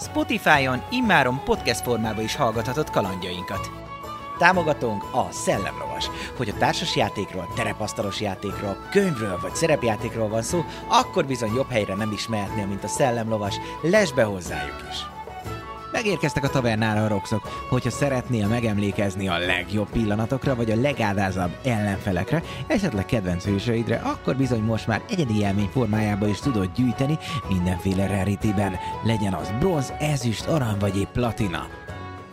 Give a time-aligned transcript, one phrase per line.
[0.00, 3.70] Spotify-on immáron podcast formában is hallgathatod kalandjainkat.
[4.38, 6.10] Támogatónk a Szellemlovas.
[6.36, 11.94] Hogy a társas játékról, terepasztalos játékról, könyvről vagy szerepjátékról van szó, akkor bizony jobb helyre
[11.94, 13.54] nem is mehetnél, mint a Szellemlovas.
[13.82, 15.17] Lesz be hozzájuk is!
[15.92, 22.42] Megérkeztek a tavernára a roxok, hogyha szeretnél megemlékezni a legjobb pillanatokra, vagy a legádázabb ellenfelekre,
[22.66, 28.76] esetleg kedvenc hősöidre, akkor bizony most már egyedi élmény formájába is tudod gyűjteni mindenféle rarityben,
[29.04, 31.66] legyen az bronz, ezüst, arany vagy épp platina.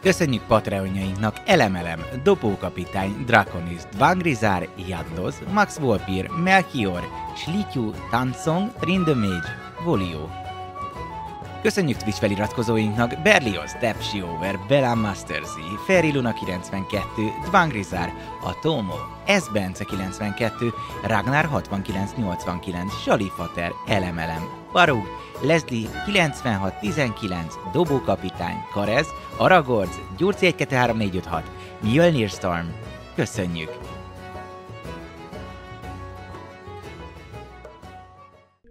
[0.02, 7.02] Köszönjük Patreonjainknak Elemelem, Dobókapitány, Draconis, Dvangrizár, Jadloz, Max Volpir, Melchior,
[7.35, 10.44] Slityu, Tansong, Trindemage, Volio.
[11.66, 18.13] Köszönjük Twitch feliratkozóinknak Berlioz, Depsi Over, Bella Masterzi, Ferry Luna 92, Dvangrizár,
[18.44, 18.95] Atomo,
[19.27, 19.49] S.
[19.53, 25.05] Bence 92, Ragnar 6989, Salifater, Elemelem, Barug,
[25.41, 31.43] Leslie 9619, Dobókapitány, Karez, Aragorz, Gyurci 123456,
[31.81, 32.67] Mjölnir Storm.
[33.16, 33.69] Köszönjük!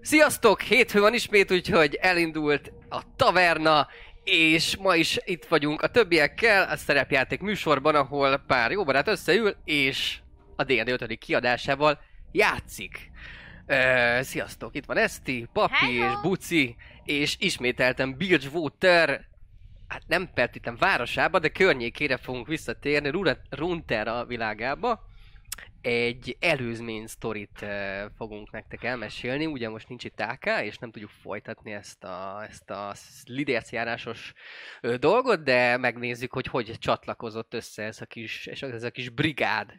[0.01, 0.61] Sziasztok!
[0.61, 3.89] Hétfő van ismét, úgyhogy elindult a taverna,
[4.25, 9.57] és ma is itt vagyunk a többiekkel a szerepjáték műsorban, ahol pár jó barát összeül,
[9.65, 10.19] és
[10.57, 11.19] a D&D 5.
[11.19, 12.01] kiadásával
[12.33, 13.11] játszik.
[13.67, 16.13] Uh, sziasztok, itt van Eszti, Papi Hello!
[16.13, 19.27] és Buci, és ismételten Bilgewater,
[19.89, 25.01] hát nem feltétlen városába, de környékére fogunk visszatérni, Rura- Runeterra világába.
[25.85, 27.67] Egy előzmény sztorit
[28.17, 32.71] fogunk nektek elmesélni, ugye most nincs itt AK, és nem tudjuk folytatni ezt a, ezt
[32.71, 32.93] a
[33.25, 34.33] lidérc járásos
[34.99, 39.73] dolgot, de megnézzük, hogy hogy csatlakozott össze ez a kis, ez a kis brigád.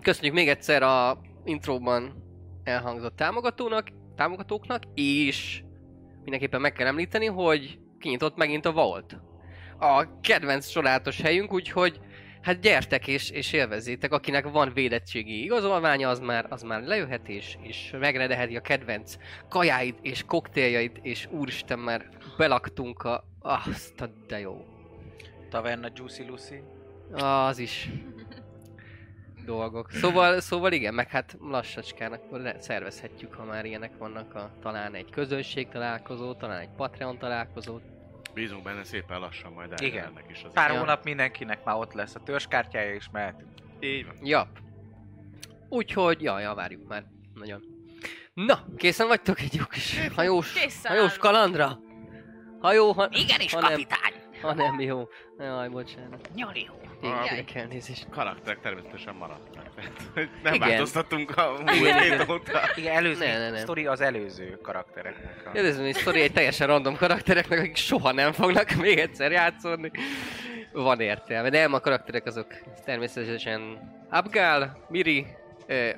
[0.00, 2.22] Köszönjük még egyszer a intróban
[2.64, 5.62] elhangzott támogatónak, támogatóknak, és
[6.22, 9.20] mindenképpen meg kell említeni, hogy kinyitott megint a Vault.
[9.78, 12.00] A kedvenc csodálatos helyünk, úgyhogy
[12.42, 17.56] hát gyertek és, és élvezzétek, akinek van védettségi igazolványa, az már, az már lejöhet és,
[17.60, 19.16] és megrendelheti a kedvenc
[19.48, 23.24] kajáit és koktéljait, és úristen már belaktunk a...
[23.38, 24.64] Azt a de jó.
[25.50, 26.62] Taverna Juicy Lucy.
[27.12, 27.90] Az is
[29.44, 29.90] dolgok.
[29.90, 34.94] Szóval, szóval igen, meg hát lassacskán akkor le- szervezhetjük, ha már ilyenek vannak, a, talán
[34.94, 37.78] egy közönség találkozó, talán egy Patreon találkozó.
[38.34, 39.98] Bízunk benne szépen lassan majd Igen.
[39.98, 40.78] eljönnek is az Pár Ja.
[40.78, 43.50] hónap mindenkinek már ott lesz a törzskártyája, és mehetünk.
[43.80, 44.14] Így van.
[44.22, 44.48] Ja.
[45.68, 47.04] Úgyhogy, ja, ja, várjuk már.
[47.34, 47.62] Nagyon.
[48.34, 51.78] Na, készen vagytok egy jó kis hajós, Készen hajós kalandra?
[52.60, 54.21] Hajó, ha, Igenis, ha nem, kapitány!
[54.42, 55.08] Ha nem jó.
[55.38, 56.28] Jaj, bocsánat.
[56.34, 56.80] Nyoli jó.
[57.02, 58.06] Igen, elnézést.
[58.10, 59.70] Karakterek természetesen maradtak.
[60.14, 60.68] Tehát, Nem Igen.
[60.68, 62.60] változtattunk a múlt óta.
[62.74, 63.58] Igen, előző Ne, ne, ne.
[63.58, 65.42] sztori az előző karaktereknek.
[65.46, 65.50] A...
[65.50, 69.90] Kérdezem, egy sztori egy teljesen random karaktereknek, akik soha nem fognak még egyszer játszani.
[70.72, 72.46] Van értelme, de nem a karakterek azok
[72.84, 75.26] természetesen Abgal, Miri,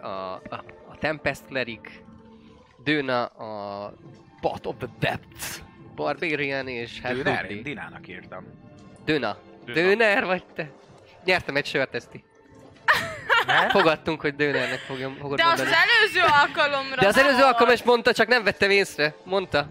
[0.03, 1.91] a, a, a Tempest Cleric,
[2.85, 3.93] Döna, a
[4.41, 5.63] Pot of the Depths,
[5.95, 7.51] Barbarian és hát Döner?
[7.51, 8.45] Én Dinának írtam.
[9.05, 9.37] Döna.
[9.65, 9.75] Döna.
[9.81, 10.71] Döner vagy te?
[11.25, 12.25] Nyertem egy sört, Eszti.
[13.47, 13.69] Ne?
[13.71, 15.69] Fogadtunk, hogy Dönernek fogom, fogod De mondani.
[15.71, 17.47] az előző alkalomra De az előző volt.
[17.49, 19.15] alkalom is mondta, csak nem vettem észre.
[19.25, 19.71] Mondta.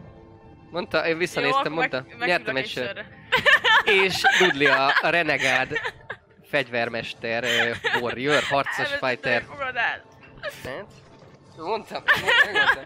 [0.72, 2.06] Mondta, én Jó, visszanéztem, akkor mondta.
[2.17, 3.03] meg- Nyertem egy sört.
[3.85, 5.69] És Dudley a, a renegád
[6.50, 9.44] fegyvermester, uh, warrior, harcos Először fighter.
[11.57, 12.03] Mondtam,
[12.44, 12.84] megmondtam.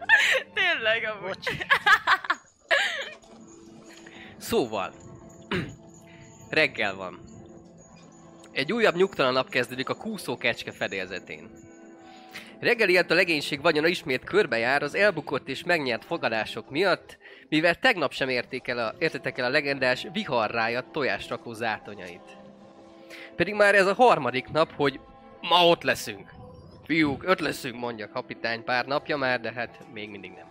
[0.53, 1.65] Tényleg, amúgy.
[4.47, 4.93] Szóval,
[6.49, 7.19] reggel van.
[8.51, 11.49] Egy újabb nyugtalan nap kezdődik a kúszó kecske fedélzetén.
[12.59, 17.17] Reggeliért a legénység vagyona ismét körbejár az elbukott és megnyert fogadások miatt,
[17.49, 22.37] mivel tegnap sem érték el a, értetek el a legendás viharrája tojásrakó zátonyait.
[23.35, 24.99] Pedig már ez a harmadik nap, hogy
[25.41, 26.33] ma ott leszünk.
[26.85, 30.46] Fiúk, öt leszünk, mondja kapitány pár napja már, de hát még mindig nem.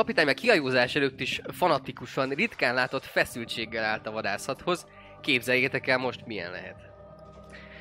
[0.00, 4.86] Kapitány meg kihajózás előtt is fanatikusan, ritkán látott feszültséggel állt a vadászathoz.
[5.20, 6.76] Képzeljétek el most milyen lehet.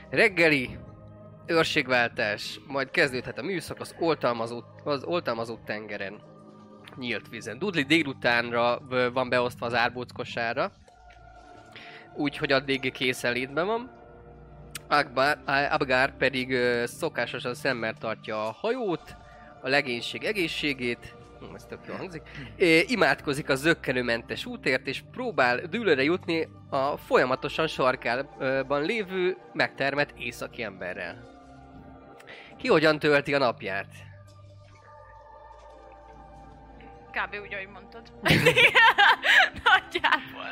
[0.10, 0.78] Reggeli,
[1.46, 6.22] őrségváltás, majd kezdődhet a műszak az oltalmazó, az oltalmazó tengeren.
[6.98, 7.60] nyílt vízen.
[7.60, 8.82] Dudley délutánra
[9.14, 10.72] van beosztva az árbóckosára,
[12.16, 13.92] úgyhogy addig készenlétben van.
[14.88, 15.38] Akbar,
[15.70, 19.16] Abgar pedig szokásosan szemmel tartja a hajót,
[19.62, 22.22] a legénység egészségét, Hm, ez tök jól hangzik.
[22.56, 30.64] É, imádkozik a zöggenőmentes útért, és próbál dűlőre jutni a folyamatosan sarkálban lévő, megtermett északi
[30.64, 31.28] emberrel.
[32.58, 33.88] Ki hogyan tölti a napját?
[37.12, 37.36] Kb.
[37.44, 38.12] úgy, ahogy mondtad.
[39.64, 40.50] Nagyjából.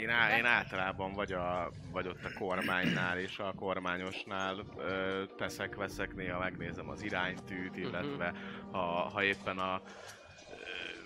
[0.00, 5.74] Én, á, én általában vagy, a, vagy ott a kormánynál és a kormányosnál ö, teszek,
[5.74, 8.32] veszek, néha megnézem az iránytűt, illetve
[8.70, 8.78] ha,
[9.12, 9.80] ha éppen a,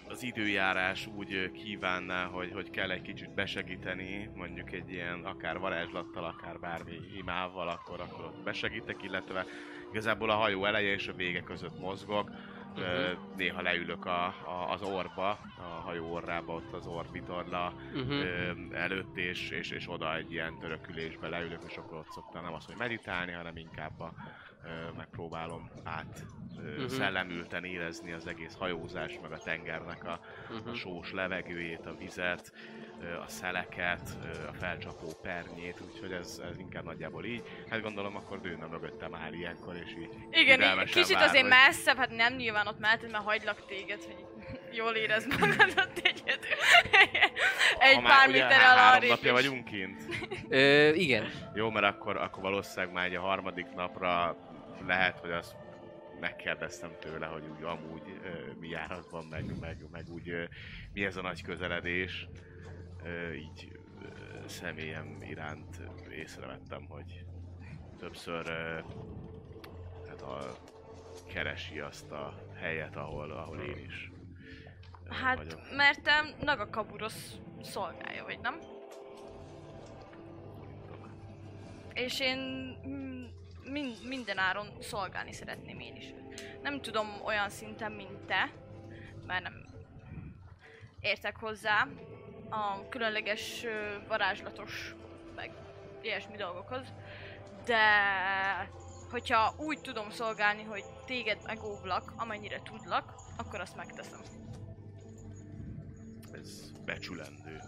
[0.08, 6.24] az időjárás úgy kívánná, hogy, hogy kell egy kicsit besegíteni, mondjuk egy ilyen akár varázslattal,
[6.24, 9.44] akár bármi imával, akkor, akkor ott besegítek, illetve
[9.90, 12.30] igazából a hajó eleje és a vége között mozgok,
[12.80, 18.20] Ö, néha leülök a, a, az orba, a hajó orrába, ott az orbitorla Uh-huh.
[18.20, 22.52] ö, előtt, és, és, és oda egy ilyen törökülésbe leülök, és akkor ott szoktam nem
[22.52, 24.14] az, hogy meditálni, hanem inkább a,
[24.94, 26.26] megpróbálom át
[26.76, 26.86] Mhm.
[26.86, 30.20] szellemülten érezni az egész hajózás, meg a tengernek a,
[30.62, 30.72] a Uh-huh.
[30.72, 32.52] sós levegőjét, a vizet,
[33.02, 34.18] a szeleket,
[34.48, 37.42] a felcsapó pernyét, úgyhogy ez, ez inkább nagyjából így.
[37.70, 41.50] Hát gondolom akkor dőne mögöttem áll ilyenkor, és így Igen, így kicsit vár, azért hogy-
[41.66, 44.24] messzebb, hát nem nyilván ott melletted, mert hagylak téged, hogy
[44.72, 46.50] jól érezd magad ott egyedül.
[47.78, 49.40] Egy Ha pár méterrel három arrébb napja is.
[49.40, 50.02] vagyunk kint.
[50.48, 51.30] Ö, igen.
[51.54, 54.36] Jó, mert akkor, akkor valószínűleg már egy a harmadik napra
[54.86, 55.56] lehet, hogy azt
[56.20, 58.28] megkérdeztem tőle, hogy úgy amúgy ö,
[58.60, 60.42] mi járatban, meg, meg, meg úgy ö,
[60.92, 62.28] mi ez a nagy közeledés.
[63.34, 63.78] Így
[64.46, 65.80] személyem iránt
[66.10, 67.24] észrevettem, hogy
[67.98, 68.46] többször
[70.08, 70.56] hát a,
[71.32, 74.10] keresi azt a helyet, ahol, ahol én is
[75.08, 75.60] Hát, vagyok.
[75.76, 78.58] mert te Nagakaburosz szolgálja vagy, nem?
[81.92, 82.38] És én
[82.86, 83.24] mm,
[83.70, 86.14] min, minden áron szolgálni szeretném én is.
[86.62, 88.52] Nem tudom olyan szinten, mint te,
[89.26, 89.66] mert nem
[91.00, 91.88] értek hozzá
[92.50, 93.64] a különleges
[94.08, 94.94] varázslatos,
[95.34, 95.50] meg
[96.02, 96.92] ilyesmi dolgokhoz,
[97.64, 97.80] de
[99.10, 104.20] hogyha úgy tudom szolgálni, hogy téged megóvlak, amennyire tudlak, akkor azt megteszem.
[106.32, 107.60] Ez becsülendő.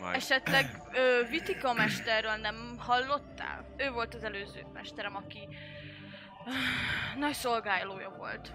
[0.00, 3.74] Majd Esetleg ö, Vitika mesterről nem hallottál?
[3.76, 5.48] Ő volt az előző mesterem, aki
[6.46, 6.50] ö,
[7.24, 8.54] nagy szolgálója volt.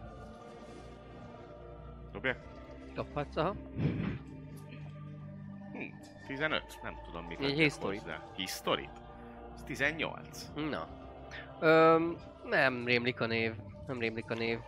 [2.12, 2.38] dobjak?
[2.94, 3.56] Dobhatsz, aha.
[5.76, 5.96] Hm,
[6.28, 6.80] 15?
[6.84, 7.98] Nem tudom mit Egy history.
[7.98, 8.24] hozzá.
[8.36, 8.90] History?
[9.56, 10.52] Ez 18.
[10.56, 10.88] Na.
[11.60, 13.54] Öm, nem rémlik a név.
[13.88, 14.60] Nem rémlik a név.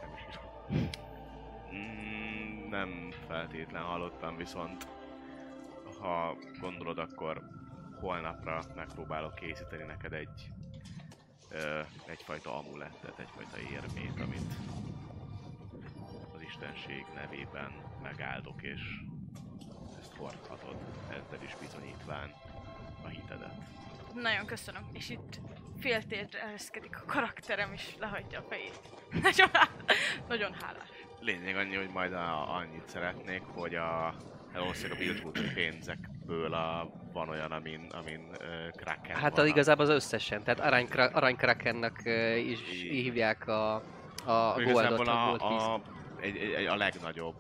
[1.74, 4.88] Mm, nem feltétlen hallottam, viszont
[6.00, 7.42] ha gondolod, akkor
[8.00, 10.50] holnapra megpróbálok készíteni neked egy
[11.50, 14.53] ö, egyfajta amulettet, egyfajta érmét, amit
[16.36, 17.71] az istenség nevében
[18.03, 18.81] megáldok, és
[20.17, 20.75] ezt hordhatod,
[21.09, 22.33] ezzel is bizonyítván
[23.03, 23.53] a hitedet.
[24.13, 24.89] Nagyon köszönöm.
[24.93, 25.39] És itt
[25.79, 28.79] féltérre ereszkedik a karakterem, és lehagyja a fejét.
[29.24, 29.50] Nagyon,
[30.27, 30.89] nagyon hálás.
[31.19, 34.13] Lényeg annyi, hogy majd a, annyit szeretnék, hogy a
[34.53, 39.39] valószínűleg a Bildwood pénzekből a, van olyan, amin, amin uh, Kraken Hát van.
[39.39, 40.43] az igazából az összesen.
[40.43, 42.93] Tehát arany, aranykrakennek ö, is Igen.
[42.93, 43.75] hívják a,
[44.25, 45.81] a goldot, Igazából a a, a,
[46.21, 47.36] egy, egy, egy, a legnagyobb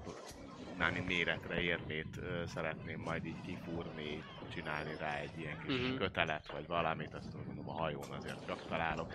[0.77, 5.95] námi méretre érmét ö, szeretném majd így kifúrni, csinálni rá egy ilyen kis Mhm.
[5.97, 9.13] kötelet, vagy valamit, azt mondom a hajón azért csak találok.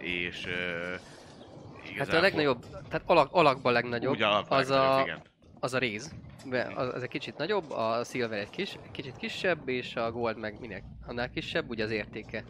[0.00, 5.22] És ö, Hát a igazából legnagyobb, tehát alak, alakban legnagyobb, úgy az, legnagyobb, a, igen.
[5.60, 6.14] az a réz.
[6.44, 10.38] Be, az, az egy kicsit nagyobb, a silver egy kis, kicsit kisebb, és a gold
[10.38, 12.44] meg minek annál kisebb, ugye az értéke.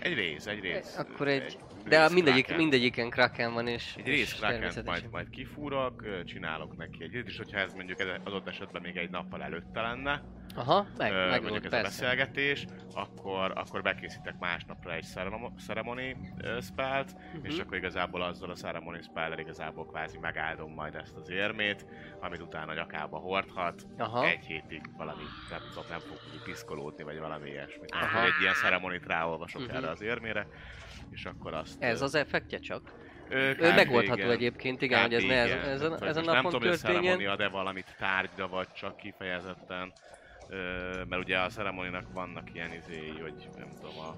[0.00, 0.96] Egy rész, egy rész.
[0.98, 1.56] Akkor egy- rész
[1.88, 2.62] De a mindegyik, Kraken.
[2.62, 4.84] mindegyiken kraken van, és Egy rész természetesen.
[4.84, 9.42] majd, majd kifúrok, csinálok neki egy és hogyha ez mondjuk adott esetben még egy nappal
[9.42, 10.22] előtte lenne,
[10.54, 12.02] Aha, meg, ö, meg mondjuk ez a persze.
[12.04, 12.64] beszélgetés,
[12.94, 16.16] akkor, akkor bekészítek másnapra egy ceremo- ceremony
[16.60, 17.44] spellt, Mhm.
[17.44, 21.86] és akkor igazából azzal a ceremony spell igazából kvázi megáldom majd ezt az érmét,
[22.20, 24.26] amit utána nyakába hordhat, Aha.
[24.26, 27.90] egy hétig valami, nem tudom, nem fog piszkolódni, vagy valami ilyesmit.
[27.92, 28.04] Aha.
[28.06, 29.76] Akkor egy ilyen ceremonit ráolvasok Mhm.
[29.76, 30.46] erre az érmére,
[31.10, 31.82] és akkor azt...
[31.82, 32.82] Ez az effektje csak?
[33.30, 33.62] Ő kb.
[33.74, 34.30] megoldható igen.
[34.30, 35.28] egyébként, igen, hogy ez Kb.
[35.28, 35.60] ne ez, igen.
[35.60, 37.36] ez, Tehát, a, a most nem napon tudom, hogy a történjen.
[37.36, 39.92] de valamit tárgyra, vagy csak kifejezetten.
[40.48, 40.56] Ö,
[41.08, 44.14] mert ugye a ceremoninak vannak ilyen izéi, hogy nem tudom, a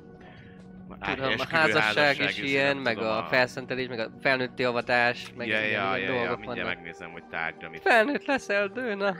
[1.14, 5.58] Tudom, a házasság is ilyen, meg tudom, a felszentelés, meg a felnőtti avatás, meg Ja,
[5.58, 6.74] ilyen ja, ilyen ja, ja, dolgok mindjárt vannak.
[6.74, 7.80] megnézem, hogy tárgy, amit...
[7.80, 9.16] Felnőtt leszel, Dőna.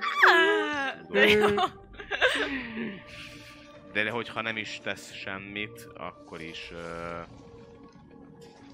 [3.92, 6.70] De hogyha nem is tesz semmit, akkor is...
[6.72, 7.26] Uh,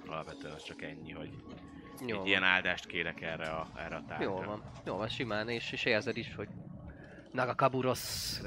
[0.08, 1.30] alapvetően az csak ennyi, hogy
[2.06, 4.30] Jó egy ilyen áldást kérek erre a, erre a tárgyra.
[4.30, 6.48] Jó van, jó van, simán, és, és érzed is, hogy
[7.32, 8.42] Nagakaburosz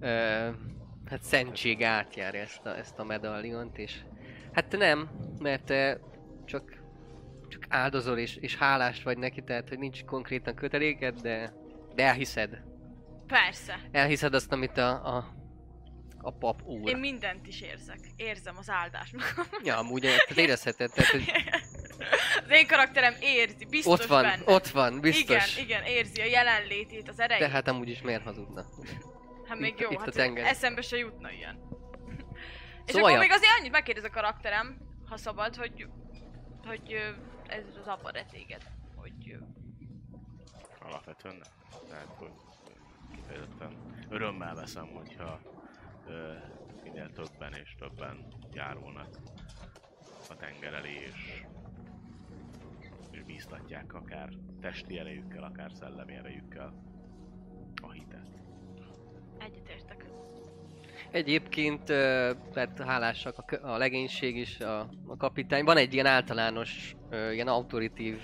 [0.00, 0.50] ö,
[1.06, 4.00] hát szentség átjár ezt a, ezt a medalliont, és
[4.52, 6.00] hát nem, mert te
[6.44, 6.82] csak,
[7.48, 11.52] csak áldozol és, és hálás vagy neki, tehát hogy nincs konkrétan köteléked, de,
[11.94, 12.62] de elhiszed.
[13.26, 13.80] Persze.
[13.90, 15.34] Elhiszed azt, amit a, a,
[16.24, 16.88] a pap úr.
[16.88, 17.98] Én mindent is érzek.
[18.16, 19.14] Érzem az áldást.
[19.62, 21.32] Ja, amúgy tehát érezheted, tehát hogy
[22.44, 24.42] az én karakterem érzi, biztos ott van, benne.
[24.44, 25.56] ott van, biztos.
[25.56, 27.44] Igen, igen, érzi a jelenlétét, az erejét.
[27.44, 28.64] Tehát amúgy is miért hazudna?
[29.48, 30.46] hát még itt- jó, itt a hát tenger.
[30.46, 31.58] eszembe se jutna ilyen.
[32.86, 34.78] És Szóval- akkor még azért annyit megkérdez a karakterem,
[35.08, 35.86] ha szabad, hogy,
[36.66, 36.92] hogy
[37.46, 38.62] ez az apa téged.
[38.96, 39.36] Hogy
[40.80, 41.78] Alapvetően nem.
[41.88, 42.30] Tehát, hogy
[43.14, 43.76] kifejezetten
[44.10, 45.40] örömmel veszem, hogyha
[46.82, 49.08] minél többen és többen járulnak
[50.28, 51.44] a tenger elé, és,
[53.10, 54.28] és bíztatják akár
[54.60, 56.74] testi erejükkel, akár szellemi erejükkel
[57.82, 58.30] a hitet.
[59.38, 60.04] egyetértek.
[61.10, 61.84] Egyébként,
[62.52, 65.64] tehát hálásak a, a legénység is, a, a kapitány.
[65.64, 66.96] Van egy ilyen általános,
[67.32, 68.20] ilyen autoritív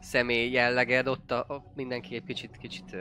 [0.00, 2.96] személy jelleged, ott a, a mindenki egy kicsit, kicsit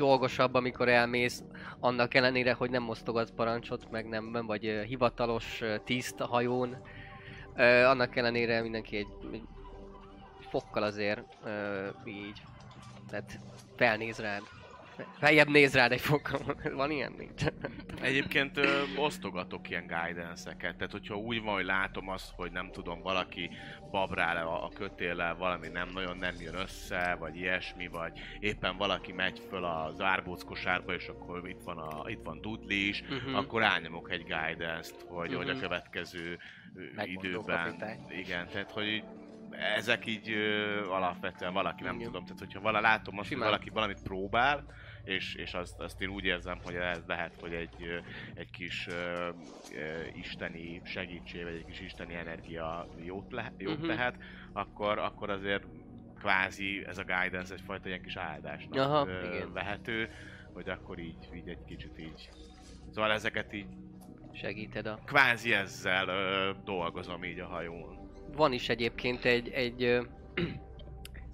[0.00, 1.42] dolgosabb, amikor elmész,
[1.80, 6.76] annak ellenére, hogy nem osztogatsz parancsot, meg nem, nem vagy hivatalos ö, tiszt a hajón.
[7.56, 9.42] Ö, annak ellenére mindenki egy, egy
[10.50, 12.42] fokkal azért ö, így,
[13.08, 13.38] tehát
[13.76, 14.42] felnéz rád.
[15.18, 16.40] Feljebb néz rád egy fokkal.
[16.74, 17.14] Van ilyen?
[17.18, 17.42] Nincs.
[18.00, 23.00] Egyébként ö, osztogatok ilyen guidance-eket, tehát hogyha úgy van, hogy látom azt, hogy nem tudom,
[23.02, 23.50] valaki
[23.90, 29.12] babrál a, a kötéllel, valami nem nagyon nem jön össze, vagy ilyesmi, vagy éppen valaki
[29.12, 33.34] megy föl az árbóckosárba, és akkor itt van, a, itt van Dudley is, Mhm.
[33.34, 35.60] akkor rányomok egy guidance-t, hogy, hogy a Mhm.
[35.62, 36.38] következő
[36.94, 37.98] Megmondó időben, kapitány.
[38.10, 39.04] igen, tehát hogy így
[39.76, 42.06] ezek így ö, alapvetően valaki, nem Igen.
[42.06, 43.42] tudom, tehát hogyha vala látom azt, Simán.
[43.42, 44.64] hogy valaki valamit próbál,
[45.04, 48.02] és, és azt, azt én úgy érzem, hogy ez lehet, hogy egy,
[48.34, 49.30] egy kis ö,
[50.12, 53.86] isteni segítség, vagy egy kis isteni energia jót, le, jót Mhm.
[53.86, 54.16] tehet,
[54.52, 55.64] akkor, akkor azért
[56.18, 59.52] kvázi ez a guidance egyfajta ilyen kis áldásnak Aha, ö, igen.
[59.52, 60.10] vehető,
[60.52, 62.30] hogy akkor így, így egy kicsit így.
[62.90, 63.66] Szóval ezeket így
[64.32, 65.00] Segíted a...
[65.04, 67.98] kvázi ezzel ö, dolgozom így a hajón.
[68.32, 70.02] Van is egyébként egy, egy, ö,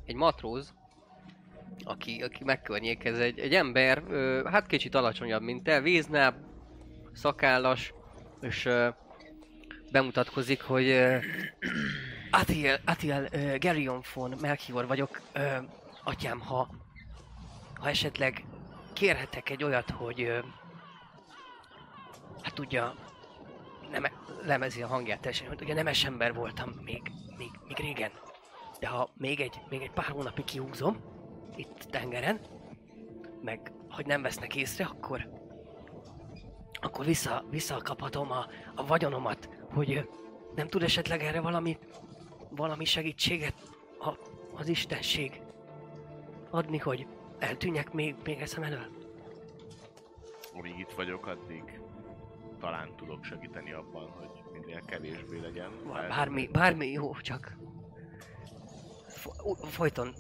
[0.07, 0.75] egy matróz,
[1.85, 6.35] aki, aki megkörnyékez, egy, egy ember, ö, hát kicsit alacsonyabb, mint te, víznáb,
[7.13, 7.93] szakállas,
[8.41, 8.89] és ö,
[9.93, 11.17] bemutatkozik, hogy ö,
[12.31, 15.57] Atiel, Atiel ö, Geryon von Melchior vagyok, ö,
[16.05, 16.69] atyám, ha,
[17.75, 18.45] ha esetleg
[18.93, 20.39] kérhetek egy olyat, hogy ö,
[22.43, 22.95] hát tudja,
[23.91, 24.07] nem,
[24.45, 27.03] lemezi a hangját teljesen, hogy ugye nemes ember voltam még,
[27.37, 28.11] még, még régen.
[28.81, 31.16] De ha még egy, még egy pár hónapig kihúzom,
[31.57, 32.41] itt tengeren,
[33.43, 35.29] meg hogy nem vesznek észre, akkor
[36.81, 40.09] akkor vissza, visszakaphatom a, a vagyonomat, hogy
[40.55, 41.79] nem tud esetleg erre valami,
[42.51, 43.55] valami segítséget
[43.99, 44.11] a,
[44.55, 45.41] az istenség
[46.51, 47.07] adni, hogy
[47.39, 48.87] eltűnjek még, még eszem elől.
[50.55, 51.81] Amíg itt vagyok, addig
[52.61, 55.71] talán tudok segíteni abban, hogy minél kevésbé legyen.
[55.93, 57.57] Bár- Bármi, bármi jó, csak
[59.63, 60.15] folyton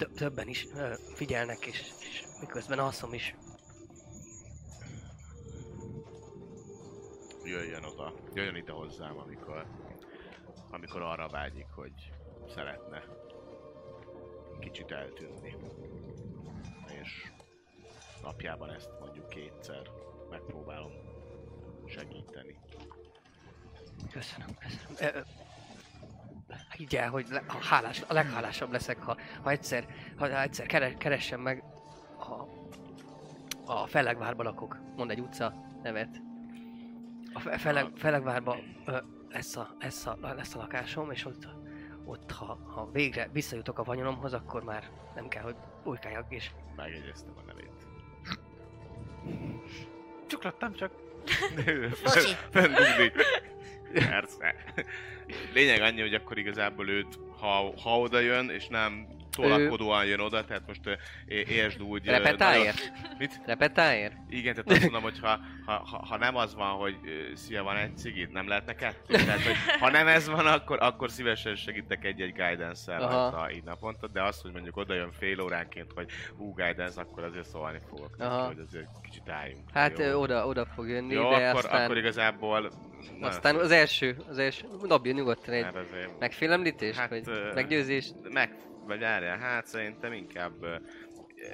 [0.00, 3.34] tö- többen is ö, figyelnek, és, és miközben alszom is.
[7.44, 9.66] Jöjjön oda, jöjjön ide hozzám, amikor,
[10.70, 12.12] amikor arra vágyik, hogy
[12.54, 13.04] szeretne
[14.60, 15.56] kicsit eltűnni.
[16.86, 17.32] És
[18.22, 19.90] napjában ezt mondjuk kétszer
[20.30, 20.92] megpróbálom
[21.86, 22.58] segíteni.
[24.12, 25.14] Köszönöm, köszönöm.
[25.14, 25.20] Ö,
[26.50, 30.66] ö, Higgy el, hogy le, a, hálás, a leghálásabb leszek, ha, ha egyszer, ha egyszer
[30.66, 31.62] keres, keressem meg
[32.18, 32.32] a,
[33.72, 34.78] a Felegvárba lakok.
[34.96, 36.22] Mond egy utca nevet.
[37.32, 41.48] A Fe- Feleg, Felegvárba ö, lesz, a, lesz, a, lesz a lakásom, és ott,
[42.04, 47.34] ott ha, ha végre visszajutok a vagyonomhoz, akkor már nem kell, hogy bujkáljak, és Megjegyeztem
[47.36, 47.88] a nevét.
[50.26, 50.92] Csuklattam csak.
[52.04, 52.36] Bocsi.
[53.92, 54.54] Persze.
[55.54, 59.06] Lényeg annyi, hogy akkor igazából őt, ha, ha oda jön, és nem
[59.40, 60.80] tolakodóan jön oda, tehát most
[61.26, 62.04] értsd úgy...
[62.04, 62.74] nagyon-
[63.18, 63.40] Mit?
[63.46, 64.14] Repetálért?
[64.28, 66.96] Igen, tehát azt mondom, hogy ha, ha, ha, ha nem az van, hogy
[67.34, 69.14] szia, van egy cigit, nem lehetne kettő?
[69.14, 74.06] Tehát, hogy ha nem ez van, akkor, akkor szívesen segítek egy-egy guidance-el rajta így naponta,
[74.08, 78.16] de azt, hogy mondjuk oda jön fél óránként, hogy hú, guidance, akkor azért szólni fogok
[78.16, 78.46] neki, Aha.
[78.46, 79.64] hogy azért kicsit álljunk.
[79.72, 80.20] Hát Jó.
[80.20, 82.70] oda, oda fog jönni, Jó, de akkor, aztán, akkor igazából...
[83.18, 86.18] na, aztán az első, az első, dobja nyugodtan egy mert azért...
[86.18, 88.10] megfélemlítés, Hát, vagy ö, meggyőzés.
[88.32, 88.54] Meg,
[88.90, 90.52] vagy várjál, hát szerintem inkább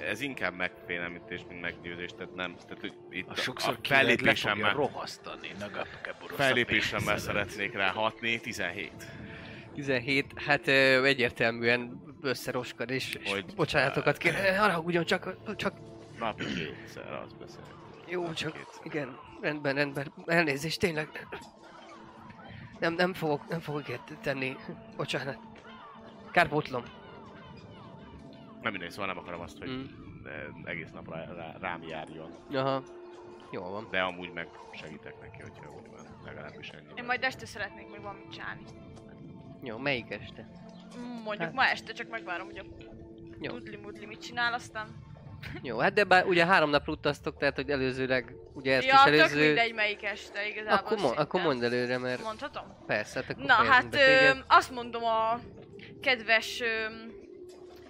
[0.09, 5.51] ez inkább megfélemlítés, mint meggyőzés, tehát nem, tehát hogy itt A sokszor a fellépésemmel, rohasztani.
[6.27, 8.91] Fellépésemmel szeretnék rá hatni, 17.
[9.73, 15.73] 17, hát ö, egyértelműen összeroskad, és, és Hogy- bocsánátokat kér, haragudjon, csak, csak,
[16.19, 17.61] Napi kétszer, az beszél.
[18.07, 18.85] jó, Napi csak, kétszer.
[18.85, 21.27] igen, rendben, rendben, elnézést, tényleg,
[22.79, 24.55] nem, nem fogok, nem fogok ilyet tenni,
[24.95, 25.37] bocsánat,
[26.31, 26.83] kárpótlom.
[28.67, 30.65] Nem mindegy, szóval nem akarom azt, hogy Mm.
[30.65, 32.83] egész nap rá, rá, rám járjon, Aha,
[33.51, 33.87] jól van.
[33.91, 36.87] de amúgy meg segítek neki, hogyha úgy van, legalábbis ennyi.
[36.95, 38.61] Én majd este szeretnék még valamit csinálni.
[39.63, 40.49] Jó, melyik este?
[40.97, 41.53] Mm, Mondjuk Hát.
[41.53, 42.63] ma este, csak megvárom, hogy a
[43.39, 43.51] Jó.
[43.51, 44.87] tudli-mudli mit csinál, aztán...
[45.61, 49.01] Jó, hát de bár ugye három napra utaztok, tehát hogy előzőleg, ugye ezt ja, is
[49.03, 49.45] tök előző...
[49.45, 52.63] mindegy melyik este igazából Akkor, mo- akkor mondd előre, mert Mondhatom?
[52.85, 55.39] persze, hát akkor Na hát ö, azt mondom a
[56.01, 56.65] kedves ö,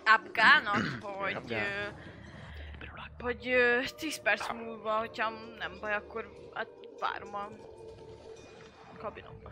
[0.08, 1.66] Abgának, hogy Abgá.
[1.66, 1.88] ö,
[3.20, 6.68] hogy ö, 10 perc múlva, hogyha nem baj, akkor hát
[7.00, 7.50] várom a
[8.98, 9.52] kabinomba.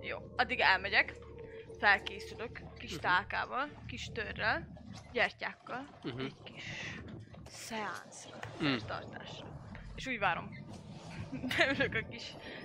[0.00, 1.16] Jó, addig elmegyek,
[1.78, 4.66] felkészülök kis tálkával, kis törrel,
[5.12, 6.20] gyertyákkal, Mhm.
[6.20, 6.64] egy kis
[7.48, 8.76] szeánszra, Mm.
[8.86, 9.46] tartásra.
[9.94, 10.50] És úgy várom.
[11.58, 12.22] Beülök a kis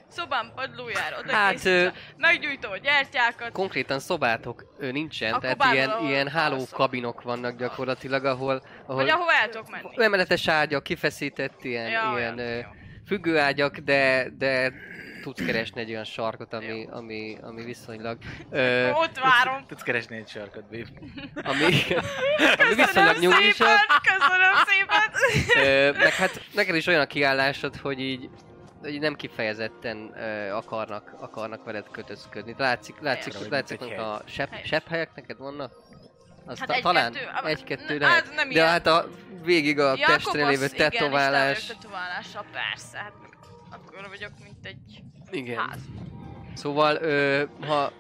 [0.08, 5.74] szobám padlójára, oda Hát, készítve, ö, meggyújtom a gyertyákat, Konkrétan szobátok ö, nincsen, Akkor tehát
[5.74, 6.78] ilyen, ahol ilyen háló alszol.
[6.78, 10.04] kabinok vannak gyakorlatilag, ahol, ahol vagy ahova el tudok menni.
[10.04, 12.60] emeletes ágyak, kifeszített ilyen, Ja, ilyen olyan, ö,
[13.08, 14.74] függőágyak, de, de
[15.22, 18.18] tudsz keresni egy olyan sarkot, ami, ami, ami viszonylag,
[18.52, 19.66] ö, Ott várom.
[19.68, 20.88] Tudsz keresni egy sarkot, Biff.
[21.50, 21.64] ami,
[22.60, 23.68] ami viszonylag nyugisabb.
[23.68, 25.66] szépen, köszönöm szépen.
[25.66, 28.30] Ö, meg hát neked is olyan a kiállásod, hogy így
[28.92, 32.56] hogy nem kifejezetten ö, akarnak, akarnak veled kötözködni.
[32.58, 34.68] Látszik, látszik, látszik, egy hogy a sepp, Helyes.
[34.68, 35.72] sepp helyek neked vannak?
[36.46, 38.26] Az Hát egy-kettő, talán ám- egy-kettő n- lehet.
[38.26, 38.68] hát nem De ilyen.
[38.68, 39.08] hát a
[39.44, 41.58] végig a Ja, testre lévő igen, tetoválás.
[41.58, 42.98] Isten tetoválása, persze.
[42.98, 43.14] Hát
[43.72, 45.58] akkor vagyok, mint egy Igen.
[45.58, 45.80] ház.
[46.54, 47.92] Szóval, ö, ha,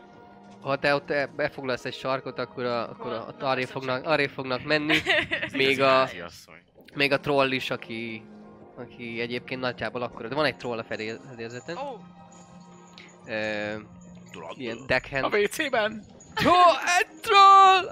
[0.61, 4.05] ha te ott e- befoglalsz egy sarkot, akkor, a, akkor a, ott arrébb nem fognak,
[4.05, 4.97] arrébb fognak menni.
[5.53, 6.09] Még a,
[6.93, 8.23] még a troll is, aki,
[8.75, 11.77] aki egyébként nagyjából akkor, de van egy troll a fedél- fedélzeten.
[13.25, 13.75] Ö,
[14.55, 15.33] ilyen A deckhand.
[15.33, 16.03] WC-ben?
[16.43, 16.51] Jó,
[16.99, 17.87] egy troll!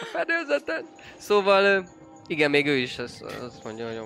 [0.00, 0.84] A fedélzeten!
[1.16, 1.80] Szóval, ö,
[2.26, 4.02] igen, még ő is azt, azt mondja, hogy a,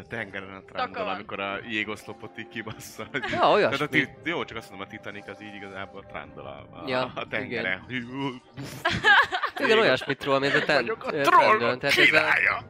[0.00, 3.06] a tengeren a trándal, amikor a jégoszlopot így kibassza.
[3.10, 3.86] hogy- Ja, Tehát a olyasmi.
[3.88, 7.26] ti- jó, csak azt mondom, a Titanic az így igazából trándal a, a, Ja, a
[7.28, 7.84] tengeren.
[7.88, 8.06] Igen,
[9.62, 11.78] olyasmit troll, mint a ten, a trollok.
[11.78, 12.64] Tehát ez a királya!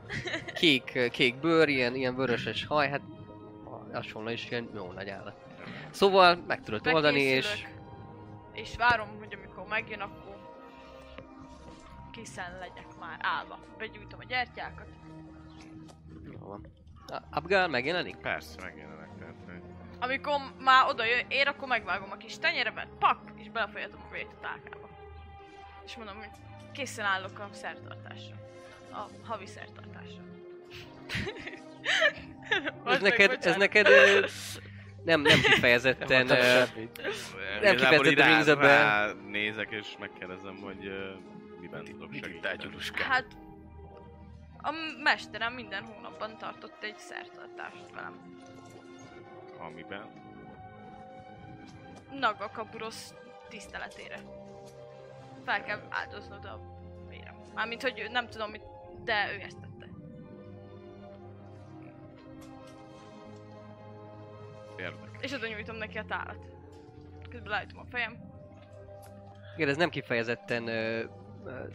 [0.55, 3.01] kék, kék bőr, ilyen, ilyen vöröses haj, hát
[3.93, 5.35] hasonló is ilyen jó nagy állat.
[5.91, 7.67] Szóval meg tudod oldani, és.
[8.53, 10.31] És várom, hogy amikor megjön, akkor
[12.13, 13.59] készen legyek már állva.
[13.79, 14.87] Begyújtom a gyertyákat.
[16.25, 16.67] jó van.
[17.31, 18.17] Abgál megjelenik?
[18.17, 19.09] Persze, megjelenek.
[19.19, 19.63] Tehát, hogy
[20.01, 24.33] Amikor már oda jön, ér, akkor megvágom a kis tenyeremet, pak, és belefolyatom a vért
[24.33, 24.90] a tálkába.
[25.91, 26.31] És mondom, hogy
[26.73, 28.35] készen állok a szertartásra.
[28.93, 30.23] A havi szertartásra.
[32.85, 34.27] Ez neked, ez neked ö,
[35.05, 36.27] nem, nem kifejezetten...
[36.27, 36.65] Nem ö,
[37.77, 38.83] kifejezetten a bell.
[38.83, 42.65] rá nézek és megkérdezem, hogy uh, miben tudok segíteni.
[43.09, 43.27] Hát
[44.63, 44.71] a
[45.03, 48.43] mesterem minden hónapban tartott egy szertartást velem.
[49.59, 50.11] Amiben?
[52.11, 53.15] Naga Kaburosz
[53.49, 54.19] tiszteletére.
[55.45, 56.61] Fel kell áldoznod a
[57.09, 57.35] vérem.
[57.55, 58.63] Mármint, hogy nem tudom mit,
[59.05, 59.89] de ő ezt tette.
[64.79, 65.21] Érdekes.
[65.21, 66.47] És oda nyújtom neki a tálat.
[67.31, 68.29] Közben leütöm a fejem.
[69.57, 71.05] Igen, ez nem kifejezetten, ö,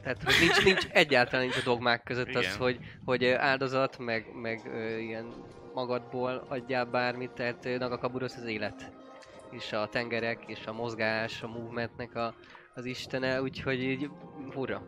[0.01, 2.57] tehát hogy nincs, nincs egyáltalán nincs a dogmák között az, Igen.
[2.57, 5.33] hogy, hogy ö, áldozat, meg, meg ö, ilyen
[5.73, 8.91] magadból adjál bármit, tehát Nagakaburosz az élet.
[9.51, 12.35] És a tengerek, és a mozgás, a movementnek a,
[12.75, 14.09] az istene, úgyhogy így
[14.53, 14.81] hurra.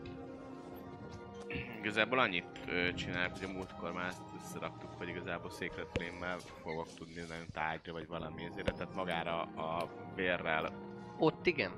[1.80, 7.21] Igazából annyit ö, csinálok, hogy a múltkor már összeraktuk, hogy igazából Secret Flame-mel fogok tudni
[7.21, 10.71] nagyon tárgyra vagy valami ezért, tehát magára a vérrel
[11.17, 11.71] Ott igen.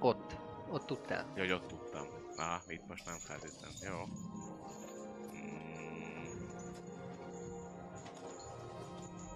[0.00, 0.36] Ott.
[0.70, 1.32] ott tudtál.
[1.34, 2.06] Ja, hogy ott tudtam.
[2.36, 3.70] Aha, itt most nem feltétlen.
[3.82, 4.04] Jó.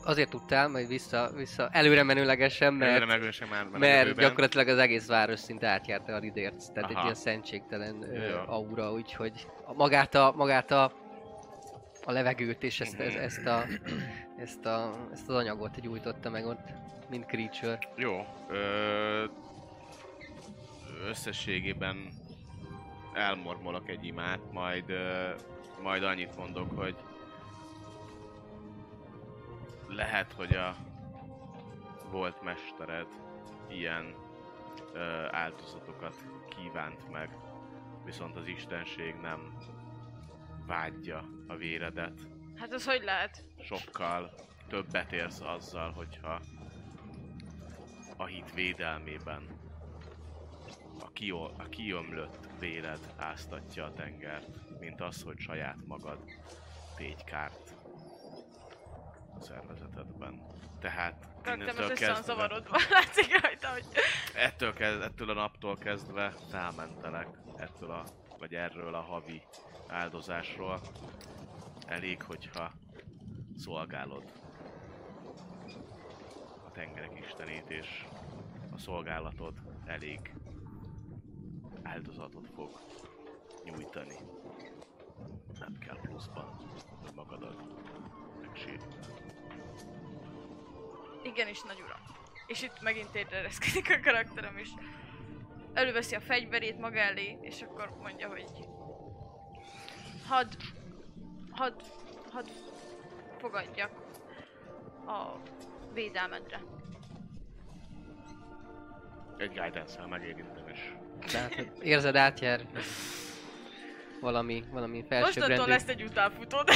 [0.05, 4.79] Azért tudtál, majd vissza, vissza előre menőlegesen, Előre mert, megősem már már mert gyakorlatilag az
[4.79, 7.05] egész város szinte átjárta a Ridérc, tehát egy Aha.
[7.05, 10.93] ilyen szentségtelen ö, aura, úgyhogy magát a, magát a,
[12.05, 13.65] a levegőt és ezt, ezt, ezt, a,
[14.37, 16.69] ezt, a, ezt az anyagot gyújtotta meg ott,
[17.11, 17.79] mint creature.
[17.97, 18.27] Jó.
[18.49, 19.25] Ö,
[21.09, 22.09] összességében
[23.15, 25.29] elmormolok egy imát, majd, ö,
[25.83, 26.97] majd annyit mondok, hogy
[29.95, 30.77] lehet, hogy a
[32.11, 33.07] volt mestered
[33.69, 34.15] ilyen
[34.93, 36.15] ö, áldozatokat
[36.49, 37.39] kívánt meg,
[38.05, 39.57] viszont az istenség nem
[40.67, 42.21] vágyja a véredet.
[42.57, 43.45] Hát az hogy lehet?
[43.63, 44.35] sokkal
[44.69, 46.41] többet érsz azzal, hogyha
[48.17, 49.47] a hit védelmében
[51.01, 56.19] a, kiol, a kiömlött véred áztatja a tengert, mint az, hogy saját magad
[56.97, 57.82] tégy kárt
[59.39, 60.43] a szervezetedben.
[60.81, 62.79] Tehát innentől most kezdve, zavarodva.
[62.91, 63.85] Látszik rajta, hogy...
[64.35, 68.05] ettől, kezd, ettől a naptól kezdve felmentelek ettől a,
[68.39, 69.43] vagy erről a havi
[69.87, 70.81] áldozásról.
[71.87, 72.73] Elég, hogyha
[73.57, 74.33] szolgálod
[76.67, 78.07] a tengerek istenét, és
[78.71, 80.35] a szolgálatod elég
[81.83, 82.71] áldozatot fog
[83.65, 84.17] nyújtani.
[85.59, 86.45] Nem kell pluszban,
[87.01, 87.63] hogy magadat
[88.53, 88.95] megsírni.
[91.23, 92.01] Igenis, nagy uram.
[92.47, 94.69] És itt megint tétrereszkedik a karakterem is.
[95.73, 98.51] Előveszi a fegyverét maga elé, és akkor mondja, hogy...
[100.29, 100.53] Hadd...
[101.51, 101.81] Hadd...
[102.33, 102.47] Hadd
[103.39, 103.91] fogadjak
[105.07, 105.37] a
[105.95, 106.61] védelmedre.
[109.37, 110.93] Egy guidance-el megérintem, és
[111.33, 112.67] Tehát érzed átjár
[114.21, 115.71] valami, valami Mostantól felsőbbrendű.
[115.71, 116.69] lesz egy utánfutód.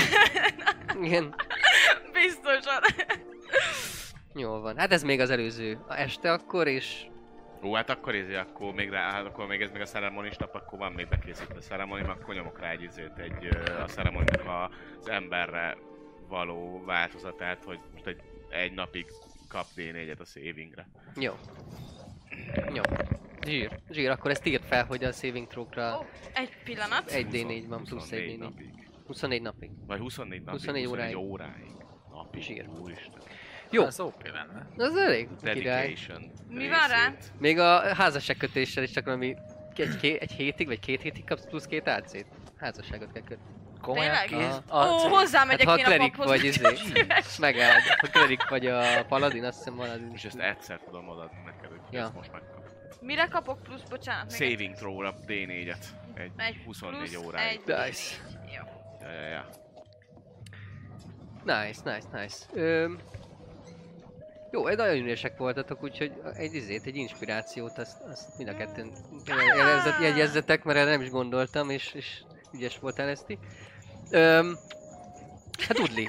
[1.00, 1.34] Igen,
[2.12, 2.82] Biztosan.
[4.34, 4.76] jól van.
[4.76, 7.06] Hát ez még az előző este akkor, és
[7.62, 10.54] Ó, hát akkor izé, akkor még rá, hát akkor még ez még a ceremonis nap,
[10.54, 13.46] akkor van még bekészítve a ceremoni, akkor nyomok rá egy izét, egy,
[13.80, 15.76] a ceremoninak a- az emberre
[16.28, 19.06] való változatát, hogy most egy, egy napig
[19.48, 20.88] kap D4-et a savingre.
[21.16, 21.32] jó.
[22.74, 22.82] Jó.
[23.46, 23.70] Zsír.
[23.90, 27.10] Zsír, akkor ezt írd fel, hogy a saving throw-kra Ó, egy pillanat.
[27.10, 28.38] egy D4 van, plusz 24 egy D4.
[28.38, 28.85] napig.
[29.06, 29.70] 24 napig.
[29.86, 31.16] Vagy 24 napig, 24 óráig.
[31.16, 31.70] óráig.
[32.12, 32.68] Napig, Zsír.
[32.80, 33.20] úristen.
[33.70, 34.66] Jó, Az OP lenne.
[34.76, 35.28] az elég.
[35.42, 37.06] Dedication Mi van rá?
[37.08, 37.32] részét.
[37.38, 39.36] Még a házasságkötéssel is csak valami
[39.76, 42.26] egy, ké, egy hétig, vagy két hétig kapsz plusz két AC-t.
[42.56, 43.44] Házasságot kell kötni.
[43.80, 44.46] Komolyan Tényleg?
[44.48, 44.62] kéz?
[44.72, 46.60] Ó, hozzámegyek hát, én a klerik vagy, izé,
[47.38, 47.82] megáld.
[48.00, 50.10] Ha klerik vagy a paladin, azt hiszem paladin.
[50.14, 52.00] És ezt egyszer tudom odaadni neked, hogy Ja.
[52.02, 52.64] ezt most megkap.
[53.00, 54.30] Mire kapok plusz, bocsánat?
[54.32, 55.84] Saving throw-ra D4-et.
[56.14, 57.60] Egy, Egy 24 plusz, óráig.
[57.66, 58.16] Egy Nice.
[59.06, 59.44] Ja, ja, ja.
[61.44, 62.36] Nice, nice, nice.
[62.54, 62.98] Öm,
[64.50, 68.90] jó, egy nagyon ügyesek voltatok, úgyhogy egy izét, egy inspirációt, azt, azt mind a ketten
[69.26, 73.38] jelezzet, jegyezzetek, mert erre nem is gondoltam, és, és ügyes voltál Eszti.
[74.10, 74.56] Öm,
[75.68, 76.08] hát Udli.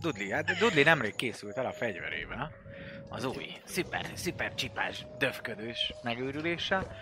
[0.00, 2.52] Dudley, hát Dudley nemrég készült el a fegyverével.
[3.08, 6.96] Az új, szuper, szuper csipás, döfködős megőrüléssel.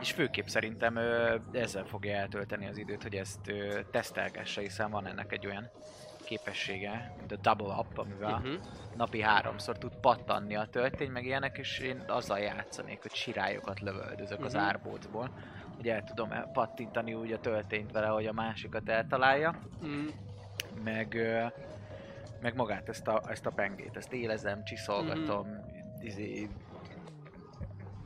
[0.00, 5.06] És főképp szerintem ö, ezzel fogja eltölteni az időt, hogy ezt ö, tesztelgesse, hiszen van
[5.06, 5.70] ennek egy olyan
[6.24, 8.54] képessége, mint a double up, amivel Uh-huh.
[8.96, 14.44] napi háromszor tud pattanni a töltény, meg ilyenek, és én azzal játszanék, hogy sirályokat lövöldözök
[14.44, 14.62] az Mhm.
[14.62, 15.30] árbócból,
[15.76, 20.06] hogy el tudom el- pattintani úgy a töltényt vele, hogy a másikat eltalálja, Mm,
[20.84, 21.44] meg, ö,
[22.40, 26.06] meg magát ezt a, ezt a pengét, ezt élezem, csiszolgatom, Mhm.
[26.06, 26.48] izé,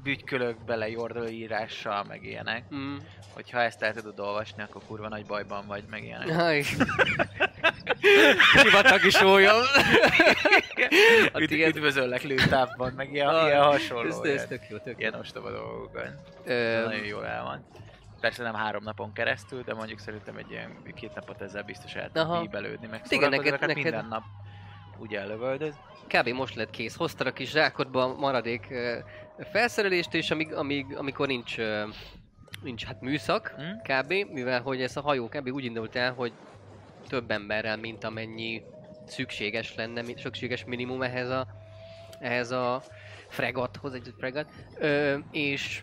[0.02, 2.64] bütykölök bele jordóírással, meg ilyenek.
[2.74, 2.96] mm.
[3.34, 6.28] Hogyha ezt el tudod olvasni, akkor kurva nagy bajban vagy, meg ilyenek.
[6.28, 6.62] Jaj.
[8.56, 9.60] Sivatagi sólyom.
[11.32, 11.76] a Üd, tiéd.
[11.76, 14.08] üdvözöllek lőtávban, meg ilyen, Ah, ilyen hasonló.
[14.08, 16.08] Ez, ez tök jó, tök ilyen ostoba dolgokat.
[16.44, 17.66] Öm, Nagyon jól el van.
[18.20, 22.10] Persze nem három napon keresztül, de mondjuk szerintem egy ilyen két napot ezzel biztos el
[22.12, 24.22] tud bíbelődni, meg Igen, neked- hát neked- minden nap
[24.98, 25.74] úgy ellövöldöz.
[26.08, 26.28] kb.
[26.28, 26.96] most lett kész.
[26.96, 28.98] Hoztad a kis zsákodba a maradék ö,
[29.38, 31.56] felszerelést, és amíg, amíg, amikor nincs,
[32.62, 33.92] nincs hát műszak, Hm?
[33.92, 34.32] kb.
[34.32, 35.48] Mivel hogy ez a hajó kb.
[35.48, 36.32] úgy indult el, hogy
[37.08, 38.62] több emberrel, mint amennyi
[39.06, 41.46] szükséges lenne, szükséges minimum ehhez a,
[42.20, 42.82] ehhez a
[43.28, 44.50] fregathoz, egy fregat.
[44.78, 45.82] Ö, és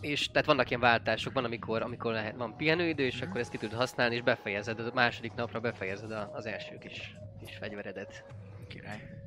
[0.00, 3.58] és tehát vannak ilyen váltások, van amikor, amikor lehet, van pihenőidő, és akkor ezt ki
[3.58, 8.24] tudod használni, és befejezed, a második napra befejezed a, az első kis, kis fegyveredet.
[8.68, 9.25] Király.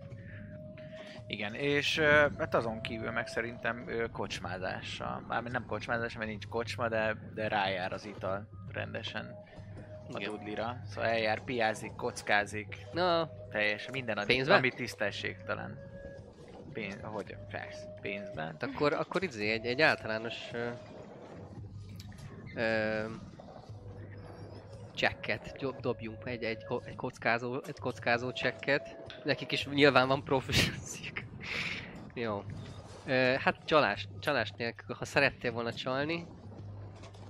[1.30, 2.00] Igen, és
[2.38, 5.24] hát azon kívül meg szerintem kocsmázással.
[5.28, 9.36] Mármint nem kocsmázás, mert nincs kocsma, de, de rájár az ital rendesen
[10.14, 10.82] a dudlira.
[10.86, 14.58] Szóval eljár, piázik, kockázik, Na, teljesen minden, ami, Pénzben?
[14.58, 15.78] ami tisztességtelen.
[16.74, 18.46] Pénz, hogy persze, pénzben.
[18.46, 20.70] hát akkor, akkor izé egy, egy általános ö,
[22.56, 23.06] ö,
[24.96, 28.99] csekket dob- dobjunk, egy, egy, egy, kockázó, egy kockázó csekket.
[29.24, 31.12] Nekik is nyilván van proficiency
[32.14, 32.44] Jó.
[33.38, 36.26] Hát csalás, csalás nélkül, ha szerettél volna csalni,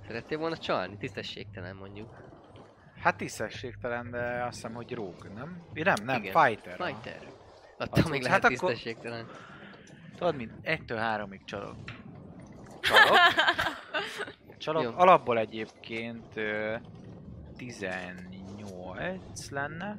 [0.08, 2.28] szerettél volna csalni, tisztességtelen mondjuk.
[3.02, 5.64] Hát tisztességtelen, de azt hiszem, hogy rogue, nem?
[5.74, 6.44] Nem, nem, Igen.
[6.46, 6.76] fighter.
[6.86, 7.22] Fighter.
[7.78, 8.24] Attól még cucc.
[8.24, 9.28] lehet Hát akkor- tisztességtelen.
[10.18, 11.76] Tudod, mint 1-től 3-ig csalok.
[12.82, 13.18] Csalok?
[14.58, 14.84] Csalok.
[14.84, 14.92] Jó.
[14.96, 16.76] Alapból egyébként ö,
[17.58, 19.98] 18 lenne.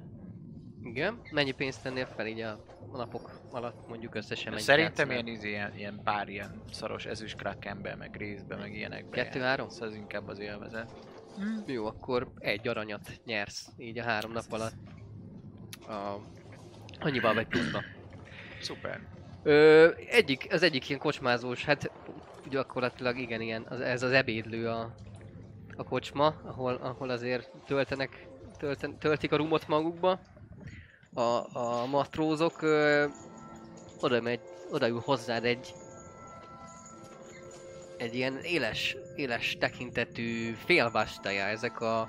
[0.83, 1.21] Igen.
[1.31, 5.77] Mennyi pénzt tennél fel így a napok alatt mondjuk összesen mennyi Szerintem ilyen, izé, ilyen,
[5.77, 9.17] ilyen pár ilyen szaros ezüst krakenbe, meg részbe, meg ilyenekbe.
[9.17, 9.69] Kettő-három?
[9.81, 10.91] Ez inkább az élvezet.
[11.67, 14.75] Jó, akkor egy aranyat nyersz így a három nap alatt.
[15.89, 16.21] A...
[17.01, 17.83] Annyival vagy pluszba.
[18.61, 19.01] Szuper.
[19.43, 21.91] Ö, egyik, az egyik ilyen kocsmázós, hát
[22.49, 24.95] gyakorlatilag igen, ilyen, az, ez az ebédlő a,
[25.77, 28.27] a kocsma, ahol, ahol azért töltenek,
[28.59, 30.21] tölten, töltik a rumot magukba.
[31.15, 33.05] A, a matrózok ö,
[34.01, 35.75] oda megy, oda ül hozzád egy
[37.97, 42.09] egy ilyen éles, éles tekintetű félvastaja, ezek a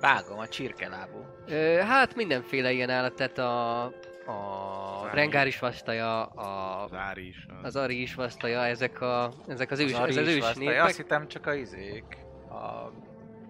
[0.00, 1.24] Vágom a csirkelábú.
[1.46, 5.16] Ö, hát mindenféle ilyen állat, tehát a, a Ári.
[5.16, 7.46] rengáris vastaja, a, Az Ári is.
[7.62, 7.76] Az...
[7.76, 10.82] az is vastaja, ezek, a, ezek az ős, Az ez az is ős népek.
[10.82, 12.18] Azt hittem csak a izék.
[12.50, 12.90] A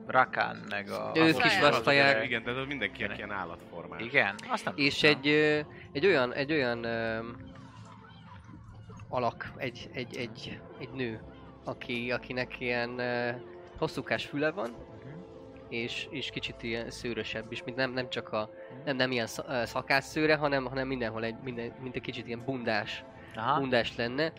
[0.06, 1.12] Rakán meg a...
[1.14, 1.70] Ők azok is Saját.
[1.70, 2.24] vasztalják.
[2.24, 4.02] Igen, tehát az mindenkinek ilyen állatformás.
[4.02, 5.18] Igen, azt nem És tudtam.
[5.20, 5.60] egy, ö,
[5.92, 7.18] egy olyan, egy olyan ö,
[9.08, 11.20] alak, egy, egy, egy, egy nő,
[11.64, 13.30] aki, akinek ilyen ö,
[13.78, 14.74] hosszúkás füle van,
[15.68, 18.50] és, és kicsit ilyen szőrösebb is, mint nem, nem csak a,
[18.84, 22.42] nem, nem ilyen sz- ö, szakásszőre, hanem, hanem mindenhol egy, minden, mint egy kicsit ilyen
[22.44, 23.60] bundás Aha.
[23.60, 24.32] bundás lenne.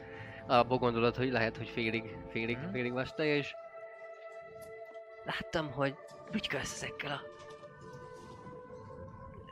[0.47, 2.71] Abba gondolod, hogy lehet, hogy félig, félig, Mhm.
[2.71, 3.54] félig vastaja, és
[5.25, 5.95] láttam, hogy
[6.31, 7.21] bütykölsz ezekkel a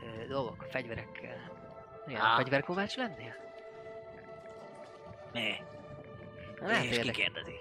[0.03, 1.59] ö, dolgok, fegyverekkel.
[2.07, 2.35] Ilyen Á.
[2.35, 3.35] fegyverkovács lennél?
[5.33, 5.53] Mi?
[6.59, 7.13] Lehet, És ki érdekel.
[7.23, 7.55] kérdezi?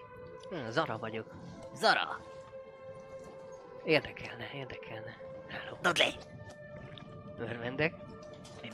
[0.50, 1.26] Hm, Zara vagyok.
[1.74, 2.20] Zara,
[3.84, 5.16] Érdekelne, érdekelne.
[5.48, 5.76] Hello.
[5.80, 6.10] Dudley,
[7.38, 7.94] Örvendek.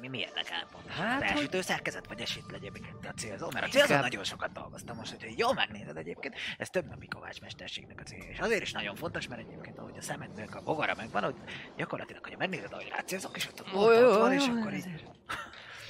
[0.01, 0.87] Mi, mi, érdekel pont?
[0.87, 3.49] Hát, Hát, hogy- szerkezet, vagy esétlen egyébként a célzó?
[3.53, 7.09] Mert a célzó Inkább- nagyon sokat dolgoztam most, hogyha jól megnézed egyébként, ez több napi
[7.09, 8.31] kovács mesterségnek a célja.
[8.31, 11.35] És azért is nagyon fontos, mert egyébként ahogy a szemednek a bogara megvan, hogy
[11.77, 15.05] gyakorlatilag, hogyha megnézed, ahogy rácélzok, és ott, ott, jó, ott van, és akkor így...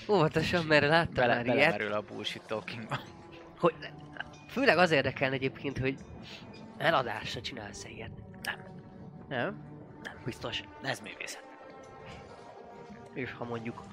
[0.09, 1.57] Óvatosan, mert láttam Bele, már ilyet.
[1.57, 2.99] belemerül a bullshit talkingba.
[3.59, 3.75] Hogy,
[4.49, 5.97] főleg az érdekelne egyébként, hogy
[6.79, 8.11] eladásra csinálsz ilyet.
[8.43, 8.59] Nem.
[9.29, 9.65] Nem?
[10.03, 10.63] Nem, biztos.
[10.83, 11.45] Ez művészet.
[13.15, 13.85] És ha mondjuk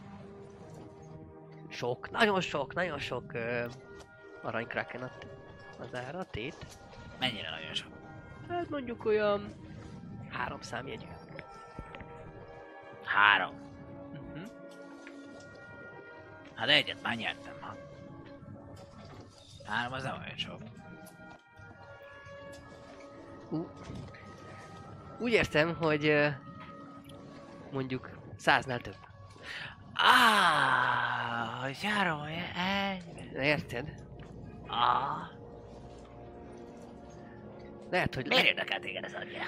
[1.74, 3.66] sok, nagyon sok, nagyon sok uh,
[4.42, 5.28] aranykraken ad
[5.80, 6.66] az ára, a tét,
[7.20, 7.92] Mennyire nagyon sok.
[8.50, 9.54] hát mondjuk olyan
[10.30, 11.06] három számjegyű.
[13.06, 13.54] Három.
[14.12, 14.50] Uh-huh.
[16.56, 17.76] Hát egyet már nyertem, ha.
[19.66, 20.62] Három az nem olyan sok.
[23.50, 23.70] Ú,
[25.20, 26.28] úgy értem, hogy uh,
[27.72, 28.96] mondjuk száznál több.
[29.94, 32.22] Ah, hogy három,
[32.56, 33.32] egy.
[33.36, 33.94] Érted?
[34.68, 35.32] Ah,
[37.94, 39.44] Lehet, hogy miért érdekel téged ez annyira?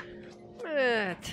[0.76, 1.28] Hát...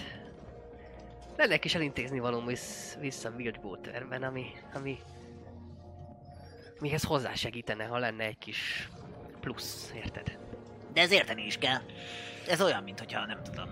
[1.36, 4.98] Lenne kis elintézni való vissz, vissza Wildwaterben, ami, ami...
[6.80, 8.88] Mihez hozzásegítene, ha lenne egy kis
[9.40, 10.38] plusz, érted?
[10.92, 11.80] De ez érteni is kell.
[12.48, 13.68] Ez olyan, mint hogyha nem tudom,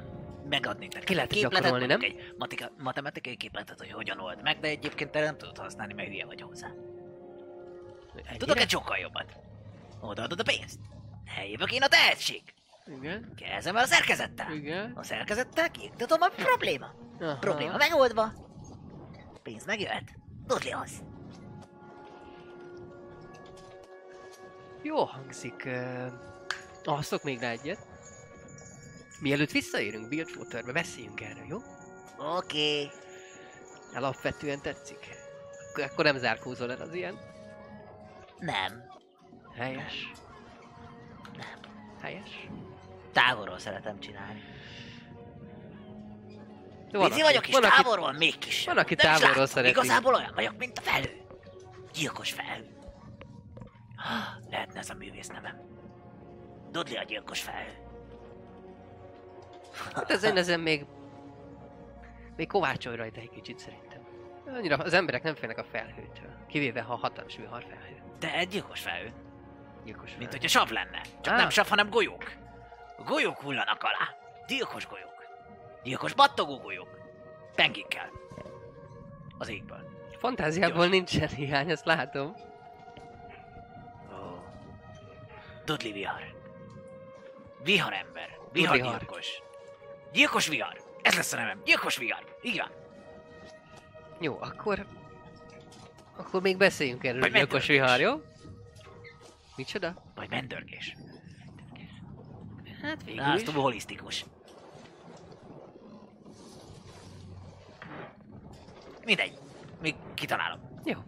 [0.51, 2.01] megadni neked Ki lehet gyakorolni, nem?
[2.01, 6.09] Egy matika, matematikai képletet, hogy hogyan old meg, de egyébként te nem tudod használni, mert
[6.09, 6.67] hülye vagy hozzá.
[8.15, 8.37] Ennyire?
[8.37, 9.37] Tudok egy sokkal jobbat.
[10.01, 10.79] Odaadod a pénzt.
[11.39, 12.43] Eljövök én a tehetség.
[12.87, 14.53] Igen, Kezdem el a szerkezettel.
[14.53, 14.93] igen.
[14.97, 16.95] A szerkezettel kiiktatom a probléma.
[17.21, 17.39] Aha.
[17.39, 18.33] Probléma megoldva.
[19.43, 20.15] Pénz megjöhet.
[20.47, 20.91] Dudleyhoz.
[24.83, 25.63] Jó hangzik.
[25.67, 26.13] Uh,
[26.85, 27.79] alszok még rá egyet.
[29.21, 31.59] Mielőtt visszaérünk Bilgewaterbe, beszéljünk erről, jó?
[32.37, 32.85] Oké.
[32.85, 32.91] Okay.
[33.95, 35.09] Alapvetően tetszik.
[35.71, 37.19] Akkor- Akkor nem zárkózol el az ilyen.
[38.39, 38.85] Nem.
[39.57, 40.11] Helyes.
[41.37, 41.59] Nem.
[42.01, 42.49] Helyes.
[43.13, 44.43] Távolról szeretem csinálni.
[46.91, 48.75] De Pici vagyok és van, aki, távolról még kisebb.
[48.75, 49.47] van, aki távolról látom.
[49.47, 49.71] szereti.
[49.71, 51.21] Igazából olyan vagyok, mint a felhő.
[51.93, 52.69] Gyilkos felhő.
[54.75, 55.61] ez a művész nevem.
[56.71, 57.90] Dudley a gyilkos felhő.
[59.95, 60.87] Hát ezen, ezen még...
[62.37, 64.01] Még kovácsolj rajta egy kicsit szerintem.
[64.47, 66.37] Annyira az emberek nem félnek a felhőtől.
[66.49, 68.03] Kivéve ha hatalmas vihar felhő.
[68.19, 69.13] De egy gyilkos felhő.
[69.85, 70.19] Gyilkos felhő.
[70.19, 71.01] Mint hogyha sav lenne.
[71.21, 71.37] Csak Á.
[71.37, 72.33] nem sav, hanem golyók.
[72.97, 74.17] A golyók hullanak alá.
[74.47, 75.25] Gyilkos golyók.
[75.83, 76.99] Gyilkos battogó golyók.
[77.55, 78.11] Pengikkel.
[79.39, 79.89] Az égből.
[80.19, 80.91] Fantáziából Gyors.
[80.91, 82.35] nincsen hiány, ezt látom.
[84.13, 84.45] Ó.
[85.65, 86.35] Dudley vihar.
[87.63, 88.39] Vihar ember.
[90.13, 90.49] Gyilkos.
[90.49, 90.81] Vihar.
[91.03, 91.61] Ez lesz a nevem.
[91.65, 92.37] Gyilkos vihar.
[92.43, 92.71] Így van.
[94.21, 94.87] Jó, akkor...
[96.17, 97.77] Akkor még beszéljünk erről a Vagy gyilkos megtörtés.
[97.77, 98.23] vihar, jó?
[99.57, 100.03] Micsoda?
[100.15, 100.97] Vagy mendörgés.
[102.83, 103.49] Hát végül Na, az is.
[103.55, 104.25] holisztikus.
[109.05, 109.39] Mindegy.
[109.81, 110.81] Még kitalálom.
[110.85, 110.99] Jó,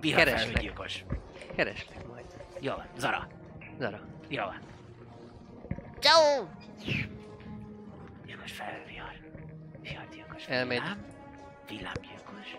[0.00, 0.50] Vihar Keresnek.
[0.52, 1.04] felhő gyilkos.
[1.56, 2.24] kereslek majd.
[2.60, 2.86] Jó van.
[2.98, 3.28] Zara.
[3.78, 4.00] Zara.
[4.28, 4.60] Jó van.
[6.00, 6.46] Ciao!
[8.46, 9.12] Gyilkos felhő vihar.
[9.80, 10.46] Vihar gyilkos.
[10.46, 10.78] Elmegy.
[10.78, 11.04] Villám.
[11.68, 12.56] Villám gyilkos.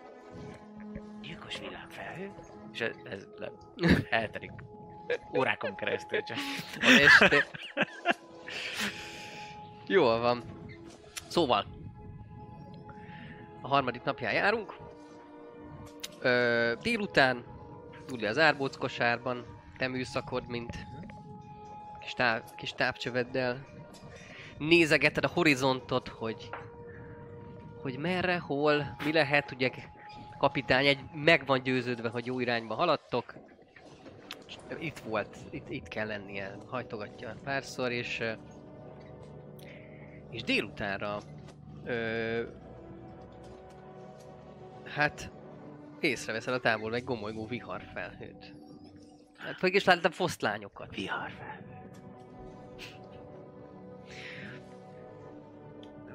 [1.22, 2.32] Gyilkos villám felhő.
[2.74, 3.52] És ez, ez le,
[4.10, 4.52] eltelik
[5.36, 6.38] órákon keresztül csak.
[7.06, 7.46] este.
[9.86, 10.44] Jól van.
[11.28, 11.66] Szóval.
[13.62, 14.76] A harmadik napján járunk.
[16.20, 17.44] Ö, délután,
[18.12, 19.46] ugye az árbóc kosárban,
[19.78, 20.78] te műszakod, mint
[22.00, 23.77] kis, táv, kis távcsöveddel.
[24.58, 26.50] Nézegeted a horizontot, hogy
[27.82, 29.70] hogy merre, hol, mi lehet, ugye
[30.38, 33.34] kapitány egy meg van győződve, hogy jó irányba haladtok,
[34.80, 38.24] itt volt, itt, itt kell lennie, hajtogatja párszor, és
[40.30, 41.20] és délutánra
[41.86, 42.42] ö,
[44.84, 45.32] hát
[46.00, 48.56] észreveszel a távolban egy gomolygó viharfelhőt.
[49.38, 50.12] Hát vagy is láttam.
[50.90, 51.32] Vihar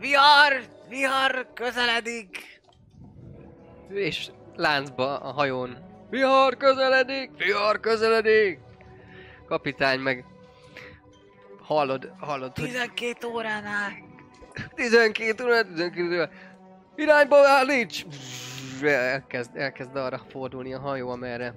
[0.03, 0.63] Vihar!
[0.89, 2.61] Vihar közeledik!
[3.89, 5.79] És láncba a hajón
[6.11, 7.31] Vihar közeledik!
[7.37, 8.59] Vihar közeledik!
[9.47, 10.25] Kapitány meg
[11.61, 13.93] hallod, hallod, hogy 12 óránál!
[14.75, 16.31] 12 óra, 12 óra.
[16.97, 18.07] Irányba állíts!
[18.83, 21.55] Elkezd, elkezd arra fordulni a hajó, amerre,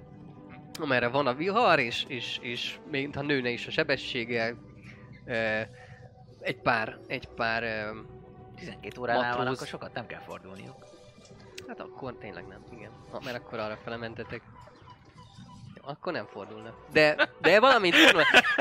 [0.80, 4.54] amerre van a vihar, és, és, és mintha nőne is a sebessége.
[5.24, 5.68] E,
[6.40, 7.92] egy pár, egy pár,
[8.58, 9.56] 12 óránál van, Matróz.
[9.56, 10.86] akkor sokat nem kell fordulniuk.
[11.68, 12.90] hát akkor tényleg nem, igen.
[13.10, 14.42] Ha, mert akkor arra fele mentetek.
[15.74, 16.74] Jó, akkor nem fordulna.
[16.92, 17.94] De, de valamint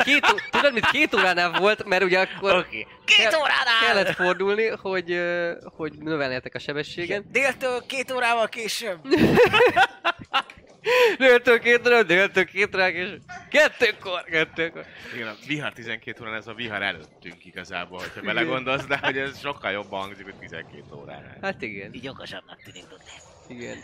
[0.03, 2.55] két, ó- tudod, mit két óránál volt, mert ugye akkor.
[2.55, 2.87] Okay.
[3.05, 3.79] Két Kell- óránál!
[3.85, 5.21] kellett fordulni, hogy,
[5.63, 7.25] hogy növelnétek a sebességen.
[7.31, 8.99] Déltől két órával később.
[11.17, 13.09] Déltől két óra, déltől két óra, és
[13.49, 14.85] kettőkor, kettőkor.
[15.15, 19.39] Igen, a vihar 12 órán, ez a vihar előttünk igazából, hogyha belegondolsz, de hogy ez
[19.39, 21.37] sokkal jobban hangzik, hogy 12 órán.
[21.41, 23.59] Hát igen, Így okosabbnak tűnik Dudley.
[23.59, 23.77] igen.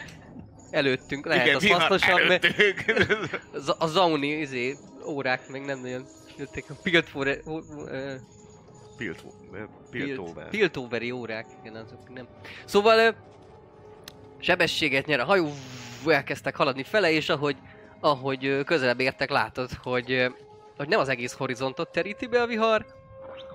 [0.72, 2.84] Előttünk, lehet Igen, az hasznosabb, mert előttünk.
[3.54, 6.06] az- a Zauni izé, órák még nem nagyon
[6.38, 6.64] jöttek.
[6.70, 7.38] A Piltfore,
[8.98, 9.24] Pilt,
[9.92, 10.50] Piltover.
[10.50, 12.28] Piltoveri órák, igen, azok nem.
[12.66, 13.16] Szóval
[14.40, 15.54] sebességet nyer a hajó,
[16.08, 17.56] elkezdtek haladni fele, és ahogy,
[18.00, 20.32] ahogy közelebb értek, látod, hogy,
[20.78, 22.86] hogy nem az egész horizontot teríti be a vihar,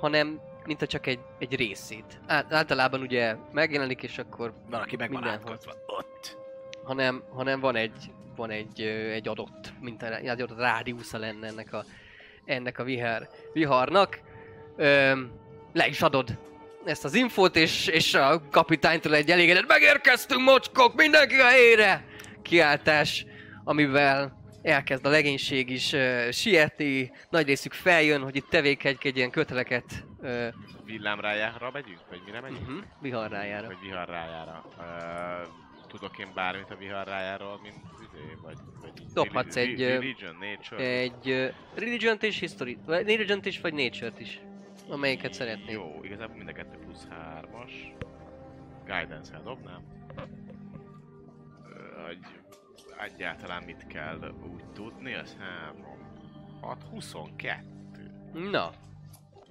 [0.00, 2.20] hanem mint a csak egy, egy részét.
[2.26, 5.40] Át, általában ugye megjelenik, és akkor Valaki meg van.
[5.86, 6.36] Ott.
[6.84, 8.80] hanem, hanem van egy, van egy,
[9.12, 11.84] egy adott, mint a, egy adott rádiusza lenne ennek a,
[12.44, 14.20] ennek a vihar, viharnak.
[14.76, 15.20] Ö,
[15.72, 16.38] le is adod
[16.84, 22.04] ezt az infót, és, és a kapitánytól egy elégedett megérkeztünk, mocskok, mindenki a helyére!
[22.46, 23.26] Kiáltás,
[23.64, 30.46] amivel elkezd a legénység is uh, sietni, nagy részük feljön, hogy itt tevékenykedjen köteleket uh,
[30.84, 32.00] Villámrájára megyünk?
[32.08, 32.60] Vagy mire megyünk?
[32.60, 33.66] uh-huh, viharrájára.
[33.66, 34.64] Vagy viharrájára.
[34.78, 40.84] Uh, tudok én bármit a viharrájáról, mint izé, vagy, vagy Dobhatsz egy, Religion, nature.
[40.84, 44.40] Egy uh, religion és history, vagy religion is, vagy nature is.
[44.88, 45.74] Amelyiket szeretnél.
[45.74, 47.06] Jó, igazából mind a kettő plusz
[47.40, 47.72] 3-as.
[48.84, 49.82] Guidance-el dobnám.
[52.06, 52.18] Hogy
[52.98, 55.84] egyáltalán mit kell úgy tudni, az 3,
[56.60, 57.62] 6, 22.
[58.32, 58.70] Na,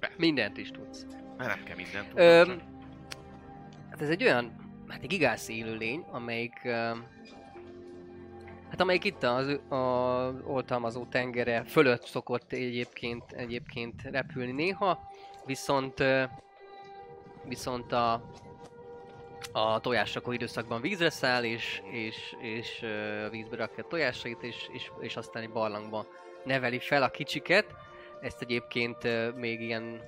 [0.00, 0.10] Be.
[0.16, 1.06] mindent is tudsz.
[1.36, 2.68] Mert nem kell mindent Öm, tudnom, csak.
[3.90, 4.52] Hát ez egy olyan,
[4.88, 7.06] hát egy gigász élőlény, amelyik, öm,
[8.70, 9.76] hát amelyik itt az, a
[10.46, 15.10] oltalmazó tengere fölött szokott egyébként, egyébként repülni néha,
[15.44, 16.04] viszont,
[17.44, 18.30] viszont a,
[19.52, 24.90] a tojásrakó időszakban vízre száll, és, és, és ö, vízbe rakja a tojásait, és, és,
[25.00, 26.06] és aztán egy barlangba
[26.44, 27.74] neveli fel a kicsiket.
[28.20, 28.96] Ezt egyébként
[29.36, 30.00] még ilyen,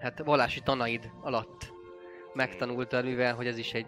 [0.00, 1.72] hát vallási tanaid alatt
[2.34, 3.86] megtanulta, mivel hogy ez is egy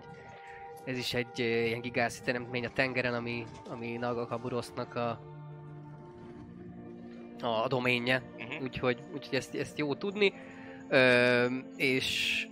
[0.84, 5.20] ez is egy ilyen gigászi teremtmény a tengeren, ami, ami Nagakaburosznak a,
[7.40, 8.22] a, a doménje.
[8.38, 8.62] Mhm.
[8.62, 10.32] Úgyhogy, úgyhogy ezt, ezt jó tudni.
[10.88, 11.46] Ö,
[11.76, 12.46] és,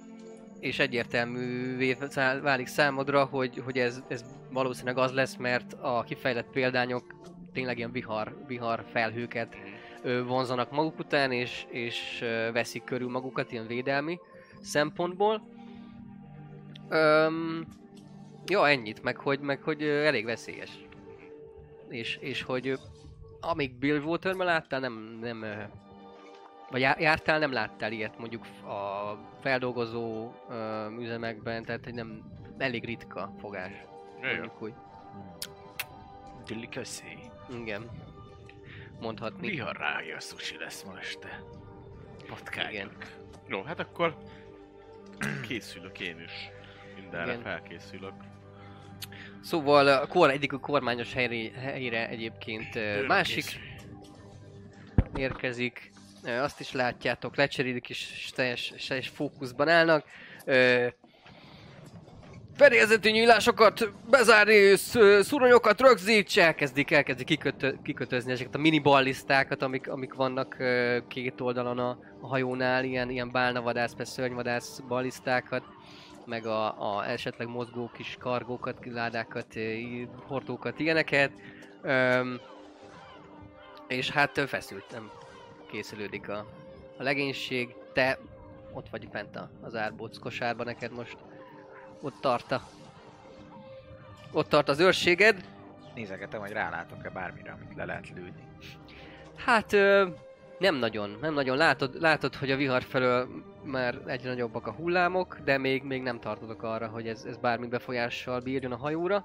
[0.61, 1.97] és egyértelművé
[2.43, 7.15] válik számodra, hogy, hogy ez, ez valószínűleg az lesz, mert a kifejlett példányok
[7.53, 9.57] tényleg ilyen vihar, vihar felhőket
[10.27, 14.19] vonzanak maguk után, és, és veszik körül magukat ilyen védelmi
[14.61, 15.43] szempontból.
[16.89, 17.67] Öm,
[18.47, 20.71] ja, ennyit, meg hogy, meg hogy elég veszélyes.
[21.89, 22.79] És, és hogy
[23.41, 25.45] amíg Bill Waterman láttál, nem, nem
[26.71, 32.23] vagy já- jártál, nem láttál ilyet mondjuk a feldolgozó ö, üzemekben, tehát hogy nem
[32.59, 33.73] elég ritka fogás.
[34.23, 34.73] Jaj, Mondjuk úgy.
[36.47, 37.19] Delicacy.
[37.63, 37.91] Igen.
[39.01, 39.49] Mondhatni.
[39.51, 41.43] Vihar rája sushi lesz ma este.
[42.29, 42.71] Patkány.
[42.73, 42.91] Igen.
[43.49, 44.17] Jó, hát akkor
[45.49, 46.51] készülök én is.
[47.01, 47.43] Mindenre Igen.
[47.43, 48.13] felkészülök.
[49.43, 53.45] Szóval a kor, egyik a kormányos helyre, helyre egyébként másik
[55.17, 55.91] érkezik.
[56.25, 60.05] Ö, Azt is látjátok, lecserélik és teljes, teljes fókuszban állnak.
[60.45, 60.87] Ö,
[62.57, 69.89] Fedélzeti nyílásokat bezárni, sz- szuronyokat rögzíts, elkezdik, elkezdik kikötö, kikötözni ezeket a mini ballisztákat, amik,
[69.89, 75.63] amik vannak ö, két oldalon a, a hajónál, ilyen, ilyen bálnavadász, meg szörnyvadász ballisztákat,
[76.27, 79.75] meg a, a esetleg mozgó kis kargókat, ládákat, ö,
[80.27, 81.31] hordókat, ilyeneket.
[81.83, 82.41] Öm,
[83.89, 85.11] és hát ö, feszültem
[85.71, 86.47] készülődik a,
[86.97, 88.19] a legénység, te
[88.73, 91.17] ott vagy fent a- az árbóc kosárba neked most.
[92.01, 92.63] Ott tart a...
[94.33, 95.45] Ott tart az őrséged.
[95.95, 98.43] Nézegetem, hogy rálátok-e bármire, amit le lehet lőni.
[99.37, 100.09] Hát ö,
[100.59, 101.57] nem nagyon, nem nagyon.
[101.57, 103.29] Látod, látod, hogy a vihar felől
[103.63, 107.67] már egyre nagyobbak a hullámok, de még, még nem tartodok arra, hogy ez, ez bármi
[107.67, 109.25] befolyással bírjon a hajóra.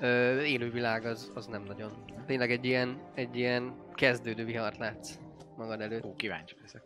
[0.00, 1.92] Ö, élővilág az, az nem nagyon.
[2.26, 5.18] Tényleg egy ilyen, egy ilyen kezdődő vihart látsz
[5.56, 6.04] magad előtt.
[6.04, 6.82] Ó, kíváncsi leszek.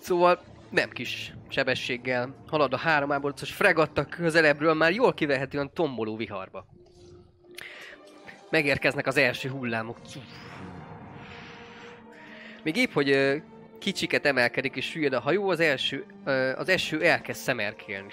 [0.00, 0.40] Szóval
[0.70, 6.66] nem kis sebességgel halad a három áborcos fregatta közelebbről már jól kivehetően tomboló viharba.
[8.50, 9.98] Megérkeznek az első hullámok.
[12.62, 13.40] Még épp, hogy
[13.78, 16.06] kicsiket emelkedik és süllyed a hajó, az, első,
[16.56, 18.08] az eső elkezd szemerkélni.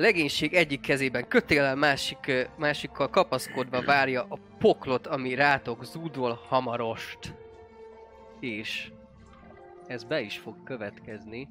[0.00, 7.34] Legénység egyik kezében kötéllel, másik, másikkal kapaszkodva várja a poklot, ami rátok zúdol hamarost.
[8.38, 8.90] És
[9.86, 11.48] ez be is fog következni.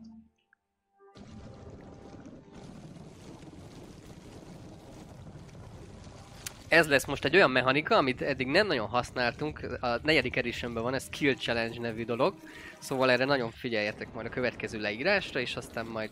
[6.67, 10.93] Ez lesz most egy olyan mechanika, amit eddig nem nagyon használtunk, a negyedik editionben van,
[10.93, 12.33] ez Skill Challenge nevű dolog,
[12.79, 16.11] szóval erre nagyon figyeljetek majd a következő leírásra, és aztán majd,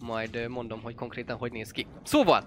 [0.00, 1.86] majd mondom, hogy konkrétan hogy néz ki.
[2.04, 2.46] Szóval,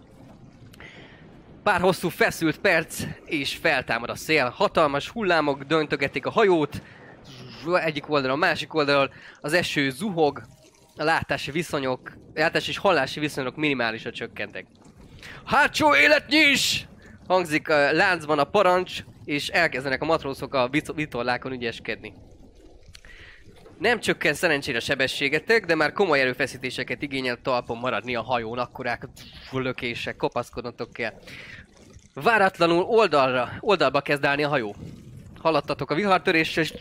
[1.63, 6.81] pár hosszú feszült perc, és feltámad a szél, hatalmas hullámok döntögetik a hajót,
[7.73, 9.09] egyik oldalon, másik oldalon
[9.41, 10.41] az eső zuhog,
[10.97, 14.65] a látási viszonyok, látási és hallási viszonyok minimálisra csökkentek.
[15.45, 16.87] Hátsó élet nyis!
[17.27, 22.13] Hangzik a láncban a parancs, és elkezdenek a matrózok a vit- vitorlákon ügyeskedni.
[23.83, 29.07] Nem csökken szerencsére sebességetek, de már komoly erőfeszítéseket igényel talpon maradni a hajón, akkorák
[29.51, 31.13] lökések, kopaszkodnotok kell.
[32.13, 34.75] Váratlanul oldalra, oldalba kezd állni a hajó.
[35.41, 36.73] Haladtatok a vihartöréssel, és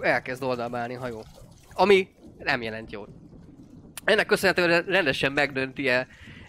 [0.00, 1.24] elkezd oldalba állni a hajó.
[1.72, 3.08] Ami nem jelent jót.
[4.04, 6.06] Ennek köszönhetően rendesen megdönti -e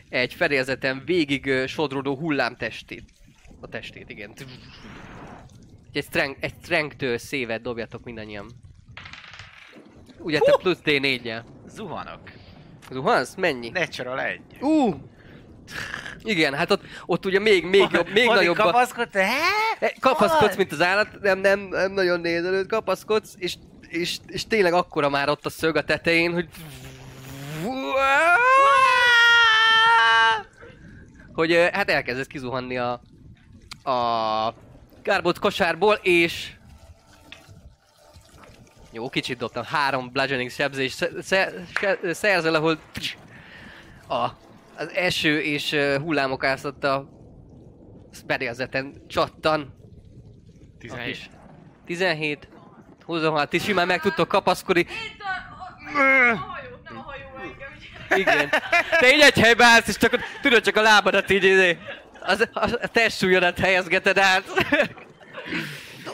[0.09, 3.03] egy fedélzeten végig sodródó hullámtestét.
[3.61, 4.33] A testét, igen.
[5.93, 8.71] Egy strength, egy strength szévet dobjatok mindannyian.
[10.23, 11.41] Ugye te plusz D4-jel.
[11.67, 12.19] Zuhanok.
[12.91, 13.35] Zuhansz?
[13.35, 13.69] Mennyi?
[13.69, 14.41] Natural egy.
[14.59, 14.95] Uh!
[16.23, 19.19] Igen, hát ott, ott ugye még, még jobb, még Addig nagyobb kapaszkodsz, hé?
[19.79, 23.55] Eh, Kapaszkodsz, mint az állat, nem, nem, nem nagyon nézelőd, kapaszkodsz, és,
[23.87, 26.47] és, és tényleg akkora már ott a szög a tetején, hogy...
[31.33, 33.01] Hogy eh, hát elkezdesz kizuhanni a...
[33.91, 34.53] A...
[35.03, 36.51] Gárbóc kosárból, és...
[38.93, 39.63] Jó, kicsit dobtam.
[39.63, 42.79] Három bludgeoning sebzés sze- sze- se- szerzel, ahol...
[44.07, 44.27] A,
[44.75, 47.09] az eső és hullámok áztatta
[48.27, 49.73] fedélzeten csattan.
[50.79, 51.29] 17.
[51.85, 52.47] 17.
[53.05, 54.79] 26, ti simán meg tudtok kapaszkodni.
[54.81, 54.87] Itt
[55.19, 57.71] a, a, a hajó, nem a hajó engem.
[58.19, 58.49] Igen.
[58.99, 61.77] Te így egy helybe állsz, és csak, tudod, csak a lábadat így,
[62.19, 64.43] az, az, a testsúlyodat helyezgeted át.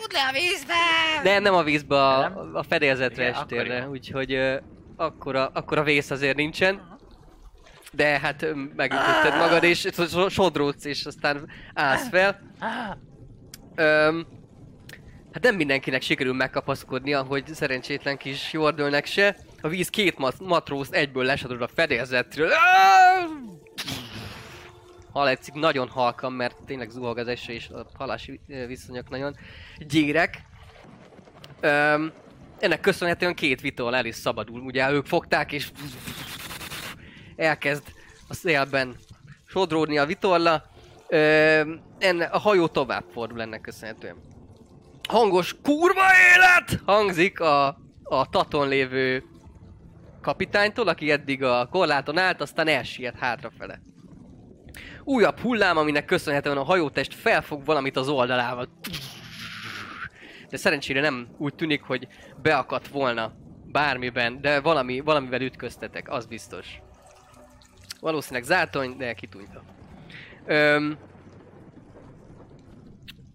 [0.10, 0.74] Tud le a vízbe!
[1.24, 2.55] Nem, nem a vízbe, a, Nem?
[2.55, 4.57] a fedélzetre Igen, estérre, úgyhogy ö,
[4.95, 6.97] akkora, akkora vész azért nincsen.
[7.91, 8.45] De hát
[8.76, 12.39] megütötted magad, és so- sodródsz, és aztán állsz fel.
[13.76, 14.28] Öm,
[15.34, 19.36] hát nem mindenkinek sikerül megkapaszkodnia, hogy szerencsétlen kis Jordölnek se.
[19.62, 22.49] A víz két mat- matrózt egyből lesodor a fedélzetről.
[25.12, 29.36] Haladszik nagyon halkan, mert tényleg zuhog az eső, és a halási viszonyok nagyon
[29.78, 30.41] gyérek.
[31.60, 32.12] Öm,
[32.60, 34.62] ennek köszönhetően két vitol el is szabadul.
[34.62, 35.72] Ugye ők fogták, és
[37.36, 37.84] elkezd
[38.28, 38.95] a szélben
[39.45, 40.64] sodródni a vitorla.
[41.07, 44.16] Öm, enne, a hajó tovább fordul ennek köszönhetően.
[45.10, 46.03] Hangos kurva
[46.34, 47.68] élet hangzik a,
[48.03, 49.24] a taton lévő
[50.22, 53.82] kapitánytól, aki eddig a korláton állt, aztán elsiet hátrafele.
[55.10, 58.68] Újabb hullám, aminek köszönhetően a hajótest felfog valamit az oldalával.
[60.49, 62.07] De szerencsére nem úgy tűnik, hogy
[62.41, 63.34] beakadt volna
[63.66, 66.68] bármiben, de valami, valamivel ütköztetek, az biztos.
[67.99, 69.64] Valószínűleg zátony, de kitújta.
[70.45, 70.97] Öm,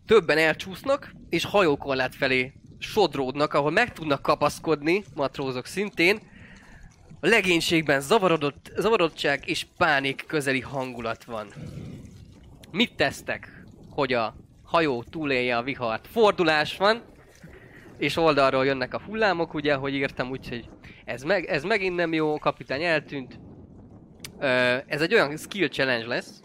[0.07, 6.19] többen elcsúsznak, és hajókorlát felé sodródnak, ahol meg tudnak kapaszkodni, matrózok szintén.
[7.25, 11.47] A legénységben zavarodott, zavarodottság és pánik közeli hangulat van.
[12.71, 16.07] Mit tesztek, hogy a hajó túlélje a vihart?
[16.07, 17.03] Fordulás van,
[17.99, 20.69] és oldalról jönnek a hullámok, ugye, ahogy írtam, úgyhogy
[21.05, 23.39] ez, meg, ez megint nem jó, kapitány eltűnt.
[24.39, 26.43] Ö, ez egy olyan skill challenge lesz,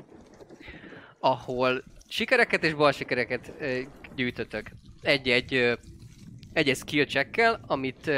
[1.20, 3.80] ahol sikereket és bal sikereket ö,
[4.16, 4.72] gyűjtötök.
[5.02, 5.74] Egy-egy ö,
[6.54, 8.12] egy-egy skill checkkel, amit,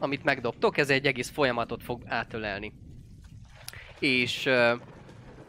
[0.00, 2.72] amit megdobtok, ez egy egész folyamatot fog átölelni.
[3.98, 4.48] És,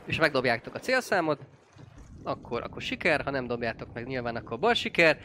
[0.05, 1.39] és megdobjátok a célszámot,
[2.23, 5.19] akkor, akkor siker, ha nem dobjátok meg nyilván, akkor bal siker.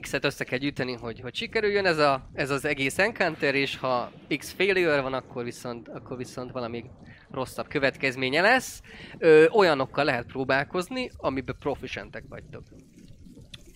[0.00, 4.12] X-et össze kell gyűjteni, hogy, hogy sikerüljön ez, a, ez az egész encounter, és ha
[4.36, 6.84] X failure van, akkor viszont, akkor viszont valami
[7.30, 8.82] rosszabb következménye lesz.
[9.18, 12.62] Ö, olyanokkal lehet próbálkozni, amiben proficientek vagytok.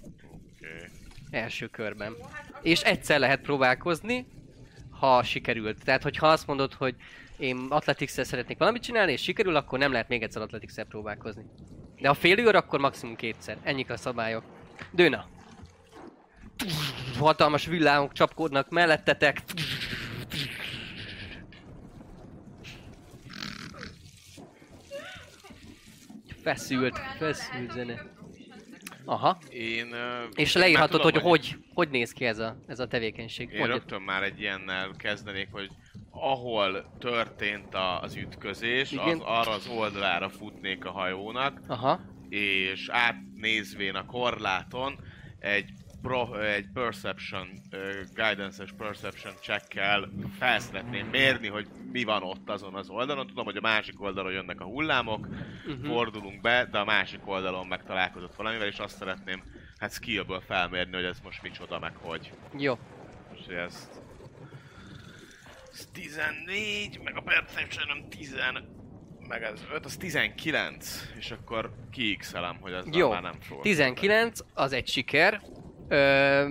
[0.02, 0.90] Oké.
[1.30, 2.14] Első körben.
[2.62, 4.26] És egyszer lehet próbálkozni,
[5.04, 5.84] ha sikerült.
[5.84, 6.94] Tehát, hogyha azt mondod, hogy
[7.38, 11.44] én athletics szeretnék valamit csinálni, és sikerül, akkor nem lehet még egyszer athletics próbálkozni.
[12.00, 13.58] De ha failure, akkor maximum kétszer.
[13.62, 14.44] Ennyik a szabályok.
[14.90, 15.26] Dőna.
[17.18, 19.42] Hatalmas villámok csapkódnak mellettetek.
[26.42, 28.12] Feszült, feszült zene.
[29.04, 29.38] Aha.
[29.50, 29.92] Én...
[29.92, 32.86] ö, És én leírhatod, már hogy tudom, hogy, hogy néz ki ez a, ez a
[32.86, 33.50] tevékenység.
[33.50, 33.78] Én Mondjad.
[33.78, 35.68] rögtön már egy ilyennel kezdenék, hogy
[36.10, 39.08] ahol történt az ütközés, Igen.
[39.08, 42.00] az arra az oldalára futnék a hajónak, Aha.
[42.28, 44.98] és átnézvén a korláton
[45.38, 45.70] egy,
[46.04, 47.48] pro, egy perception,
[48.14, 53.26] guidance-es perception checkkel fel szeretném mérni, hogy mi van ott azon az oldalon.
[53.26, 55.28] Tudom, hogy a másik oldalon jönnek a hullámok,
[55.66, 55.86] Uh-huh.
[55.86, 59.42] fordulunk be, de a másik oldalon meg találkozott valamivel, és azt szeretném
[59.78, 62.32] hát skillből felmérni, hogy ez most micsoda, meg hogy.
[62.58, 62.78] Jó.
[63.48, 63.88] Ezt...
[65.72, 68.36] Ez 14, meg a perception nem 10,
[69.28, 73.10] meg ez 5, az 19, és akkor kiixelem, hogy az Jó.
[73.10, 73.62] már nem fog.
[73.62, 75.42] 19, az egy siker.
[75.88, 76.48] Ö,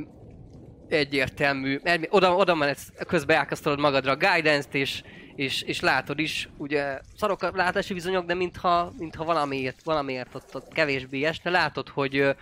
[0.89, 1.79] egyértelmű.
[2.09, 5.03] Oda, oda mehetsz, közben elkezdted magadra a guidance-t, és,
[5.35, 10.55] és, és látod is, ugye szarok a látási bizonyok, de mintha, mintha valamiért, valamiért ott,
[10.55, 11.49] ott kevésbé esne.
[11.49, 12.35] Látod, hogy,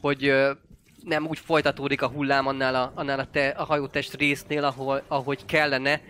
[0.00, 0.32] hogy
[1.04, 5.44] nem úgy folytatódik a hullám annál a, annál a, te, a hajótest résznél, ahol, ahogy
[5.44, 6.00] kellene.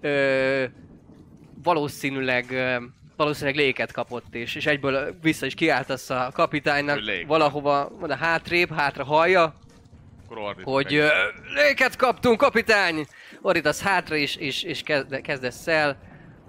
[0.00, 0.64] Ö,
[1.62, 2.44] valószínűleg
[3.18, 9.04] valószínűleg léket kapott, és, és egyből vissza is kiáltasz a kapitánynak valahova, oda hátrébb, hátra
[9.04, 9.54] hallja,
[10.62, 11.08] hogy ö,
[11.54, 13.06] léket kaptunk, kapitány!
[13.40, 15.98] Ordítasz hátra, és, és, és kezd, kezdesz el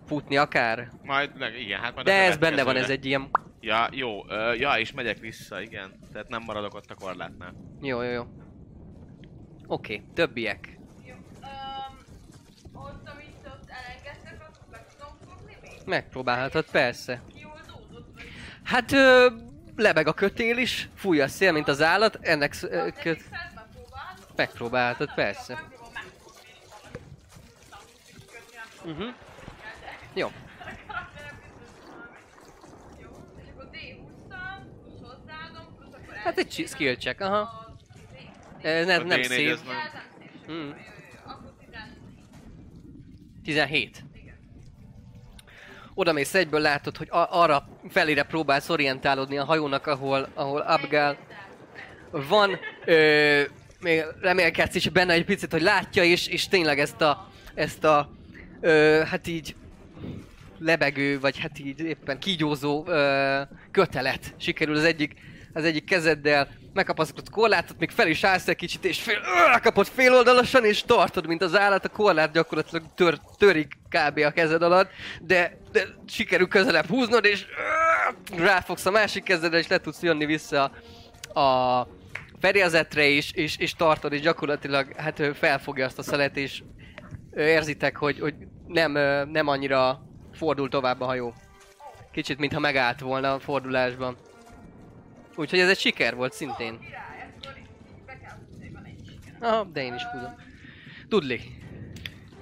[0.07, 0.89] futni akár.
[1.03, 3.29] Majd, ne, igen, hát majd De a ez benne van, ez egy ilyen...
[3.59, 5.99] Ja, jó, ö, ja, és megyek vissza, igen.
[6.13, 7.53] Tehát nem maradok ott a korlátnál.
[7.81, 8.23] Jó, jó, jó.
[9.67, 10.78] Oké, okay, többiek.
[15.89, 17.21] Megpróbálhatod, persze.
[18.63, 19.29] Hát ö,
[19.75, 23.23] lebeg a kötél is, fúj a szél, mint az állat, ennek ö, köt...
[24.35, 25.67] Megpróbálhatod, persze.
[28.85, 29.13] Uh-huh.
[30.13, 30.31] Jó.
[36.23, 37.75] Hát egy skill check, aha.
[38.61, 39.59] Ez ne, nem szép.
[40.51, 40.69] Mm.
[43.43, 44.03] 17
[45.99, 51.17] oda mész egyből, látod, hogy a- arra felére próbálsz orientálódni a hajónak, ahol, ahol Abgál
[52.11, 53.41] van, ö,
[53.79, 58.11] még remélkedsz is benne egy picit, hogy látja is, és tényleg ezt a, ezt a,
[58.61, 59.55] ö, hát így
[60.59, 63.41] lebegő, vagy hát így éppen kígyózó ö,
[63.71, 65.13] kötelet sikerül az egyik,
[65.53, 69.19] az egyik kezeddel megkapaszkodott korlátot, még fel is állsz egy kicsit, és fél,
[69.55, 74.17] ö, kapod féloldalasan, és tartod, mint az állat, a korlát gyakorlatilag tör, törik kb.
[74.17, 74.89] a kezed alatt,
[75.21, 77.45] de, de sikerül közelebb húznod, és
[78.37, 80.71] ráfogsz a másik kezedre, és le tudsz jönni vissza
[81.33, 81.87] a
[82.39, 86.63] fedélzetre is, és, és tartod, és gyakorlatilag hát felfogja azt a szelet, és
[87.35, 88.35] érzitek, hogy, hogy
[88.67, 88.91] nem,
[89.31, 90.01] nem annyira
[90.33, 91.33] fordul tovább a hajó.
[92.11, 94.17] Kicsit, mintha megállt volna a fordulásban.
[95.39, 96.79] Úgyhogy ez egy siker volt szintén.
[99.39, 100.35] Aha, de én is húzom.
[101.07, 101.37] Dudley.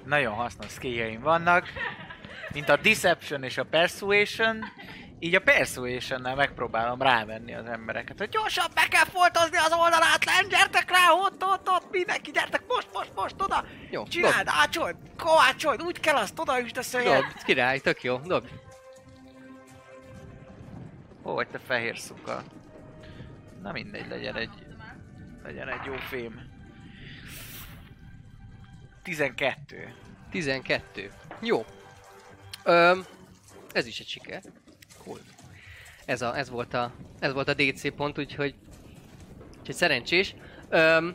[0.04, 1.68] Nagyon hasznos skilljeim vannak,
[2.52, 4.64] mint a Deception és a Persuasion,
[5.18, 10.48] így a Persuasion-nel megpróbálom rávenni az embereket, hogy gyorsan be kell foltozni az oldalát, len,
[10.48, 13.64] gyertek rá, ott, ott, ott, mindenki, gyertek, most, most, most, oda!
[13.90, 17.22] Jó, Csináld, ácsold, kovácsold, úgy kell azt, oda üsd a szöget!
[17.22, 18.48] Dob, király, tök jó, dob.
[21.22, 22.42] Hol vagy te fehér szuka?
[23.62, 24.66] Na mindegy, legyen egy...
[25.44, 26.48] Legyen egy jó fém.
[29.02, 29.94] 12.
[30.30, 31.10] 12.
[31.40, 31.64] Jó.
[32.64, 33.04] Öm,
[33.72, 34.42] ez is egy siker.
[35.04, 35.18] Cool.
[36.04, 38.54] Ez, a, ez, volt a, ez volt a DC pont, úgyhogy,
[39.58, 40.34] úgyhogy szerencsés.
[40.68, 41.14] Öm,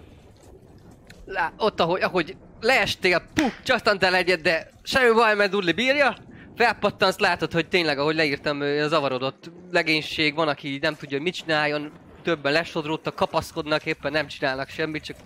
[1.25, 6.17] lá, ott, ahogy, ahogy leestél, puh, csatantál egyet, de semmi baj, mert Dudley bírja.
[6.55, 11.35] Felpattansz, látod, hogy tényleg, ahogy leírtam, ö, zavarodott legénység, van, aki nem tudja, hogy mit
[11.35, 11.91] csináljon,
[12.23, 15.17] többen lesodródtak, kapaszkodnak, éppen nem csinálnak semmit, csak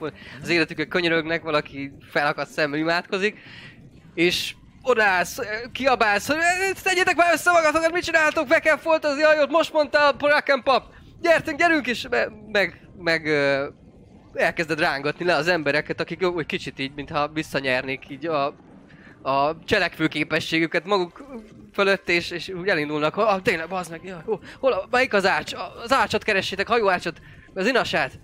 [0.42, 3.40] az életükön könyörögnek, valaki felakadt szemmel imádkozik,
[4.14, 9.22] és odaállsz, ö, kiabálsz, hogy "Ö, tegyétek már össze magatokat, mit csináltok, be kell foltozni
[9.22, 10.84] hajót, most mondta a Bracken pap,
[11.22, 13.28] gyertünk, gyerünk, és me- meg, meg
[14.34, 18.46] elkezded rángatni le az embereket, akik úgy kicsit így, mintha visszanyernék így a,
[19.22, 21.26] a cselekvő képességüket maguk
[21.78, 25.26] fölött, és, és úgy elindulnak, ah, tényleg, bazd meg, jaj, hol, hol, a- melyik az
[25.26, 25.54] ács?
[25.54, 27.22] A- Az ácsot keressétek, hajóácsot,
[27.54, 28.20] az inasát.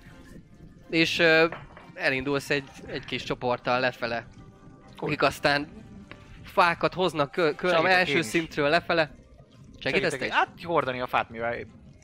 [0.89, 1.45] És ö,
[1.93, 4.27] elindulsz egy, egy kis csoporttal lefele,
[4.97, 5.67] akik aztán
[6.43, 9.11] fákat hoznak kö, kö, Segítek első szintről lefele.
[9.79, 11.55] Segítesz te hát hordani a fát, mivel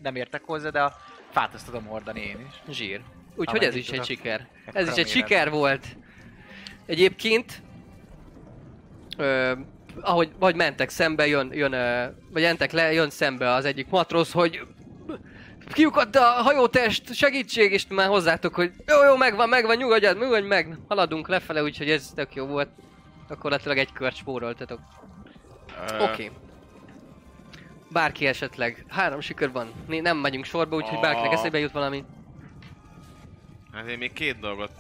[0.02, 0.96] nem értek hozzá, de a
[1.32, 2.76] fát azt tudom hordani én is.
[2.76, 3.02] Zsír.
[3.36, 4.06] Úgyhogy ez is egy tudok.
[4.06, 4.48] siker.
[4.66, 5.86] Ekkora Ez is egy siker volt.
[6.86, 7.62] Egyébként,
[9.18, 9.54] ö,
[10.02, 11.72] ahogy vagy mentek szembe, jön, jön
[12.32, 14.62] vagy mentek le, jön szembe az egyik matrosz, hogy
[15.74, 20.78] kiukadt a hajótest, segítség, és már hozzátok, hogy jó, jó, megvan, megvan, nyugodjad, nyugodj meg,
[20.88, 22.70] haladunk lefele, úgyhogy ez tök jó volt.
[23.30, 24.80] Gyakorlatilag egy kört spóroltatok.
[25.94, 26.04] Oké.
[26.04, 26.32] Okay.
[27.92, 32.04] Bárki esetleg, három siker van, nem megyünk sorba, úgyhogy bárkinek eszébe jut valami.
[33.72, 34.72] Hát én még két dolgot,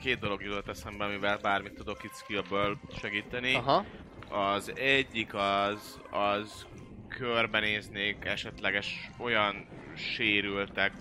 [0.00, 3.54] két dolog jutott eszembe, amivel bármit tudok itt skillből segíteni.
[3.54, 3.84] Aha.
[4.30, 6.66] Az egyik az, az
[7.08, 9.66] körbenéznék esetleges olyan
[9.96, 10.92] sérültek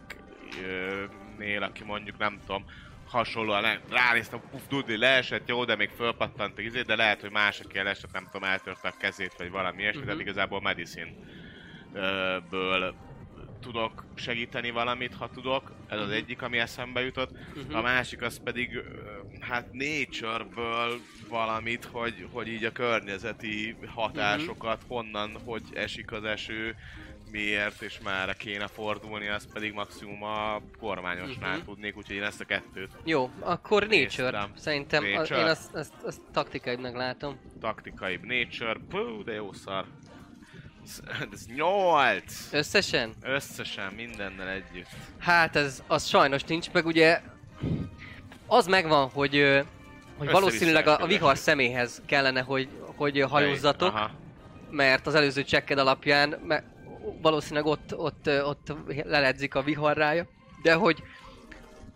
[0.64, 1.04] ö,
[1.38, 2.66] nél, aki mondjuk nem tudom,
[3.08, 7.60] hasonlóan le, ránéztem, puf, Dudley leesett, jó, de még fölpattant izé, de lehet, hogy más,
[7.60, 10.08] aki elesett, nem tudom, eltörte a kezét, vagy valami ilyesmi, Mhm.
[10.10, 11.12] tehát igazából medicine
[12.50, 12.96] ből
[13.60, 15.72] tudok segíteni valamit, ha tudok.
[15.88, 17.32] Ez az egyik, ami eszembe jutott.
[17.56, 17.76] Mhm.
[17.76, 18.80] A másik az pedig,
[19.40, 21.00] hát nature-ből
[21.30, 26.76] valamit, hogy, hogy így a környezeti hatásokat, honnan, hogy esik az eső,
[27.32, 31.66] miért és merre kéne fordulni, azt pedig maximum a kormányosnál Mhm.
[31.66, 33.98] tudnék, úgyhogy én ezt a kettőt Jó, akkor Nature.
[34.32, 34.52] Néztem.
[34.56, 35.40] Szerintem a, Nature.
[35.40, 37.40] én azt, azt, azt taktikaibbnak látom.
[37.60, 39.86] taktikaibb nature, pú, de jó szar.
[41.32, 42.48] Ez- 8!
[42.52, 43.14] Összesen?
[43.22, 44.88] Összesen, mindennel együtt.
[45.20, 47.22] Hát ez az sajnos nincs, meg ugye
[48.48, 49.64] az megvan, hogy,
[50.18, 54.12] hogy valószínűleg a, a vihar személyhez kellene, hogy, hogy hajózzatok, Aha.
[54.70, 56.64] mert az előző csekked alapján me,
[57.22, 58.74] valószínűleg ott, ott, ott
[59.04, 60.26] leledzik a viharrája,
[60.62, 61.04] de hogy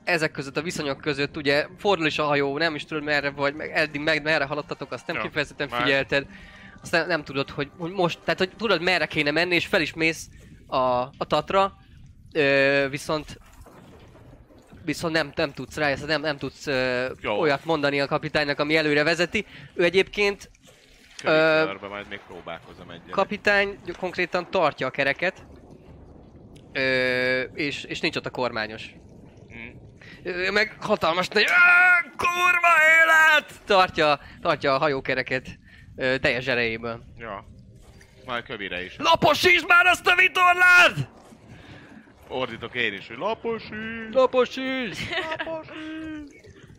[0.03, 3.53] ezek között, a viszonyok között ugye fordul is a hajó, nem is tudod merre vagy,
[3.53, 6.25] meg eddig meg merre haladtatok, azt nem Ja, kifejezetten már- figyelted.
[6.27, 6.37] Azt
[6.89, 9.93] nem, nem tudod, hogy, hogy most, tehát hogy tudod merre kéne menni, és fel is
[9.93, 10.27] mész
[10.67, 11.73] a, a Tatra,
[12.33, 13.39] ö, viszont
[14.85, 17.39] viszont nem, nem tudsz rá, nem, nem tudsz ö, Jó.
[17.39, 19.45] olyat mondani a kapitánynak, ami előre vezeti.
[19.73, 20.49] Ő egyébként
[21.23, 23.09] Körbe majd még próbálkozom egyet.
[23.09, 25.45] kapitány konkrétan tartja a kereket,
[26.73, 28.89] ö, és, és nincs ott a kormányos.
[30.23, 32.67] Ő meg hatalmas nagy "Á, kurva
[33.01, 33.53] élet!
[33.65, 35.59] Tartja, tartja a hajókereket
[35.95, 37.03] ö, teljes erejéből.
[37.17, 37.45] Ja.
[38.25, 38.95] Majd kövire is.
[38.97, 41.09] Laposítsd már azt a vitorlát!
[42.27, 43.73] Ordítok én is, hogy laposi!
[44.11, 44.99] Laposítsd!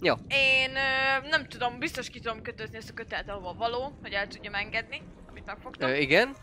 [0.00, 0.14] Jó.
[0.28, 4.26] Én ö, nem tudom, biztos ki tudom kötözni ezt a kötelet, ahova való, hogy el
[4.26, 5.90] tudjam engedni, amit megfogtam.
[5.90, 6.36] Ö, igen.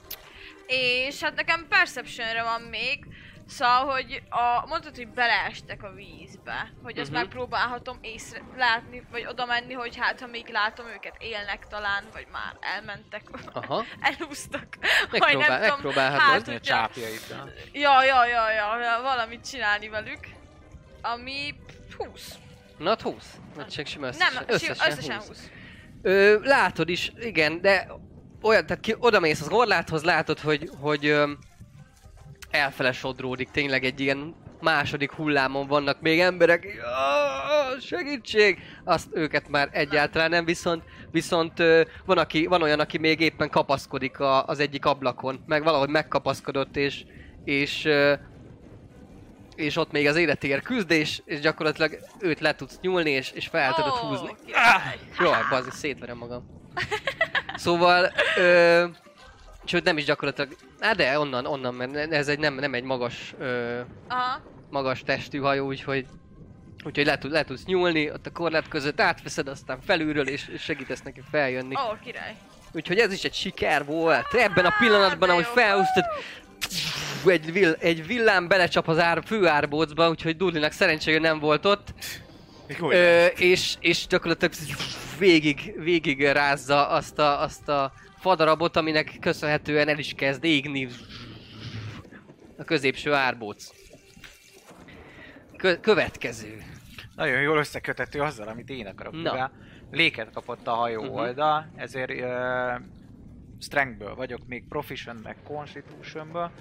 [0.67, 3.05] És hát nekem Perceptionre van még,
[3.49, 7.19] szóval, hogy a, mondtad, hogy beleestek a vízbe, hogy azt Mhm.
[7.19, 12.27] megpróbálhatom észre látni, vagy oda menni, hogy hát ha még látom őket, élnek talán, vagy
[12.31, 13.21] már elmentek,
[13.53, 13.83] Aha.
[14.19, 14.67] elúsztak,
[15.11, 16.21] vagy Megpróbál, nem tudom, megpróbálhatod.
[16.21, 17.49] hát, A hogyha, csápjaiddal.
[17.71, 20.19] ja, ja, ja, ja, ja, valamit csinálni velük,
[21.01, 21.55] ami
[21.97, 22.33] 20.
[22.77, 23.33] Na, 20.
[23.55, 24.33] Vagy csak sima összesen.
[24.33, 25.27] Nem, összesen, összesen, összesen 20.
[25.27, 25.49] 20.
[26.01, 27.87] Ö, látod is, igen, de
[28.41, 31.31] olyan, tehát ki, oda mész az orláthoz, látod, hogy, hogy ö,
[32.51, 38.59] elfele sodródik, tényleg egy ilyen második hullámon vannak még emberek, "Jaj, segítség!
[38.83, 41.57] Azt őket már egyáltalán nem, viszont, viszont
[42.05, 46.77] van, aki, van olyan, aki még éppen kapaszkodik a, az egyik ablakon, meg valahogy megkapaszkodott,
[46.77, 47.03] és,
[47.43, 47.87] és
[49.55, 53.73] és ott még az életéért küzd, és, gyakorlatilag őt le tudsz nyúlni, és, és fel
[53.73, 54.35] tudod húzni.
[54.45, 54.97] király.
[55.19, 56.45] Jó, bazzi, szétverem magam.
[57.55, 58.85] Szóval, ö,
[59.69, 63.33] sőt nem is gyakorlatilag, hát de onnan, onnan, mert ez egy nem, nem egy magas,
[63.39, 64.41] ö, Aha.
[64.69, 66.05] magas testű hajó, úgyhogy
[66.83, 70.61] Úgyhogy le, tud, le tudsz nyúlni, ott a korlát között átveszed, aztán felülről, és, és
[70.61, 71.75] segítesz neki feljönni.
[71.75, 72.35] Ó, király.
[72.71, 74.33] Úgyhogy ez is egy siker volt.
[74.33, 76.03] Ebben a pillanatban, de ahogy felhúztad,
[77.25, 81.93] egy, vill, egy villám belecsap az ár, főárbócba, úgyhogy Dulinak szerencsére nem volt ott.
[82.79, 84.53] Ö, és, és gyakorlatilag
[85.17, 90.87] végig, végig rázza azt a, azt a fadarabot, aminek köszönhetően el is kezd égni
[92.57, 93.69] a középső árbóc.
[95.57, 96.63] Kö- következő.
[97.15, 99.13] Nagyon jól összekötető azzal, amit én akarok.
[99.13, 99.19] Na.
[99.31, 99.51] Mivel
[99.91, 101.11] léket kapott a hajó Mhm.
[101.13, 102.81] oldal, ezért uh,
[103.59, 106.51] strengthből vagyok, még proficient, meg constitutionből,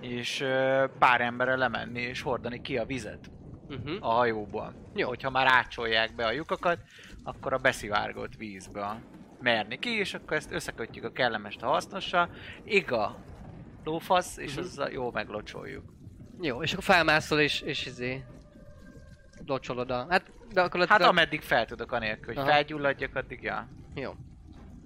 [0.00, 3.30] és uh, pár emberre lemenni és hordani ki a vizet
[3.70, 3.96] Uh-huh.
[4.00, 4.74] a hajóból.
[4.94, 5.08] Jó.
[5.08, 6.78] Hogyha már ácsolják be a lyukakat,
[7.22, 8.80] akkor a beszivárgott vízbe
[9.40, 12.28] merni ki, és akkor ezt összekötjük a kellemest a hasznossal.
[12.64, 13.16] Iga
[13.84, 14.60] lófasz, és Mhm.
[14.60, 15.84] azzal jól meglocsoljuk.
[16.40, 18.24] Jó, és akkor felmászol és, és izé...
[19.46, 20.06] Locsolod a...
[20.08, 22.46] Hát, de akkor Hát ameddig fel tudok anélkül, hogy Aha.
[22.52, 23.68] felgyulladjak, addig ja.
[23.94, 24.12] Jó.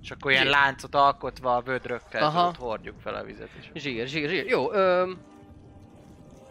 [0.03, 0.53] És akkor ilyen Zsír.
[0.53, 2.49] láncot alkotva a vödrökkel Aha.
[2.49, 3.71] ott hordjuk fel a vizet is.
[3.83, 4.47] Zsír, zsír, zsír.
[4.47, 5.19] Jó, öm...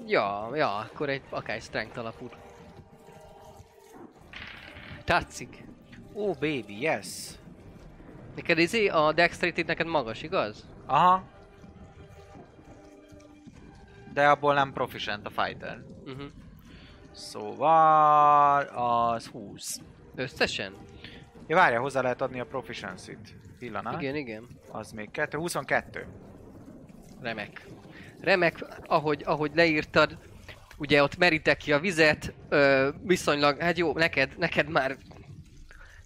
[0.07, 2.29] Ja, ja, akkor egy akár egy strength alapú.
[5.03, 5.63] Tetszik.
[6.13, 7.31] Oh baby, yes.
[8.35, 10.65] Neked izé, a dexterity neked magas, igaz?
[10.85, 11.23] Aha.
[14.13, 15.83] De abból nem proficient a fighter.
[16.05, 16.25] Uh-huh.
[17.11, 19.79] Szóval az 20.
[20.15, 20.73] Összesen?
[21.47, 23.35] Ja, várja, hozzá lehet adni a proficiency-t.
[23.59, 24.01] Pillanat.
[24.01, 24.47] Igen, igen.
[24.71, 26.07] Az még 2, 22.
[27.21, 27.65] Remek.
[28.21, 30.17] Remek, ahogy, ahogy leírtad,
[30.77, 34.97] ugye ott meritek ki a vizet, ö, viszonylag, hát jó, neked, neked már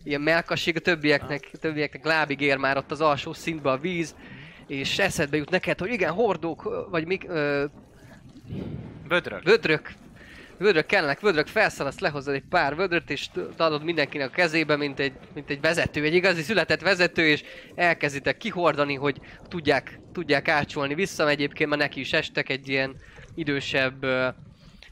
[0.06, 4.16] ilyen melkasség, a többieknek, a többieknek lábig ér már ott az alsó szintbe a víz,
[4.68, 7.66] és eszedbe jut neked, hogy igen, hordók, vagy mik, ö,
[9.08, 9.44] Vödrök.
[9.44, 9.94] vödrök,
[10.58, 13.28] vödrök kellenek, vödrök, felszalasz, lehozod egy pár vödröt, és
[13.58, 17.44] adod mindenkinek a kezébe, mint egy, mint egy vezető, egy igazi született vezető, és
[17.76, 20.94] elkezditek kihordani, hogy tudják, tudják ácsolni.
[20.94, 22.96] Vissza, egyébként már neki is estek egy ilyen
[23.36, 24.06] idősebb,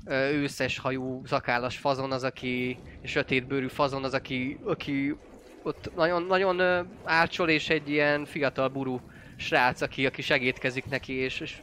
[0.09, 5.15] őszes hajú, szakállas fazon az, aki, sötétbőrű fazon az, aki, aki
[5.63, 9.01] ott nagyon, nagyon ácsol, és egy ilyen fiatal burú
[9.37, 11.61] srác, aki, aki segítkezik neki, és, és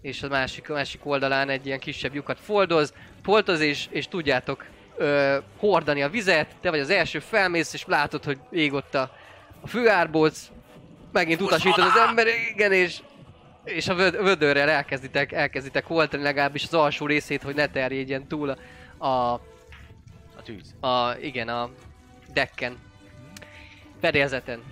[0.00, 4.64] és a másik, a másik oldalán egy ilyen kisebb lyukat foldoz, foltoz és, és tudjátok
[4.96, 9.10] ö, hordani a vizet, te vagy az első felmész, és látod, hogy ég ott a,
[9.60, 10.50] a főárbóc,
[11.12, 13.02] megint utasítod az ember, igen, és,
[13.64, 18.56] és a vöd, vödörrel elkezditek, elkezditek hordani legalábbis az alsó részét, hogy ne terjedjen túl
[18.98, 19.32] a, a,
[20.36, 20.74] A tűz.
[20.80, 21.70] a igen, a
[22.32, 22.78] decken,
[24.00, 24.62] fedélzeten.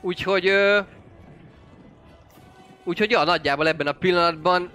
[0.00, 0.80] Úgyhogy, ö,
[2.84, 4.70] úgyhogy ja, nagyjából ebben a pillanatban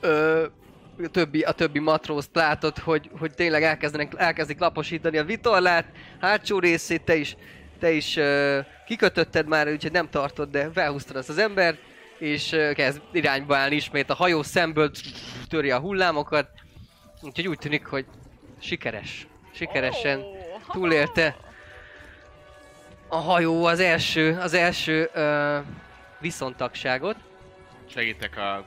[0.00, 0.46] ö,
[1.04, 5.86] a többi, a többi matrózt látod, hogy, hogy tényleg elkezdenek, elkezdik laposítani a vitorlát,
[6.20, 7.36] hátsó részét te is,
[7.78, 11.78] te is ö, kikötötted már, úgyhogy nem tartod, de felhúztad azt az embert,
[12.24, 14.90] és kezd irányba állni ismét a hajó szemből,
[15.48, 16.48] töri a hullámokat,
[17.22, 18.06] úgyhogy úgy tűnik, hogy
[18.60, 19.26] sikeres.
[19.54, 20.36] Sikeresen Ó,
[20.72, 21.36] túlélte
[23.08, 25.58] a hajó az első, az első ö,
[26.20, 27.16] viszontagságot.
[27.90, 28.64] Segítek a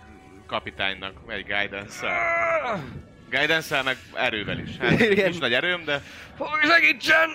[0.47, 2.13] kapitánynak egy guidance-szel.
[3.29, 4.77] Guidance-szel meg erővel is.
[4.77, 5.29] Hát Igen.
[5.29, 6.01] nincs nagy erőm, de
[6.37, 7.29] Hogy segítsen!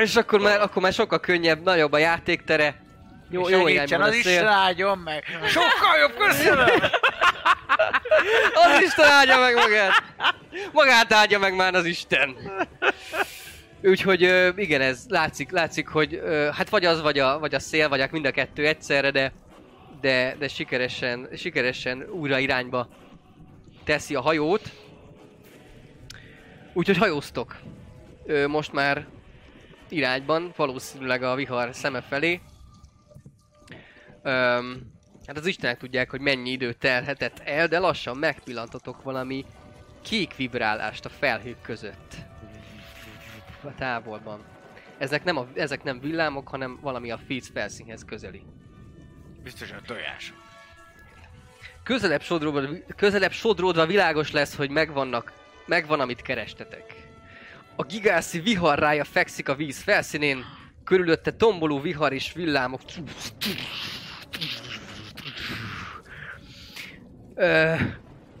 [0.00, 2.88] És akkor már, akkor már sokkal könnyebb, nagyobb a játéktere.
[3.30, 4.46] Jó, Jó, jó Segítsen az szél.
[4.46, 5.24] áldjon meg!
[5.46, 6.68] Sokkal jobb, köszönöm!
[8.54, 10.02] Az Isten áldja meg magát!
[10.72, 12.36] Magát áldja meg már az Isten!
[13.82, 14.20] Úgyhogy
[14.56, 16.20] igen, ez látszik, látszik, hogy
[16.52, 19.32] hát vagy az, vagy a, vagy a szél, vagy a mind a kettő egyszerre, de,
[20.00, 22.88] de, de sikeresen, sikeresen újra irányba
[23.84, 24.70] teszi a hajót.
[26.72, 27.56] Úgyhogy hajóztok.
[28.46, 29.06] Most már
[29.88, 32.40] irányban, valószínűleg a vihar szeme felé.
[34.22, 34.92] Öm,
[35.26, 39.44] hát az Istenek tudják, hogy mennyi idő telhetett el, de lassan megpillantotok valami
[40.02, 42.14] kék vibrálást a felhők között.
[43.64, 44.44] A távolban.
[44.98, 48.42] Ezek nem, a, ezek nem villámok, hanem valami a víz felszínhez közeli.
[49.42, 50.32] Biztosan tojás.
[51.82, 55.32] Közelebb sodródva, közelebb sodródva világos lesz, hogy megvannak,
[55.66, 57.08] megvan, amit kerestetek.
[57.76, 60.44] A gigászi viharrája fekszik a víz felszínén,
[60.84, 62.80] körülötte tomboló vihar és villámok.
[67.40, 67.74] Ö,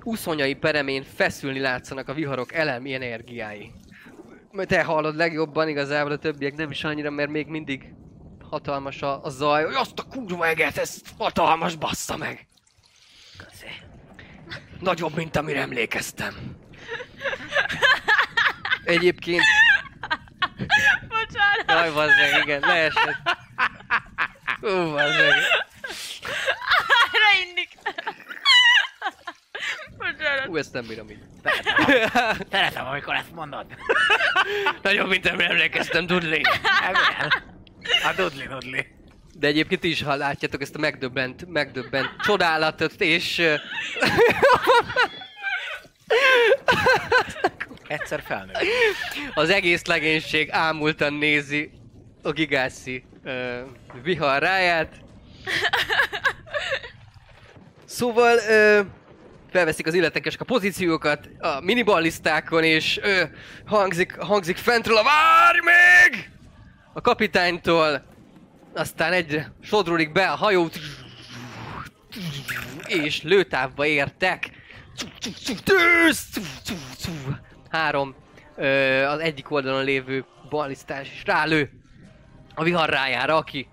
[0.02, 3.72] úszonyai peremén feszülni látszanak a viharok elemi energiái.
[4.56, 7.94] Te hallod legjobban, igazából a többiek nem is annyira, mert még mindig
[8.50, 9.64] hatalmas a, a zaj.
[9.64, 12.46] Hogy azt a kurva eget, ez hatalmas, bassza meg!
[14.80, 16.34] Nagyobb, mint amire emlékeztem.
[18.84, 19.42] Egyébként...
[21.08, 21.64] Bocsánat.
[21.66, 23.38] Jaj, bazzeg, igen, leesett.
[24.60, 25.34] Ú, bazzeg.
[27.12, 27.78] Erre indik.
[30.16, 30.48] Bocsánat.
[30.48, 31.18] Ú, ezt nem bírom így.
[32.50, 33.66] Szeretem, amikor ezt mondod.
[34.82, 36.40] Nagyobb, mint emlékeztem, Dudley.
[38.04, 38.86] A dudli dudli.
[39.34, 43.42] De egyébként is, ha látjátok ezt a megdöbbent, megdöbbent csodálatot, és...
[47.86, 48.52] Egyszer felnő.
[49.34, 51.70] Az egész legénység ámultan nézi
[52.22, 53.32] a gigászi uh,
[54.02, 54.94] vihar ráját.
[57.84, 58.86] Szóval uh,
[59.50, 63.20] felveszik az illetékesek a pozíciókat a miniballisztákon, és uh,
[63.66, 66.30] hangzik, hangzik fentről a várj még!
[66.92, 68.02] A kapitánytól,
[68.74, 70.68] aztán egyre sodródik be a hajó,
[72.86, 74.50] és lőtávba értek.
[75.64, 76.26] Tűz!
[77.70, 78.14] Három
[79.06, 81.70] az egyik oldalon lévő ballisztás is rálő
[82.54, 83.68] a vihar rájára, aki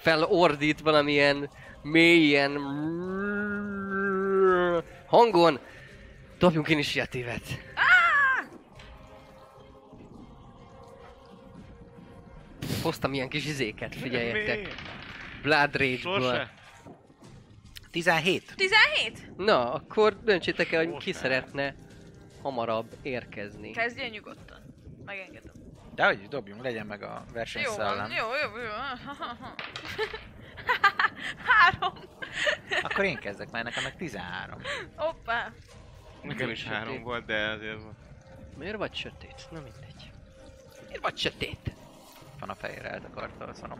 [0.00, 1.50] felordít valamilyen
[1.82, 2.56] mélyen
[5.06, 5.58] hangon.
[6.38, 7.42] Dobjunk initiatívet.
[12.82, 14.74] Hoztam ilyen kis izéket, figyeljetek.
[15.42, 16.20] Blood Rage-ből.
[16.20, 16.50] Sose?
[17.90, 18.52] 17.
[18.56, 19.36] 17?
[19.36, 21.74] Na, akkor döntsétek el, hogy ki szeretne
[22.42, 23.70] hamarabb érkezni.
[23.70, 24.58] Kezdjél nyugodtan.
[25.04, 25.52] Megengedem.
[25.94, 28.10] De hogy dobjunk, legyen meg a Jó van, versenyszellem.
[28.10, 28.70] jó, jó, jó.
[31.48, 31.92] Három.
[32.82, 34.58] Akkor én kezdek, mert nekem meg 13.
[34.96, 35.52] Hoppá.
[36.22, 36.74] Nekem is sötét.
[36.74, 37.78] három volt, de azért...
[38.56, 39.48] Miért vagy sötét?
[39.50, 40.10] Na mindegy.
[40.86, 41.74] Miért vagy sötét?
[42.40, 43.76] Van a fejére eltakarta a.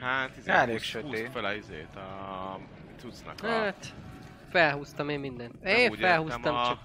[0.00, 1.30] Hát, izé, Elég sötét.
[1.30, 2.58] fel a izét, a
[2.98, 3.46] cuccnak a...
[3.46, 3.94] Hát,
[4.50, 5.64] felhúztam én mindent.
[5.64, 6.66] Én úgy felhúztam a...
[6.66, 6.78] csak.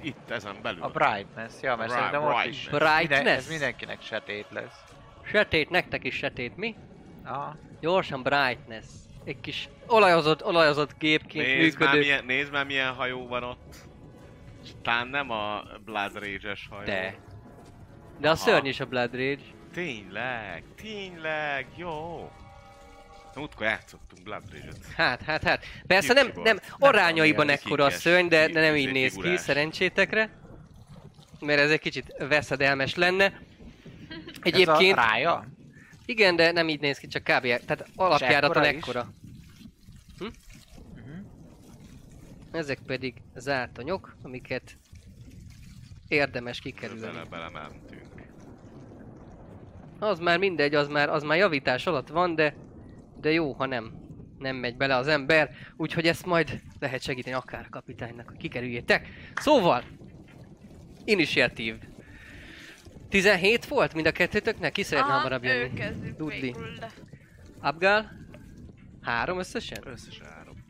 [0.00, 0.82] Itt, ezen belül.
[0.82, 2.68] A brightness, ja, mert szerintem ott is.
[2.68, 2.98] brightness.
[2.98, 3.36] Minden, Brightness?
[3.36, 4.84] ez mindenkinek sötét lesz.
[5.30, 6.74] Sötét, nektek is sötét, mi?
[7.24, 8.84] Ah, Gyorsan brightness.
[9.24, 11.98] Egy kis olajozott, olajozott gépként Nézd már, működő.
[11.98, 13.74] milyen, nézd már milyen hajó van ott.
[14.82, 16.84] Talán nem a Blood Rage-es hajó.
[16.84, 17.14] De.
[18.20, 18.40] De a Aha.
[18.40, 19.42] szörny is a Blood Rage.
[19.72, 22.30] Tényleg, tényleg, jó.
[23.34, 24.76] Múltkor játszottunk Blood Rage-et.
[24.96, 25.64] Hát, hát, hát.
[25.86, 29.36] Persze nem, nem Nem arányaiban tudom, ekkora a szörny, de, de nem így néz ki,
[29.36, 30.30] szerencsétekre.
[31.40, 33.32] Mert ez egy kicsit veszedelmes lenne.
[34.30, 35.48] Ez Egyébként, a rája?
[36.04, 37.42] igen, de nem így néz ki, csak kb.
[37.42, 39.12] Tehát alapjáraton ekkora ekkora.
[40.18, 40.26] Hm?
[42.52, 44.78] Ezek pedig zártanyok, amiket
[46.08, 47.00] érdemes kikerülni.
[47.00, 48.02] Bele, belementünk.
[49.98, 52.54] Az már mindegy, az már, az már javítás alatt van, de,
[53.20, 53.98] de jó, ha nem.
[54.38, 59.08] Nem megy bele az ember, úgyhogy ezt majd lehet segíteni akár a kapitánynak, hogy kikerüljétek.
[59.34, 59.84] Szóval,
[61.04, 61.74] initiatív.
[63.10, 64.72] 17 volt mind a kettőtöknek?
[64.72, 66.50] Ki szeretne hamarabb ő jönni?
[66.78, 66.90] de...
[67.60, 68.10] Abgal?
[69.02, 69.82] Három összesen?
[69.86, 70.64] Összesen három.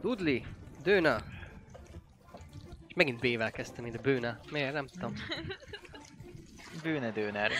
[0.00, 0.40] Dudley,
[0.82, 1.16] Dőna.
[2.88, 4.38] És megint B-vel kezdtem, mint a Bőna.
[4.50, 4.72] Miért?
[4.72, 5.14] Nem tudom.
[6.82, 7.50] Bűne dőner.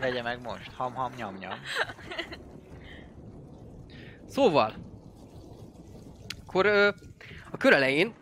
[0.00, 0.70] Vegye meg most.
[0.72, 1.58] Ham ham nyam nyam.
[4.26, 4.74] Szóval,
[6.46, 6.88] akkor ö,
[7.50, 8.14] a kör elején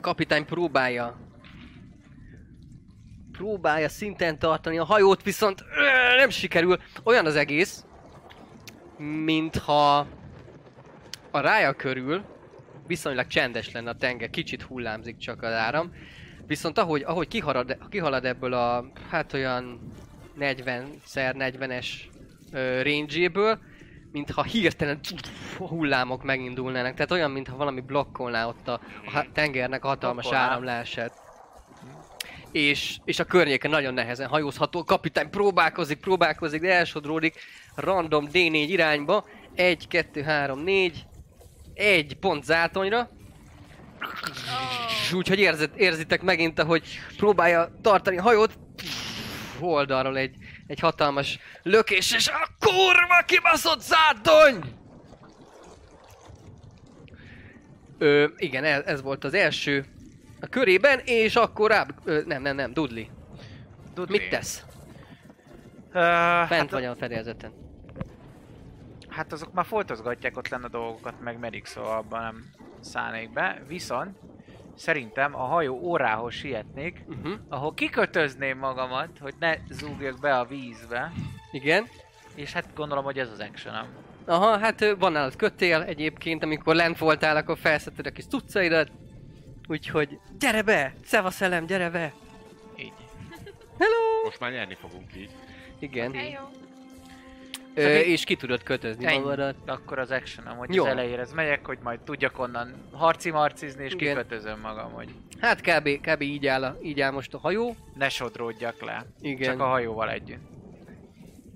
[0.00, 1.23] kapitány próbálja
[3.36, 5.64] próbálja szinten tartani a hajót, viszont
[6.16, 6.78] nem sikerül.
[7.02, 7.84] Olyan az egész,
[8.98, 10.06] mintha
[11.30, 12.24] a rája körül
[12.86, 15.92] viszonylag csendes lenne a tenger, kicsit hullámzik csak az áram.
[16.46, 19.80] Viszont ahogy, ahogy kihalad, kihalad ebből a, hát olyan
[20.38, 21.86] 40x40-es
[22.52, 23.58] ö, range-éből,
[24.12, 25.00] mintha hirtelen
[25.58, 26.94] hullámok megindulnának.
[26.94, 28.80] Tehát olyan, mintha valami blokkolná ott a,
[29.14, 31.23] a tengernek a hatalmas áramlását.
[32.54, 34.84] És, és a környéken nagyon nehezen hajózható.
[34.84, 37.34] Kapitány próbálkozik, próbálkozik, de elsodródik
[37.74, 39.24] random D4 irányba.
[39.54, 41.06] 1, 2, 3, 4.
[41.74, 43.10] Egy pont zátonyra.
[44.88, 46.82] És Úgyhogy érzet, érzitek megint, ahogy
[47.16, 48.58] próbálja tartani a hajót.
[49.60, 50.36] Oldalról egy,
[50.66, 54.58] egy hatalmas lökés, és a kurva kibaszott zátony!
[57.98, 59.93] Ö, igen, ez, ez volt az első
[60.44, 61.86] a körében, és akkor rá...
[62.04, 63.04] Ö, nem, nem, nem, Dudley.
[63.94, 64.18] Dudley.
[64.20, 64.64] Mit tesz?
[65.92, 67.52] Ö, Fent hát, vagy a fedélzeten.
[69.08, 72.44] hát azok már foltozgatják ott lenne a dolgokat, meg merik, szóval abban nem
[72.80, 73.62] szállnék be.
[73.68, 74.16] Viszont
[74.76, 77.32] szerintem a hajó órához sietnék, Uh-huh.
[77.48, 81.12] ahol kikötözném magamat, hogy ne zúgjak be a vízbe.
[81.52, 81.84] Igen.
[82.34, 83.74] És hát gondolom, hogy ez az action
[84.26, 88.90] Aha, hát van nálad kötél egyébként, amikor lent voltál, akkor felszedted a kis cuccaidat.
[89.68, 90.94] Úgyhogy gyere be!
[91.04, 92.12] Szevasz elem, gyere be!
[92.76, 92.92] Így.
[93.78, 94.24] Hello!
[94.24, 95.30] Most már nyerni fogunk így.
[95.78, 96.08] Igen.
[96.08, 96.40] Okay, jó.
[97.74, 99.18] Ö, és ki tudod kötözni Ennyi.
[99.18, 99.54] magadat.
[99.66, 100.84] Akkor az action hogy Jó.
[100.84, 104.08] az elejére ez megyek, hogy majd tudjak onnan harci-marcizni, és Igen.
[104.08, 105.08] kikötözöm magam, hogy
[105.40, 107.76] Hát kb, kb így, áll a, így áll most a hajó.
[107.94, 109.06] ne sodródjak le.
[109.20, 109.50] Igen.
[109.50, 110.42] Csak a hajóval együtt.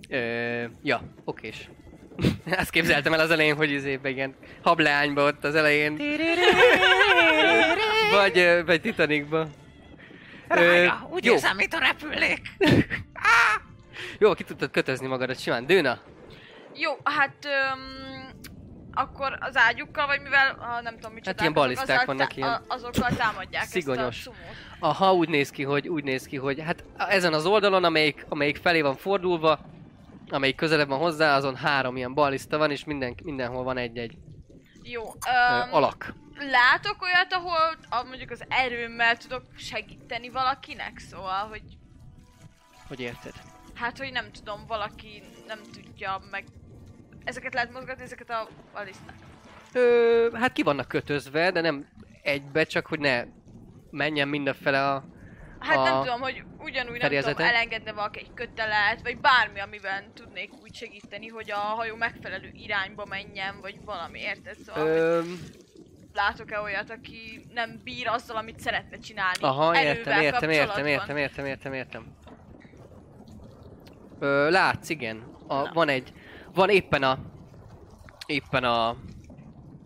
[0.09, 1.69] Ö, ja, okés.
[2.59, 5.97] Azt képzeltem el az elején, hogy izébe ilyen hableányba ott az elején.
[8.11, 9.47] vagy, ö, vagy Titanicba.
[10.49, 11.33] Rája, úgy jó.
[11.33, 12.41] érzem, mint a repülnék.
[14.19, 15.67] Jó, ki tudtad kötözni magadat simán.
[15.67, 15.99] Dőna?
[16.75, 18.29] Jó, hát öm,
[18.93, 22.63] akkor az ágyukkal, vagy mivel, ha nem tudom micsoda, Hát ilyen balliszták vannak ilyen.
[22.69, 24.19] azokkal támadják Szigonyos.
[24.19, 24.55] ezt a szumót.
[24.79, 28.57] Aha, úgy néz ki, hogy úgy néz ki, hogy hát ezen az oldalon, amelyik, amelyik
[28.57, 29.59] felé van fordulva,
[30.29, 34.17] amelyik közelebb van hozzá, azon három ilyen ballista van, és minden, mindenhol van egy-egy
[34.83, 36.15] Jó, ö, öm, alak.
[36.39, 41.63] Látok olyat, ahol a, mondjuk az erőmmel tudok segíteni valakinek, szóval, hogy
[42.89, 43.33] Hogy érted?
[43.75, 46.45] hát, hogy nem tudom, valaki nem tudja meg...
[47.25, 49.15] Ezeket lehet mozgatni, ezeket a balliszták.
[49.73, 51.89] Ö, hát ki vannak kötözve, de nem
[52.23, 53.25] egybe, csak hogy ne
[53.91, 55.05] menjen mindenfele a...
[55.59, 60.15] Hát a nem tudom, hogy ugyanúgy nem tudom, elengedne valaki egy kötelet, vagy bármi, amiben
[60.15, 64.57] tudnék úgy segíteni, hogy a hajó megfelelő irányba menjen, vagy valami, érted?
[64.59, 65.23] Szóval, hogy Ö,
[66.19, 71.47] látok-e olyat, aki nem bír azzal, amit szeretne csinálni aha, értem, értem, értem, értem, értem,
[71.47, 72.07] értem, értem.
[74.19, 75.23] Ö, látsz, igen.
[75.47, 75.71] A, Na.
[75.73, 76.13] van egy,
[76.55, 77.19] van éppen a,
[78.27, 78.89] éppen a,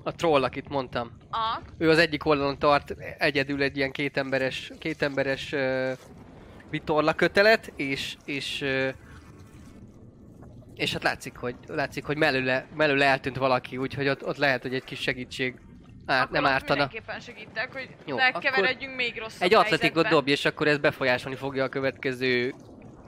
[0.03, 1.17] a troll, akit mondtam.
[1.31, 5.93] Ah, Ő az egyik oldalon tart egyedül egy ilyen kétemberes, kétemberes uh,
[6.71, 8.89] vitorla kötelet, és, és, uh,
[10.75, 14.75] és hát látszik, hogy, látszik, hogy mellőle, mellőle eltűnt valaki, úgyhogy ott, ott lehet, hogy
[14.75, 15.55] egy kis segítség
[16.13, 16.75] árt, nem ártana.
[16.75, 20.79] mindenképpen segítek, hogy Jó, ne akkor keveredjünk még rosszabb Egy atletikot dobj, és akkor ez
[20.79, 22.55] befolyásolni fogja a következő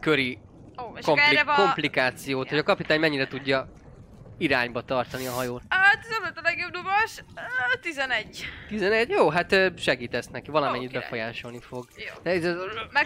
[0.01, 0.39] köri
[0.83, 1.55] Ó, és kompli- van...
[1.57, 3.69] komplikációt, hogy a kapitány mennyire tudja
[4.39, 5.63] irányba tartani a hajót.
[5.69, 7.23] Hát ez a legjobb dobás.
[7.35, 8.45] Ah, 11.
[8.69, 9.09] 11?
[9.09, 11.03] Jó, hát segítesz neki, valamennyit király.
[11.03, 11.87] befolyásolni fog.
[11.97, 12.23] Jó.
[12.23, 12.55] De ez, Meg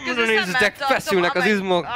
[0.01, 1.85] Oda közben nézzetek, szemmel tartom, feszülnek az izmok.
[1.85, 1.91] Ah,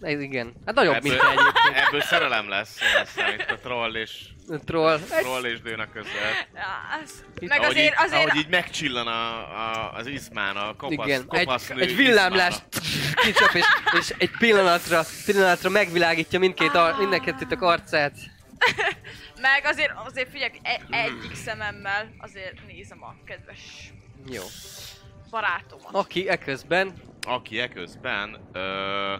[0.00, 0.54] Ez igen.
[0.66, 1.86] Hát nagyobb, mint Ebből, te egyébként.
[1.86, 4.10] ebből szerelem lesz, aztán itt a troll és,
[4.48, 4.98] A Troll.
[4.98, 6.48] troll és dőna között.
[6.54, 7.00] ah,
[7.38, 8.26] Itt- Meg ahogy, azért, így, azért...
[8.28, 12.54] ahogy így megcsillan a, a, az izmán, a kopasz, Igen, egy, kopasz nő egy villámlás
[13.14, 13.64] kicsap, és,
[13.98, 18.14] és egy pillanatra, pillanatra megvilágítja mindkét, ar, mindenkettőtök arcát.
[19.40, 23.60] Meg azért, azért figyelj, e- egyik szememmel azért nézem a kedves
[24.26, 24.42] Jó.
[25.30, 25.88] barátomat.
[25.94, 26.92] Aki eközben,
[27.26, 29.14] Aki eközben, ö,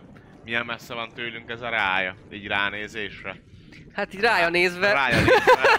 [0.48, 3.36] milyen messze van tőlünk ez a rája, így ránézésre.
[3.92, 5.78] hát így rája nézve, Rája nézve.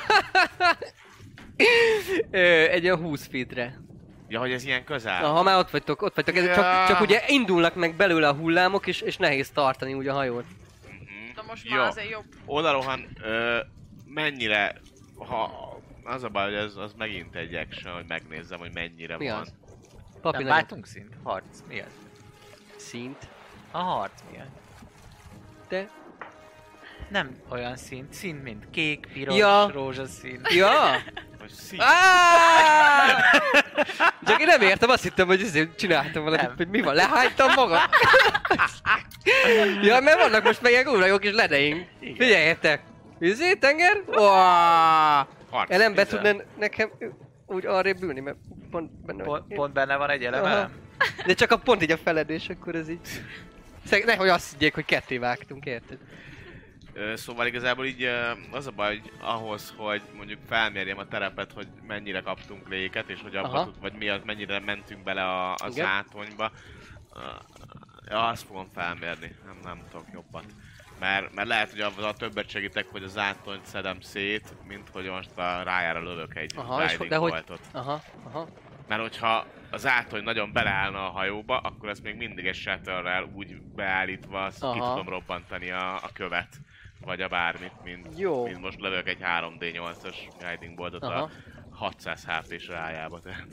[2.32, 2.38] ö,
[2.70, 3.80] egy olyan 20 feetre.
[4.28, 5.22] Ja, hogy ez ilyen közel.
[5.22, 6.53] Na, ha már ott vagytok, ott vagytok, ez Ja.
[6.55, 10.45] csak, csak ugye indulnak meg belőle a hullámok, és, és nehéz tartani úgy a hajót.
[10.84, 11.36] Mhm.
[11.36, 11.76] De most Jó.
[11.78, 12.26] már azért jobb.
[12.45, 13.59] Oda rohan, ö,
[14.05, 14.76] mennyire,
[15.15, 15.51] ha
[16.03, 19.39] az a baj, hogy ez, az megint egy action, hogy megnézzem, hogy mennyire Mi van.
[19.39, 19.53] az?
[20.13, 21.13] Nem Papi nagyon váltunk szint?
[21.24, 21.59] Harc.
[21.67, 21.91] Mi az?
[22.76, 23.28] szint.
[23.72, 24.45] A harc mi az?
[25.70, 25.88] De...
[27.09, 28.13] Nem olyan szint.
[28.13, 29.70] Szint, mint kék, piros, Ja.
[29.74, 30.41] rózsaszín.
[30.49, 30.72] Ja!
[31.39, 33.20] Hogy szí- Ah!
[34.26, 36.55] Csak én nem értem, azt hittem, hogy ezért csináltam valamit, Nem.
[36.57, 37.80] hogy mi van, lehánytam magam?
[39.82, 41.88] ja, mert vannak most meg ilyen kurva jó kis ledeink.
[41.99, 42.82] Figyeljetek!
[43.20, 43.97] Izé, tenger?
[44.07, 45.28] Uáááá!
[45.49, 46.89] Harc El nem be tudna nekem
[47.45, 48.38] úgy arrébb ülni, mert
[48.72, 49.39] pont benne vagy.
[49.41, 50.51] Pont, pont benne van egy eleme.
[50.55, 50.70] Aha.
[51.26, 52.99] De csak a pont így a feledés, akkor ez így...
[54.06, 55.98] Nehogy azt higgyék, hogy ketté vágtunk, érted?
[57.16, 58.10] Szóval igazából így
[58.52, 63.22] az a baj, hogy ahhoz, hogy mondjuk felmérjem a terepet, hogy mennyire kaptunk léket, és
[63.22, 65.86] hogy abba tud, vagy mi az, mennyire mentünk bele a, a Igen.
[68.10, 70.44] Ja, azt fogom felmérni, nem, nem tudok jobbat.
[71.00, 75.06] Mert, mert lehet, hogy avval a többet segítek, hogy a zátonyt szedem szét, mint hogy
[75.06, 77.44] most a rájára lövök egy Aha, és de hogy-.
[77.72, 78.48] Aha, aha.
[78.88, 83.61] Mert hogyha az átony nagyon beleállna a hajóba, akkor ezt még mindig egy shatterrel úgy
[83.76, 86.47] beállítva azt ki tudom robbantani a, a követ.
[87.01, 88.45] Vagy a bármit, mint, Jó.
[88.45, 91.22] mint most lövök egy 3D8-as guiding boltot Aha.
[91.22, 91.30] a
[91.72, 93.20] 600 HP-s rájába.
[93.20, 93.47] Tehát,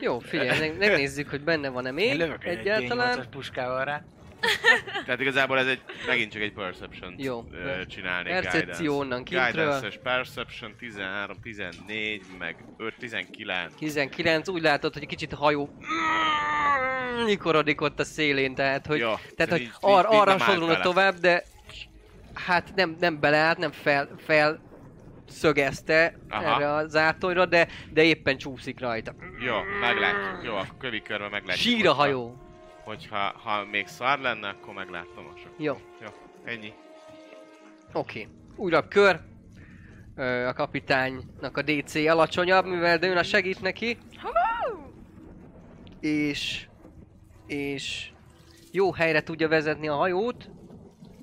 [0.00, 3.18] Jó, figyelj, meg- megnézzük, hogy benne van-e még lövök egy egyáltalán.
[3.18, 4.04] D8-as puskával rá.
[5.04, 7.44] tehát igazából ez egy, megint csak egy perception Jó.
[7.86, 8.28] csinálni.
[8.28, 9.50] Percepció onnan kintről.
[9.52, 13.74] Guidance-es perception 13, 14, meg 5, 19.
[13.78, 15.70] 19, úgy látod, hogy egy kicsit a hajó
[17.26, 20.50] nyikorodik ott a szélén, tehát hogy, Jó, tehát, hogy így- ar, így- arra nem állt
[20.50, 20.84] sodulna bele.
[20.84, 21.42] tovább, de
[22.34, 24.64] hát nem, nem beleállt, nem fel, fel
[25.28, 26.54] szögezte Aha.
[26.54, 29.14] erre a zátonyra, de, de éppen csúszik rajta.
[29.38, 30.44] Jó, meglátjuk.
[30.44, 31.74] Jó, akkor kövi körbe meglátjuk.
[31.76, 32.45] Sír a hajó.
[32.86, 35.52] Hogyha ha még szar lenne, akkor meglátom a sok.
[35.56, 36.08] Jó, Jó,
[36.44, 36.72] ennyi.
[37.92, 38.28] oké.
[38.56, 39.20] Újabb kör.
[40.16, 43.98] Ö, A kapitánynak a DC alacsonyabb, mivel Dőna segít neki.
[46.00, 46.66] És...
[47.46, 48.10] És...
[48.72, 50.50] Jó helyre tudja vezetni a hajót.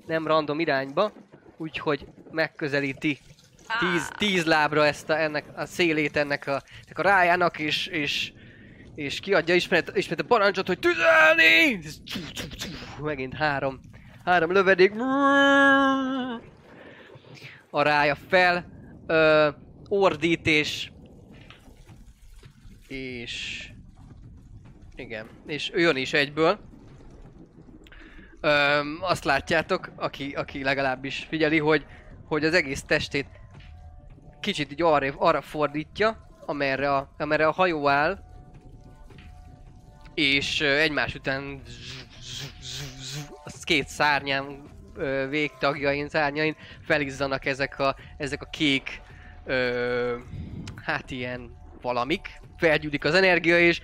[0.05, 1.11] Nem random irányba.
[1.57, 3.20] Úgyhogy megközelíti
[3.80, 8.34] tíz, tíz lábra ezt a, ennek a szélét ennek a, ennek a rájának, és, és,
[8.95, 11.79] és kiadja ismét, ismét a parancsot, hogy tüzelni!
[13.01, 13.79] Megint három,
[14.25, 14.93] három lövedék.
[17.69, 18.65] A rája fel,
[19.07, 19.49] ö,
[19.87, 20.91] ordít és...
[24.95, 26.59] Igen, és jön is egyből.
[28.41, 31.85] Öm, azt látjátok, aki, aki legalábbis figyeli, hogy,
[32.25, 33.27] hogy az egész testét
[34.39, 38.32] kicsit így arra, arra fordítja, amerre a, amerre a hajó áll,
[40.14, 41.61] és egymás után
[43.43, 44.72] az két szárnyán,
[45.30, 46.55] végtagjain, szárnyain
[46.86, 49.01] felizzanak ezek a, ezek a kék,
[49.45, 50.18] ö,
[50.84, 53.82] hát ilyen valamik, felgyűlik az energia, és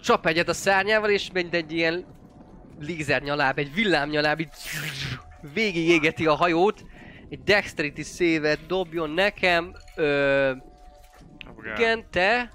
[0.00, 2.04] csap egyet a szárnyával, és mint egy ilyen
[2.80, 4.48] lézernyaláb, egy villámnyaláb, így
[5.54, 6.84] végigégeti a hajót,
[7.28, 10.52] egy dexterity szévet dobjon nekem, ö,
[11.76, 12.52] igen, te,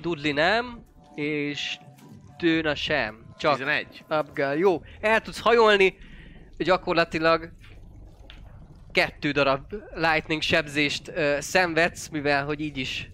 [0.00, 0.83] Dudley nem,
[1.14, 1.76] és
[2.38, 3.24] Tőna sem.
[3.38, 4.04] Csak 11.
[4.08, 4.56] Abgal.
[4.56, 5.96] Jó, el tudsz hajolni,
[6.58, 7.50] gyakorlatilag
[8.92, 13.08] kettő darab lightning sebzést ö, szenvedsz, mivel hogy így is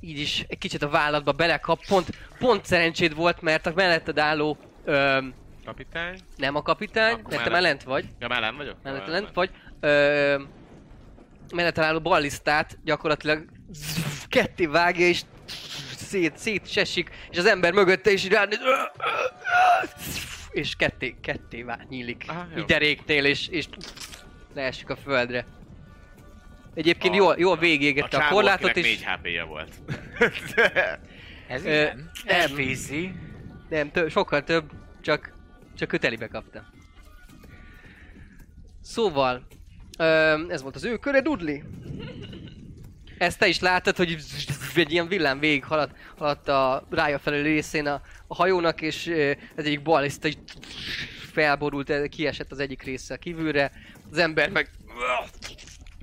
[0.00, 1.86] így is egy kicsit a vállatba belekap.
[1.86, 2.06] Pont,
[2.38, 5.18] pont szerencséd volt, mert a melletted álló ö,
[5.64, 6.18] Kapitány?
[6.36, 8.76] nem a kapitány, Akkor mert te mellett- mellett vagy, Ja, mellem vagyok?
[8.82, 9.50] mellett lent vagy,
[9.80, 10.42] ö,
[11.54, 13.44] mellett álló ballisztát gyakorlatilag
[14.28, 15.22] ketté vágja, és
[16.06, 18.58] szét, szét sesik, és az ember mögötte is ránéz,
[20.50, 22.24] és ketté, ketté nyílik.
[22.28, 22.58] Aha, jó.
[22.60, 23.66] így deréknél, és, és
[24.54, 25.46] leesik a földre.
[26.74, 29.72] Egyébként A- jól, jól végigégette a, csávó, korlátot, és 4 HP-je volt.
[31.48, 31.84] Ez Ö,
[32.24, 32.54] nem.
[32.54, 33.12] Vízi.
[33.68, 34.70] Nem, tö- sokkal több,
[35.00, 35.32] csak,
[35.76, 36.64] csak ő telibe kapta.
[38.82, 39.46] Szóval,
[39.98, 41.58] öm, ez volt az ő köre, Dudley.
[43.18, 44.16] Ezt te is láttad, hogy
[44.74, 49.06] egy ilyen villám végig haladt, haladt a rája felelő részén a, a hajónak, és
[49.56, 50.38] az egyik baliszta így
[51.32, 53.72] felborult, kiesett az egyik része kívülre.
[54.10, 54.70] Az ember meg...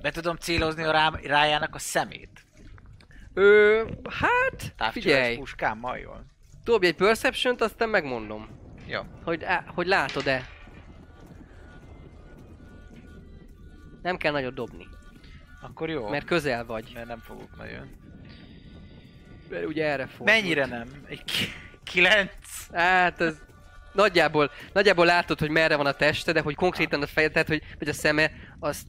[0.02, 2.44] Be tudom célozni a rá, rájának a szemét.
[3.34, 3.82] Ö,
[4.20, 6.26] hát, figyelj, puskámmal jól.
[6.64, 8.48] dobj egy perception aztán megmondom,
[8.86, 9.00] Jó.
[9.24, 10.48] hogy, á, hogy látod-e.
[14.02, 14.86] Nem kell nagyot dobni,
[15.68, 16.08] Akkor jó.
[16.08, 16.90] mert közel vagy.
[16.94, 17.96] mert nem fogok nagyon.
[19.50, 20.26] Mert ugye erre fog.
[20.26, 20.88] Mennyire nem?
[21.08, 21.52] Egy ki-
[21.84, 22.30] kilenc?
[22.72, 23.34] Hát ez
[23.92, 27.62] nagyjából, nagyjából látod, hogy merre van a teste, de hogy konkrétan a feje, tehát hogy,
[27.78, 28.86] hogy a szeme, azt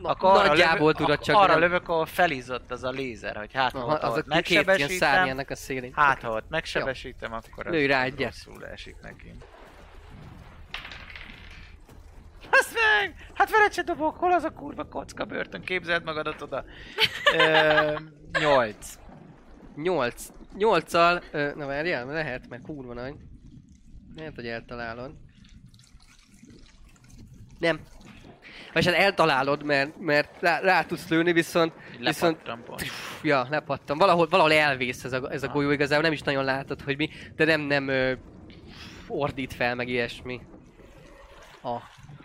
[0.00, 3.36] na, arra nagyjából lövök, tudod akkor csak arra nem- lövök, ahol felizzott az a lézer,
[3.36, 5.92] hogy hát ha az a két ilyen megsebesítem, a szélén.
[5.94, 8.20] hát ha ott megsebesítem, akkor Lőj az rá egyet.
[8.44, 9.32] rosszul esik neki.
[12.60, 13.14] Azt meg!
[13.34, 15.60] Hát veled se dobok, hol az a kurva kocka börtön?
[15.60, 16.64] Képzeld magadat oda.
[17.36, 17.98] Ö,
[18.40, 18.94] nyolc.
[19.76, 20.26] 8.
[20.58, 23.14] 8-al, ö, na várjál, lehet, mert kurva nagy.
[24.16, 25.14] Lehet, hogy eltalálod.
[27.58, 27.80] Nem.
[28.72, 32.84] Vagy hát eltalálod, mert, mert rá, rá tudsz lőni, viszont, viszont pont.
[33.22, 33.98] Ja, lepattam.
[33.98, 35.52] Valahol, valahol elvész ez a, ez a Ah.
[35.52, 38.12] golyó igazából, nem is nagyon látod, hogy mi, de nem, nem ö,
[39.08, 40.40] ordít fel, meg ilyesmi.
[41.62, 41.76] A,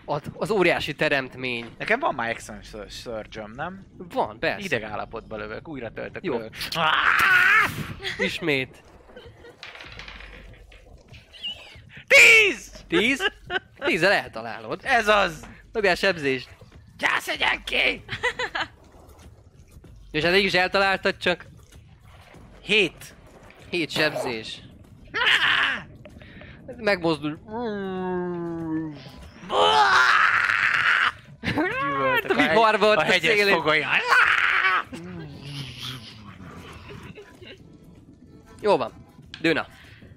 [0.05, 1.75] a, az óriási teremtmény.
[1.77, 3.85] Nekem van már Action Sur- surge nem?
[3.97, 4.65] Van, persze.
[4.65, 6.33] Ideg állapotba lövök, újra töltök Jó.
[6.37, 6.55] lövök.
[8.17, 8.83] Ismét.
[12.07, 12.71] Tíz!
[12.87, 13.31] 10?
[13.77, 14.79] 10 eltalálod.
[14.83, 15.47] Ez az!
[15.71, 16.49] Dobjál sebzést.
[16.97, 18.03] Gyászegyen ki!
[20.11, 21.45] És hát is eltaláltad, csak
[22.61, 23.15] Hét!
[23.69, 24.61] 7 sebzés.
[26.77, 27.39] Megmozdul.
[31.41, 33.53] Gyűvöltek a viharba ott a a hegyes szélén.
[33.53, 33.85] fogai.
[38.61, 38.91] Jó van.
[39.41, 39.65] Dőna.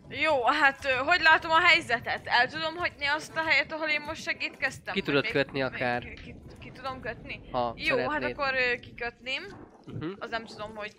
[0.08, 2.26] Jó, hát hogy látom a helyzetet?
[2.26, 4.94] El tudom hagyni azt a helyet, ahol én most segítkeztem?
[4.94, 6.02] Ki tudod még- kötni még akár.
[6.02, 7.40] Ki, ki, ki tudom kötni?
[7.52, 8.38] Ha Jó, hát szeretnéd.
[8.38, 9.42] akkor ö, kikötném.
[9.86, 10.12] Uh-huh.
[10.18, 10.92] Az nem tudom, hogy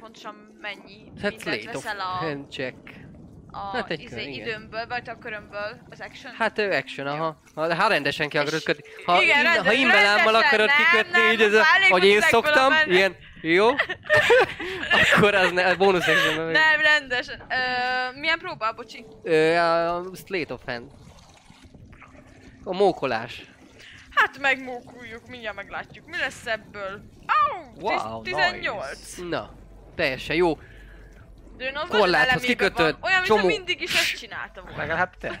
[0.00, 2.76] pontosan mennyi Hát mindent veszel a, hand check.
[3.52, 6.32] A hát egy izé, kör, időmből, vagy a körömből, az action.
[6.34, 7.40] Hát ő action, aha.
[7.54, 8.82] Ha, ha rendesen ki akarod kötni.
[9.06, 12.20] Ha, igen, in, rendes- ha imbelámmal akarod nem, kikötni, nem, így ez a, hogy én
[12.20, 13.68] szoktam, a ilyen, jó?
[15.14, 16.52] Akkor az ne, bónusz actionben megy.
[16.52, 17.42] Nem, rendesen.
[17.48, 19.06] Ö, milyen próbál, bocsi?
[19.22, 20.90] Ö, a slate of hand.
[22.64, 23.42] A mókolás.
[24.14, 26.06] Hát megmókuljuk, mindjárt meglátjuk.
[26.06, 27.02] Mi lesz ebből?
[27.26, 27.80] Au!
[27.80, 29.16] Wow, 18.
[29.28, 29.50] Na,
[29.94, 30.58] teljesen jó.
[31.56, 32.96] De ön az Korláthoz van.
[33.02, 34.76] Olyan, csomó- mindig is ezt csinálta volna.
[34.76, 35.38] Legalább te.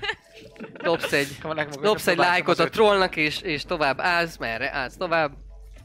[0.72, 1.38] Dobsz egy,
[1.80, 5.32] dobsz egy lájkot a trollnak, és, és tovább állsz, merre állsz tovább,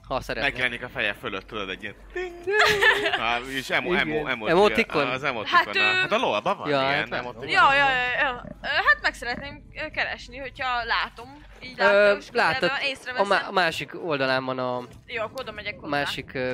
[0.08, 0.52] ha szeretnél.
[0.52, 1.96] Megjelenik a feje fölött, tudod, egy ilyen...
[3.58, 5.08] És emo, emo, emo, Emotikon?
[5.08, 5.58] Az emotikon.
[5.58, 7.48] Hát, Hát, ő- hát a lolban van Ja, ilyen hát emotikon.
[7.48, 7.86] Ja, ja,
[8.22, 8.44] ja.
[8.62, 11.46] Ö, Hát meg szeretném ö, keresni, hogyha látom.
[11.62, 12.72] Így Ö, látom, látod,
[13.18, 15.88] a, má- a másik oldalán van a Jó, akkor oda megyek hozzá.
[15.98, 16.52] másik, ö,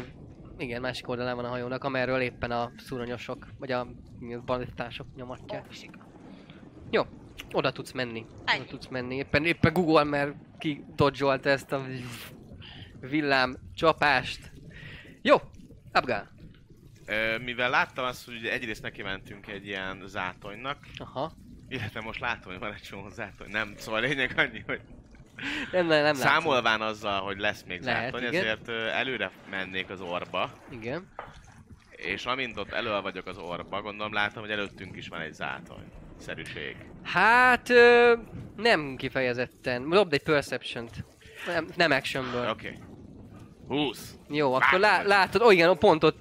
[0.64, 3.88] igen, másik oldalán van a hajónak, amerről éppen a szuronyosok, vagy a
[4.46, 5.66] balisztások nyomatják.
[6.90, 7.04] Jó,
[7.52, 8.26] oda tudsz menni.
[8.46, 8.60] Ennyi.
[8.60, 9.16] Oda tudsz menni.
[9.16, 10.86] Éppen, éppen Google, mert ki
[11.44, 11.86] ezt a
[13.00, 14.52] villám csapást.
[15.22, 15.36] Jó,
[15.92, 16.32] Abgál.
[17.06, 21.32] Ö, Mivel láttam azt, hogy egyrészt neki mentünk egy ilyen zátonynak, Aha.
[21.68, 23.50] illetve most látom, hogy van egy csomó zátony.
[23.50, 24.82] Nem, szóval a lényeg annyi, hogy
[25.72, 28.42] Nem, nem, nem számolván azzal, hogy lesz még Lehet, zátony, igen.
[28.42, 30.80] ezért előre mennék az orba, látszom.
[30.80, 31.08] Igen.
[31.92, 35.92] és amint ott elő vagyok az orba, gondolom látom, hogy előttünk is van egy zátony.
[36.20, 36.76] Szerűség.
[37.04, 38.14] Hát, ö,
[38.56, 39.90] nem kifejezetten.
[39.90, 41.04] Dobd egy perception-t.
[41.48, 42.50] Nem, nem actionből.
[42.50, 42.68] Oké.
[42.68, 42.80] Okay.
[43.68, 44.16] 20.
[44.30, 46.20] Jó, akkor lá- látod, oh igen, pont ott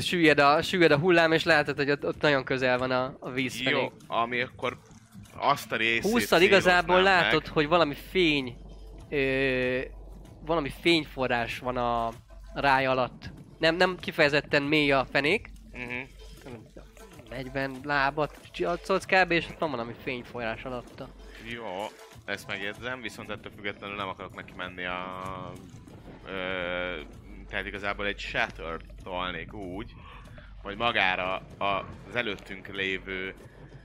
[0.00, 3.30] süllyed a, süllyed a hullám, és látod, hogy ott, ott nagyon közel van a, a
[3.30, 3.70] víz felé.
[3.70, 4.78] Jó, ami akkor
[5.36, 7.52] azt a részét 20 igazából látod, meg.
[7.52, 8.56] hogy valami fény,
[9.10, 9.80] ö,
[10.46, 12.10] valami fényforrás van a
[12.54, 13.30] ráj alatt.
[13.58, 16.08] Nem, nem kifejezetten mély a fenék, Uh-huh.
[17.30, 19.30] 40 lábat csatszolsz kb.
[19.30, 21.08] és ott van valami fényforrás alatta.
[21.44, 21.64] Jó,
[22.24, 25.52] ezt megjegyzem, viszont ettől függetlenül nem akarok neki menni a...
[26.26, 27.00] Ö,
[27.48, 29.92] tehát igazából egy shatter tolnék úgy,
[30.62, 33.34] hogy magára az előttünk lévő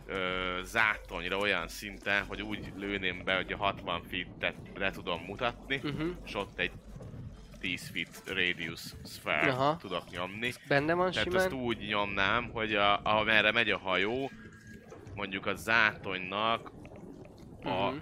[0.10, 5.76] ö, zátonyra olyan szinten, hogy úgy lőném be, hogy a 60 feet-et le tudom mutatni,
[5.84, 6.10] Uh-huh.
[6.26, 6.72] és ott egy
[7.60, 9.78] 10 feet radius sphere Aha.
[9.78, 10.54] tudok nyomni.
[10.68, 11.46] Benne van Tehát simán.
[11.46, 14.32] azt úgy nyomnám, hogy a, amerre megy a hajó,
[15.16, 16.72] mondjuk a zátonynak
[17.64, 17.98] a Mhm.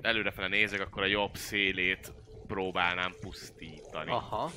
[0.00, 2.12] előrefele nézek, akkor a jobb szélét
[2.46, 4.10] próbálnám pusztítani.
[4.10, 4.50] Aha,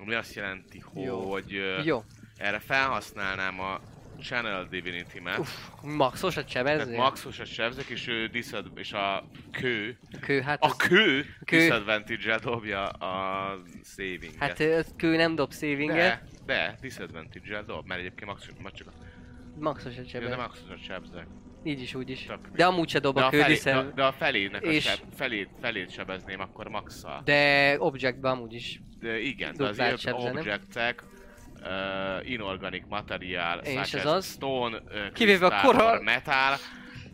[0.00, 1.30] Ami azt jelenti, Jó.
[1.30, 2.02] hogy ö, jó.
[2.36, 3.80] erre felhasználnám a
[4.20, 5.38] Channel Divinity-met.
[5.38, 5.50] Uff,
[5.82, 6.96] maxos a Tehát sebezés?
[6.96, 11.56] maxos a sebzek, és, ő diszad, és a kő, Kő, hát, a kő, kő.
[11.58, 13.58] disadvantage-el dobja a
[13.96, 14.36] savinget.
[14.38, 18.86] hát az kő nem dob savinget, de, de, disadvantage-el dob, mert egyébként maxos, ma csak
[18.86, 18.92] a,
[19.58, 20.36] maxos a ja, de sebezés.
[20.36, 21.26] maxos a sebzek.
[21.64, 22.24] Így is, úgy is.
[22.24, 24.98] Tök De amúgy se dob a a, kő, de, de a felének és- a seb,
[25.14, 27.20] felét, felét sebezném akkor maxa.
[27.24, 28.80] De objectbe amúgy is.
[29.00, 31.02] De igen, de az objektek,
[31.62, 34.26] uh, inorganic material, És such ez as az?
[34.26, 36.56] stone, uh, Kivéve a crystal or metal,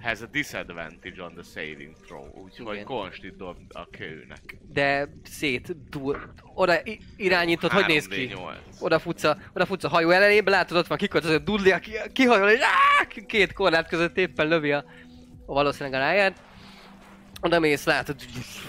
[0.02, 2.84] has a disadvantage on the saving throw, úgyhogy Igen.
[2.86, 4.58] konstit dob a kőnek.
[4.72, 6.32] De szét dúl.
[6.54, 8.30] Oda i- irányítod, hogy néz ki?
[8.34, 8.80] 3D8.
[8.80, 12.48] Oda futsz a, oda futsz a hajó elejébe, látod ott van a dudli, aki kihajol,
[12.48, 14.84] és áh, két korlát között éppen lövi a,
[15.46, 16.42] a valószínűleg a ráját.
[17.46, 18.16] Oda mész, látod,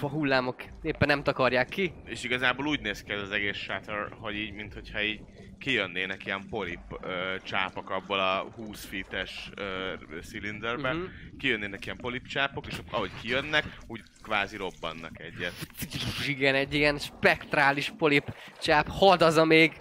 [0.00, 1.92] a hullámok éppen nem takarják ki.
[2.04, 5.20] És igazából úgy néz ki ez az egész sátor, hogy így, mintha így
[5.58, 9.92] kijönnének ilyen polip ö, csápok abból a 20 feet-es ö,
[10.22, 11.06] szilinderben, Mhm.
[11.38, 15.54] kijönnének ilyen polip csápok, és ahogy kijönnek, úgy kvázi robbannak egyet.
[16.28, 19.72] Igen, egy ilyen spektrális polip csáp hadaz, még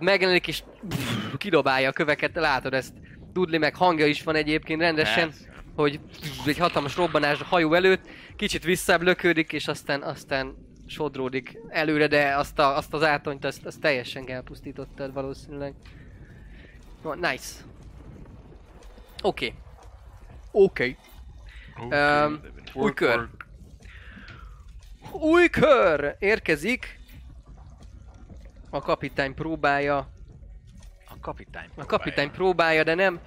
[0.00, 0.62] megjelenik és
[1.38, 2.92] kidobálja a köveket, látod ezt.
[3.32, 5.51] Dudley meg hangja is van egyébként rendesen, Persze.
[5.74, 6.00] Hogy
[6.46, 10.54] egy hatalmas robbanás a hajó előtt, kicsit visszább löködik, és aztán, aztán
[10.86, 15.74] sodródik előre, de azt, a, azt az átonyt, azt, azt teljesen elpusztítottad valószínűleg.
[17.02, 17.54] No, nice.
[19.22, 19.54] Oké.
[20.52, 20.96] Okay.
[20.96, 20.96] Oké.
[21.90, 22.40] Um,
[22.74, 23.28] új kör.
[25.12, 27.00] Új kör érkezik.
[28.70, 29.96] A kapitány próbálja,
[31.08, 33.20] A kapitány a kapitány próbálja, de nem,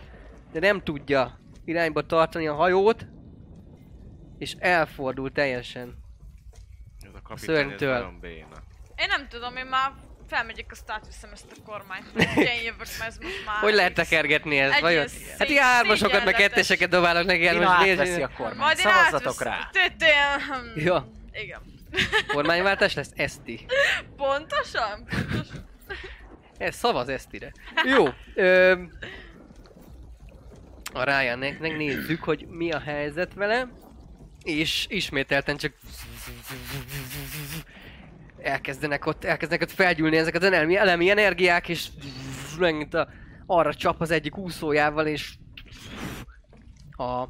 [0.51, 3.05] de nem tudja irányba tartani a hajót.
[4.37, 5.97] És elfordul teljesen.
[7.01, 8.63] Ez a kapitány, ez nagyon béna.
[8.95, 9.91] Én nem tudom, én már
[10.27, 12.05] felmegyek, azt átviszem ezt a kormányt.
[12.37, 13.55] Ugye én jövök, mert ez most már...
[13.61, 15.05] Hogy lehet tekergetni ezt, vajon?
[15.07, 18.77] ilyen Hát ilyen hármasokat, meg ketteseket dobálok neki, hát most nézd, a kormányt.
[18.77, 19.69] Szavazzatok rá.
[19.71, 20.85] Tütén.
[20.85, 21.11] Ja.
[21.31, 21.61] Igen.
[22.33, 23.65] kormányváltás lesz Eszti.
[24.15, 25.07] Pontosan?
[26.57, 27.51] Ez szavaz Esztire.
[27.83, 28.05] Jó.
[30.95, 33.67] A Ryannek nézzük, hogy mi a helyzet vele.
[34.43, 35.73] És ismételten csak
[38.41, 41.88] elkezdenek ott, elkezdenek ott felgyűlni ezek az elemi, elemi energiák, és
[42.59, 43.07] megint a,
[43.45, 45.35] arra csap az egyik úszójával, és
[46.91, 47.27] a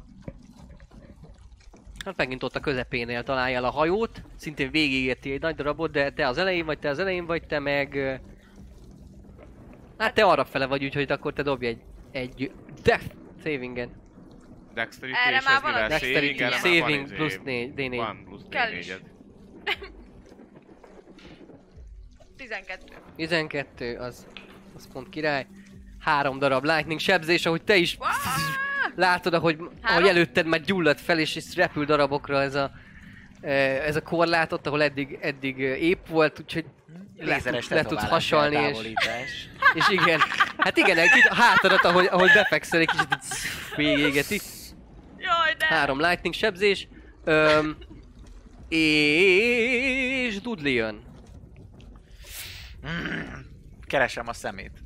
[2.04, 6.26] Hát megint ott a közepénél találja a hajót, szintén végigérti egy nagy darabot, de te
[6.26, 8.20] az elején vagy, te az elején vagy, te meg...
[9.98, 11.80] Hát te arra fele vagy, úgyhogy akkor te dobj egy,
[12.10, 12.52] egy
[12.82, 13.14] death
[13.50, 13.90] savingen.
[14.74, 17.96] Dexterity Erre és már van a mivel Dexterity, saving, saving plusz négy- D4.
[17.96, 18.86] Van plusz Kell is.
[18.86, 19.00] D4-et.
[22.36, 22.84] 12.
[23.16, 24.26] 12, az,
[24.76, 25.46] az pont király.
[25.98, 27.98] Három darab lightning sebzés, ahogy te is
[28.94, 32.70] látod, ahogy, ahogy előtted már gyullad fel, és, és repül darabokra ez a,
[33.46, 36.64] ez a korlátot, ahol eddig, eddig épp volt, úgyhogy
[37.16, 38.78] le, Lézeres tudsz, le tudsz hasalni, és,
[39.78, 40.20] és igen,
[40.56, 43.20] hát igen, egy kicsit a hátadat, ahogy, ahogy befekszel, egy kicsit így
[43.76, 44.40] végigégeti.
[45.18, 45.66] Jaj, de...
[45.66, 46.88] Három lightning sebzés.
[47.24, 47.76] Öm,
[48.68, 51.02] és Dudley jön.
[53.86, 54.84] Keresem a szemét.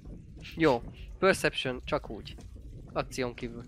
[0.57, 0.83] Jó.
[1.19, 2.37] Perception csak úgy.
[2.93, 3.65] Akción kívül.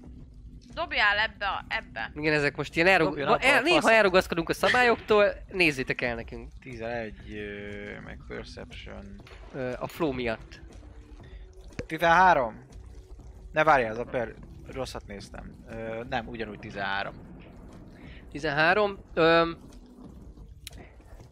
[0.74, 2.12] Dobjál ebbe, a, ebbe.
[2.14, 3.08] Igen, ezek most ilyen elrug...
[3.08, 6.48] Dobjon a el, néha elrugaszkodunk a szabályoktól, nézzétek el nekünk.
[6.60, 9.20] 11, ö, meg Perception.
[9.78, 10.60] A flow miatt.
[11.86, 12.66] 13?
[13.52, 14.34] Ne várjál, az a per...
[14.72, 15.64] Rosszat néztem.
[16.08, 17.14] Nem, ugyanúgy 13.
[18.30, 18.98] 13.
[19.14, 19.58] Öm,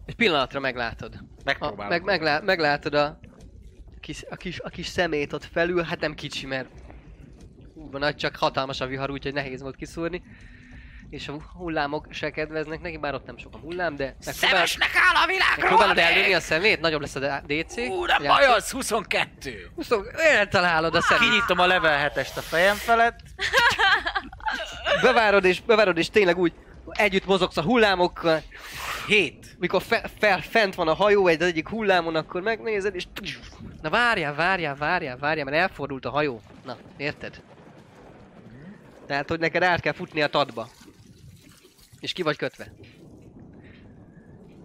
[0.07, 1.15] egy pillanatra meglátod.
[1.15, 1.89] A, Megpróbálom.
[1.89, 3.19] meg, meglá, meglátod a
[4.01, 6.69] kis, a, kis, a kis szemét ott felül, hát nem kicsi, mert
[7.91, 10.23] hú, nagy, csak hatalmas a vihar, úgyhogy nehéz volt kiszúrni.
[11.11, 15.23] És a hullámok se kedveznek neki, bár ott nem sok a hullám, de Szemesnek áll
[15.23, 15.57] a világról!
[15.57, 17.77] megpróbálod ellőni a szemét, nagyobb lesz a DC.
[17.77, 19.71] Ú, nem baj az, 22!
[19.75, 21.29] Huszon, eltalálod a szemét.
[21.29, 23.21] Kinyitom a level 7-est a fejem felett.
[25.03, 26.53] Bevárod és, bevárod és tényleg úgy
[26.93, 28.43] együtt mozogsz a hullámokkal.
[29.07, 29.57] 7.
[29.59, 33.05] Mikor fe, fel, fent van a hajó egy az egyik hullámon, akkor megnézed és...
[33.83, 36.41] Na várjál, várjál, várjál, várjál, mert elfordult a hajó.
[36.65, 37.43] Na, érted?
[39.11, 40.69] Tehát, hogy neked át kell futni a tadba.
[42.01, 42.73] És ki vagy kötve.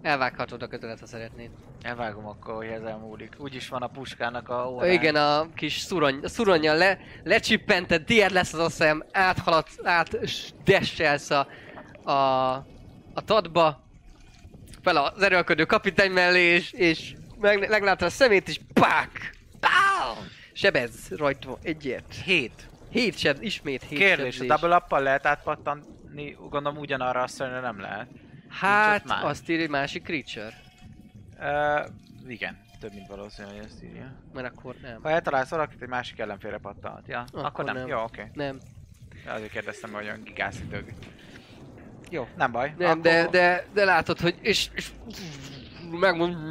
[0.02, 1.50] Elvághatod a kötelet, ha szeretnéd.
[1.82, 3.34] Elvágom akkor, hogy ez elmúlik.
[3.38, 4.92] Úgyis van a puskának a Ó, órája.
[4.92, 10.26] igen, a kis szurony, a szuronnyal le, lecsippented, tiéd lesz az a szem, áthaladsz, át
[10.28, 11.48] s- desselsz a,
[12.10, 12.12] a,
[13.14, 13.84] a tadba,
[14.82, 19.36] fel az erőlködő kapitány mellé, és, és meg, meglátod a szemét, és pák!
[19.60, 20.24] Pow!
[20.52, 22.14] Sebez rajta egyért.
[22.24, 22.68] 7.
[22.96, 24.48] Hét seb, ismét hét Kérdés, a sebzés.
[24.48, 28.08] double up lehet átpattani, gondolom ugyanarra a szörnyre nem lehet.
[28.48, 30.60] Hát, azt írja, hogy másik creature.
[31.38, 34.12] Uh, igen, több mint valószínű, hogy ezt írja.
[34.34, 34.98] Mert akkor nem.
[35.02, 37.06] Ha eltalálsz valakit, egy másik ellenfélre pattanhat.
[37.06, 37.74] Ja, akkor, Akkor nem.
[37.76, 37.86] nem.
[37.86, 38.30] Jó, oké.
[38.32, 38.60] Nem.
[39.22, 39.34] Okay.
[39.34, 40.94] Azért kérdeztem, hogy olyan gigászítőg.
[42.10, 42.74] Jó, nem baj.
[42.78, 43.02] Nem, akkor...
[43.02, 44.90] de, de, de látod, hogy és, és
[45.90, 46.36] megmond...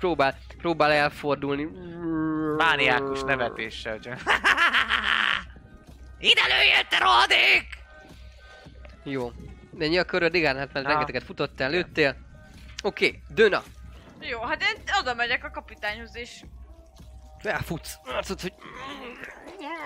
[0.00, 1.68] Próbál, próbál elfordulni.
[2.56, 4.20] Mániákus nevetéssel csak.
[6.18, 7.66] Ide lőjél, te rohadék!
[9.04, 9.30] Jó.
[9.70, 10.90] De ennyi a köröd, igen, hát mert Na.
[10.92, 12.16] rengeteget futottál, lőttél.
[12.82, 13.62] Oké, okay, Döna.
[14.20, 16.30] Jó, hát én oda megyek a kapitányhoz és
[17.42, 17.94] Felfutsz.
[18.04, 18.52] Látszod, hogy...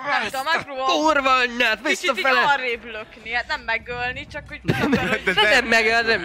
[0.06, 2.40] Nem tudom, megpróbálom Kurva anyját, kicsit visszafele!
[2.40, 5.22] arrébb lökni, hát nem megölni, csak hogy takarodj.
[5.32, 6.22] De nem meg, nem.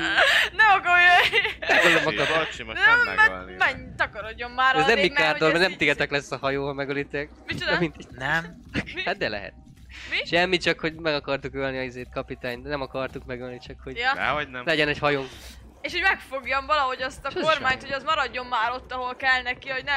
[0.56, 1.04] Ne akarj!
[2.50, 3.56] Bocsi, most nem Nem, megölni.
[3.58, 7.30] menj, takarodjon már Ez nem arrébb, mert nem tigetek lesz a hajó, ha megölitek.
[7.46, 7.80] Micsoda?
[8.10, 8.46] Nem?
[9.06, 9.54] Hát de lehet.
[10.10, 10.26] Mi?
[10.26, 13.98] Semmi, csak hogy meg akartuk ölni a izét kapitányt, de nem akartuk megölni, csak hogy
[13.98, 14.14] Ja.
[14.14, 14.66] Dehogy nem.
[14.66, 15.26] legyen egy hajó.
[15.82, 19.42] És hogy megfogjam valahogy azt a az kormányt, hogy az maradjon már ott, ahol kell
[19.42, 19.94] neki, hogy ne...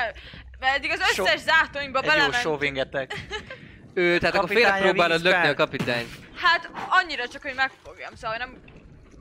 [0.58, 1.42] Mert eddig az So- összes
[1.72, 2.34] Egy jó belement.
[2.34, 3.14] sóvingetek.
[3.94, 6.08] Ő, tehát akkor Kapitány félre próbálod lökni a kapitányt.
[6.36, 8.56] Hát annyira csak, hogy megfogjam, szóval nem...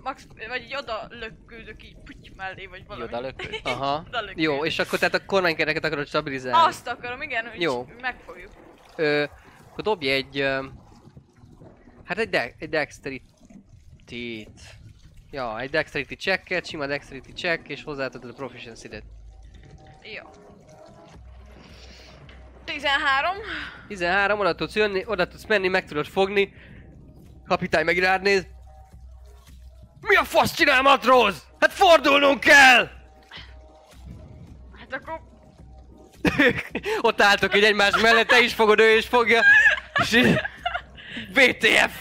[0.04, 3.04] Max, vagy így oda lökküldök így puty mellé, vagy valami.
[3.04, 3.60] Oda lökött.
[3.74, 4.04] Aha.
[4.08, 4.32] Oda.
[4.36, 6.68] Jó, és akkor tehát a kormánykereket akarod stabilizálni.
[6.68, 7.88] Azt akarom, igen, hogy Jó.
[8.02, 8.52] megfogjuk.
[8.96, 9.24] Ö,
[9.72, 10.40] akkor dobj egy...
[10.40, 10.66] Ö,
[12.04, 14.62] hát egy, de, egy dexterity-t.
[15.32, 19.04] Ja, egy dexterity checket, sima dexterity check, és hozzáadod a proficiency-det.
[20.04, 20.30] Jó.
[22.66, 23.36] 13.
[23.88, 26.54] 13, oda tudsz jönni, oda tudsz menni, meg tudod fogni.
[27.46, 28.48] Kapitány meg rád néz.
[30.02, 31.44] Mi a fasz csinál, matróz?
[31.60, 32.90] Hát fordulnunk kell!
[34.80, 35.20] Hát akkor...
[37.02, 39.42] Ott álltok így egymás mellett, te is fogod, ő is fogja.
[40.02, 40.40] És így...
[41.34, 41.92] VTF!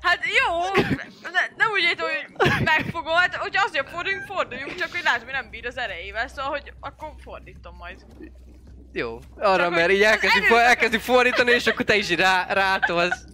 [0.00, 0.82] Hát jó,
[1.22, 2.06] ne, nem úgy értem,
[2.36, 6.28] hogy megfogom, hát hogyha azért forduljunk, forduljunk, csak hogy látom, hogy nem bír az erejével,
[6.28, 8.06] szóval hogy akkor fordítom majd.
[8.92, 12.46] Jó, arra, Csak, mert hogy így elkezdi, akar- elkezdi fordítani, és akkor te is rá,
[12.52, 13.24] rátolsz.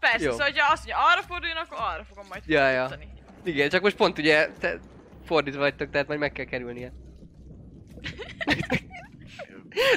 [0.00, 0.30] Persze, Jó.
[0.30, 2.90] szóval hogyha azt mondja, arra forduljon, akkor arra fogom majd Ja, ja.
[3.44, 4.78] Igen, csak most pont ugye te
[5.26, 6.92] fordítva vagytok, tehát majd meg kell kerülnie.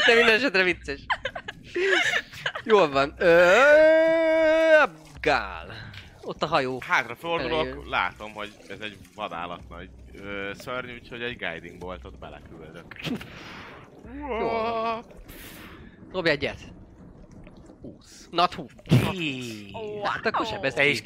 [0.07, 0.99] De minden esetre vicces.
[2.63, 3.13] Jól van.
[3.17, 3.53] Ö,
[5.21, 5.67] Gál.
[6.21, 6.81] Ott a hajó.
[6.87, 7.89] Hátrafordulok, Elejön.
[7.89, 12.95] látom, hogy ez egy vadállat nagy ö, szörny, úgyhogy egy guiding boltot beleküldök.
[14.19, 14.49] Jó.
[16.11, 16.59] Dobj egyet.
[17.81, 18.27] 20.
[18.31, 18.71] Not 20.
[19.73, 21.01] Ó, Hát akkor sem Te is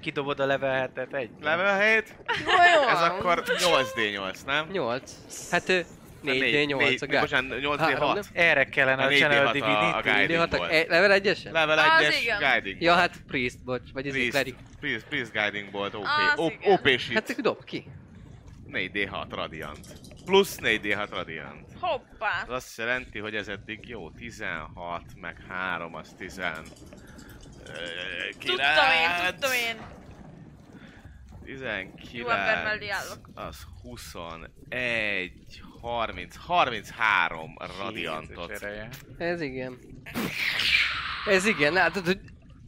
[0.00, 1.30] kidobod a level 7-et egy?
[1.40, 2.14] Level 7?
[2.44, 2.88] Jó, jó.
[2.88, 4.68] Ez akkor 8D8, nem?
[4.72, 5.12] 8.
[5.50, 5.84] Hát ő
[6.24, 7.20] 4D8 Négy- a gál.
[7.20, 8.24] Bocsánat, Három, 8D6.
[8.32, 10.26] Erre kellene A Channel 4D6 Divinity.
[10.26, 10.46] guide.
[10.46, 10.70] D6 volt.
[10.72, 12.38] e- level 1 Level Az 1-es igen.
[12.38, 14.54] guiding Ja, hát Priest, bocs, vagy ez egy Priest, Cleric.
[14.80, 16.04] Priest, Priest guiding bolt, OP.
[16.64, 17.30] OP Hát shit.
[17.30, 17.84] akkor dob ki.
[18.72, 19.86] 4D6 radiant.
[20.24, 21.66] Plusz 4D6 radiant.
[21.80, 22.42] Hoppá.
[22.42, 26.40] Az azt jelenti, hogy ez eddig jó, 16, meg 3, az 10...
[28.38, 29.76] Tudtam én, tudtam én.
[31.44, 33.28] 19, Jó ember mellé állok.
[33.34, 34.52] az 21,
[35.80, 38.66] 30, 33 radiantot.
[39.18, 39.78] Ez igen.
[41.26, 42.20] Ez igen, látod, hogy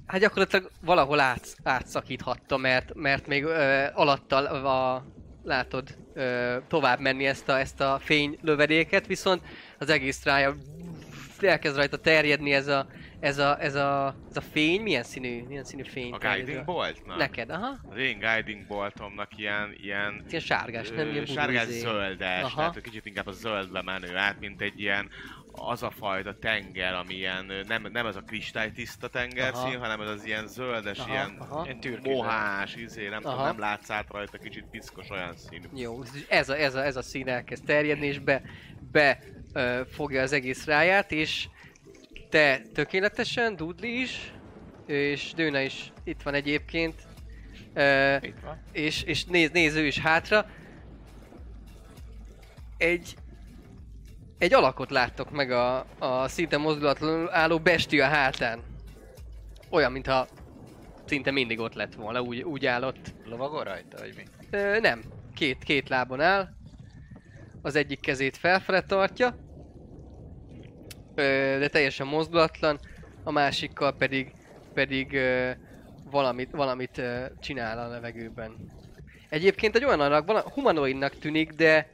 [0.06, 5.04] hát gyakorlatilag valahol át, átszakíthatta, mert, mert még ö, alattal a,
[5.44, 9.42] látod ö, tovább menni ezt a, ezt a fénylövedéket, viszont
[9.78, 10.56] az egész rája
[11.40, 12.86] elkezd rajta terjedni ez a,
[13.20, 16.12] ez a, ez a, ez a fény, milyen színű, milyen színű fény?
[16.12, 17.16] A guiding boltnak?
[17.16, 17.78] Neked, aha.
[17.90, 21.78] Az én guiding boltomnak ilyen, ilyen Ilyen sárgás, nem ilyen sárgás burguzé.
[21.80, 22.54] zöldes, Aha.
[22.56, 25.08] tehát kicsit inkább a zöldbe menő át, mint egy ilyen
[25.52, 29.78] az a fajta tenger, ami ilyen, nem, nem ez a kristálytiszta tengerszín, Aha.
[29.78, 31.68] hanem ez az ilyen zöldes, Aha, ilyen aha.
[31.82, 33.46] Ilyen mohás, izé, nem tudom, Aha.
[33.46, 35.66] nem látsz át rajta, kicsit piszkos olyan színű.
[35.74, 38.42] Jó, ez a, ez a, ez a szín elkezd terjedni, és be,
[38.92, 39.18] be
[39.52, 41.48] ö, fogja az egész ráját, és
[42.28, 44.32] te tökéletesen, Dudley is,
[44.86, 47.02] és Dőna is itt van egyébként,
[47.74, 48.62] ö, Itt van.
[48.72, 50.46] és, és néz, néz ő is hátra.
[52.76, 53.14] Egy,
[54.40, 58.60] egy alakot láttok meg a, a szinte mozdulatlanul álló bestia hátán.
[59.70, 60.26] Olyan, mintha
[61.04, 63.14] szinte mindig ott lett volna, úgy, úgy állott.
[63.24, 64.22] Lovagol rajta, vagy mi?
[64.50, 65.02] Ö, nem.
[65.34, 66.48] Két, két lábon áll.
[67.62, 69.36] Az egyik kezét felfele tartja.
[71.14, 71.22] Ö,
[71.58, 72.78] de teljesen mozdulatlan.
[73.24, 74.32] A másikkal pedig,
[74.74, 75.50] pedig ö,
[76.10, 78.56] valamit, valamit ö, csinál a levegőben.
[79.28, 81.90] Egyébként egy olyan alak, humanoidnak tűnik, de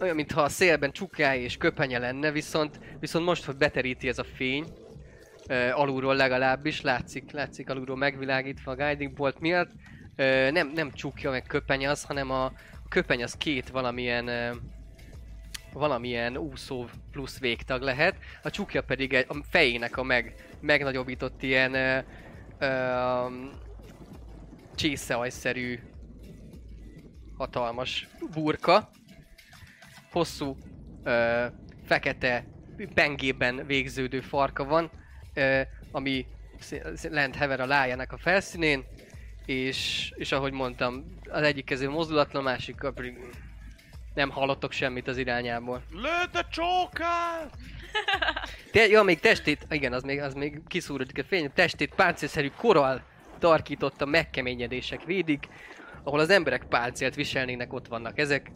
[0.00, 4.24] olyan, mintha a szélben csukája és köpenye lenne, viszont, viszont most, hogy beteríti ez a
[4.24, 4.66] fény,
[5.48, 9.70] ö, alulról legalábbis, látszik, látszik alulról megvilágítva a guiding bolt miatt,
[10.18, 14.54] Ö, nem, nem csukja meg köpeny az, hanem a, a köpeny az két valamilyen ö,
[15.72, 21.74] valamilyen úszó plusz végtag lehet, a csukja pedig egy, a fejének a meg, megnagyobbított ilyen
[21.74, 21.98] ö,
[22.58, 22.66] ö,
[24.74, 25.78] csészeajszerű
[27.36, 28.90] hatalmas burka.
[30.16, 30.56] Hosszú,
[31.04, 31.44] ö,
[31.86, 32.44] fekete,
[32.94, 34.90] pengében végződő farka van,
[35.34, 35.60] ö,
[35.90, 36.26] ami
[37.02, 38.84] lent hever a lájának a felszínén,
[39.46, 43.18] és, és ahogy mondtam, az egyik kező mozdulatlan, a másikkal pedig
[44.14, 45.82] Nem hallottok semmit az irányából.
[45.90, 47.56] Lőtt a csókát!
[48.72, 53.02] Te, ja, még testét, igen, az még, az még kiszúrodik a fény, testét páncélszerű korral
[53.38, 55.48] tarkította megkeményedések védik,
[56.02, 58.50] ahol az emberek páncélt viselnének, ott vannak ezek.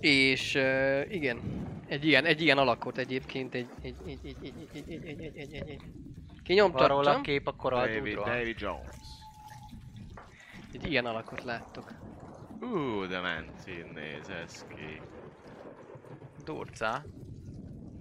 [0.00, 1.40] És uh, igen,
[1.86, 5.36] egy ilyen, egy ilyen alakot egyébként, egy, egy, egy, egy, egy, egy, egy, egy, egy,
[5.36, 5.82] egy, egy, egy.
[6.42, 8.16] Kinyomtattam, a kép a koral David.
[8.16, 8.96] David Jones.
[10.72, 11.92] egy ilyen alakot láttok.
[12.60, 15.00] Ú, de mencin néz ez ki.
[16.44, 17.04] Durca.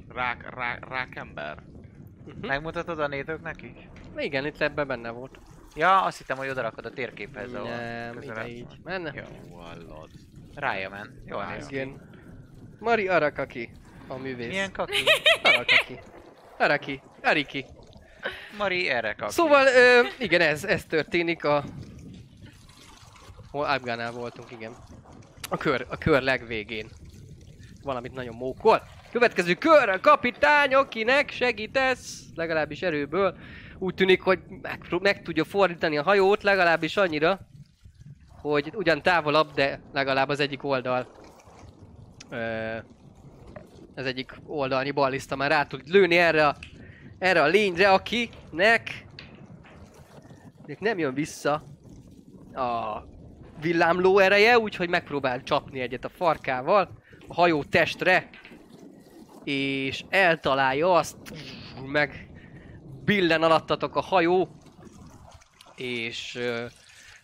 [0.07, 1.63] Rák, rák, rákember.
[2.25, 2.45] Uh-huh.
[2.47, 3.89] Megmutatod a nézőknek is?
[4.17, 5.39] Igen, itt ebben benne volt.
[5.75, 8.79] Ja, azt hittem, hogy odarakod a térképhez, ahol Nem, ide így.
[8.83, 9.13] Menne?
[9.15, 10.09] Jó, Hallod.
[10.11, 10.28] rája
[10.89, 11.23] men.
[11.25, 11.75] Jól néz ki.
[11.75, 12.09] Igen.
[12.79, 13.71] Mari Arakaki,
[14.07, 14.47] a művész.
[14.47, 15.03] Milyen kaki?
[15.43, 15.99] Arakaki.
[16.57, 17.01] Araki.
[17.23, 17.65] Ariki.
[18.57, 19.31] Mari erre kaki.
[19.31, 21.63] Szóval, ö, igen, ez, ez történik a...
[23.51, 24.71] Hol Afgánál voltunk, igen.
[25.49, 26.89] A kör, a kör legvégén.
[27.83, 28.83] Valamit nagyon mókol.
[29.11, 33.37] Következő kör, a kapitány, akinek segítesz, legalábbis erőből.
[33.77, 37.39] Úgy tűnik, hogy meg, meg tudja fordítani a hajót, legalábbis annyira,
[38.41, 41.07] hogy ugyan távolabb, de legalább az egyik oldal.
[43.95, 46.55] Az egyik oldalnyi ballista már rá tud lőni erre a,
[47.19, 49.05] erre a lényre, akinek
[50.79, 51.63] nem jön vissza
[52.53, 53.03] a
[53.61, 56.89] villámló ereje, úgyhogy megpróbál csapni egyet a farkával
[57.27, 58.29] a hajó testre,
[59.43, 61.17] és eltalálja azt,
[61.85, 62.29] meg
[63.03, 64.47] billen alattatok a hajó,
[65.75, 66.39] és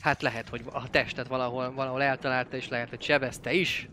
[0.05, 3.89] hát lehet, hogy a testet valahol, valahol eltalálta, és lehet, hogy sebezte is.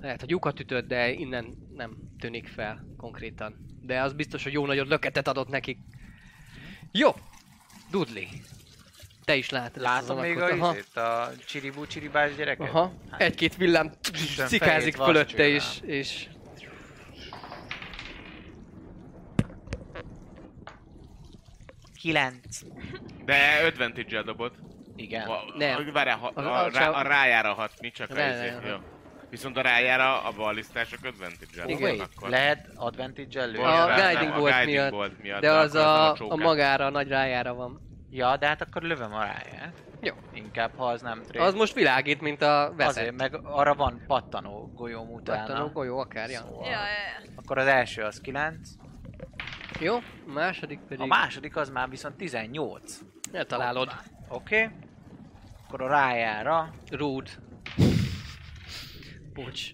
[0.00, 3.56] Lehet, hogy lyukat ütött, de innen nem tűnik fel konkrétan.
[3.82, 5.78] De az biztos, hogy jó nagyot löketet adott nekik.
[6.92, 7.14] Jó!
[7.90, 8.24] Dudley.
[9.24, 12.68] Te is látod Látom még a izét, a csiribú csiribás gyereket?
[12.68, 12.92] Aha.
[13.10, 13.92] Hát, Egy-két villám
[14.48, 16.28] fejét fölötte, és, és
[22.00, 22.58] Kilenc.
[23.24, 24.54] De advantage-el dobott.
[24.96, 25.28] Igen.
[25.28, 25.86] A, Nem.
[25.88, 28.76] A, várjál, ha, A- a, a- rá, a rájára hatni, csak a Rájára izé, jó.
[29.30, 32.00] Viszont a rájára a ballisztások advantage-el Igen.
[32.00, 32.28] akkor.
[32.28, 33.64] lehet advantage-el lőni?
[33.64, 36.38] A rá- guiding bolt guiding miatt, bolt miatt, de az a, a csókát.
[36.38, 37.80] magára, a nagy rájára van.
[38.10, 39.82] Ja, de hát akkor lövöm a ráját.
[40.00, 40.14] Jó.
[40.32, 41.38] Inkább, ha az nem tré.
[41.38, 42.96] Az most világít, mint a veszett.
[42.96, 45.46] Azért, meg arra van pattanó golyóm utána.
[45.46, 46.38] Pattanó golyó, akár, ja.
[46.38, 46.64] Szóval.
[46.64, 47.30] Ja, ja.
[47.36, 48.68] Akkor az első az 9,
[49.80, 51.00] Jó, a második pedig...
[51.00, 52.98] a második az már viszont 18.
[53.32, 53.88] Eltalálod.
[54.28, 54.62] Oké.
[54.62, 54.76] Okay.
[55.66, 56.70] Akkor a rájára.
[56.90, 57.30] Rude.
[59.32, 59.70] Bocs.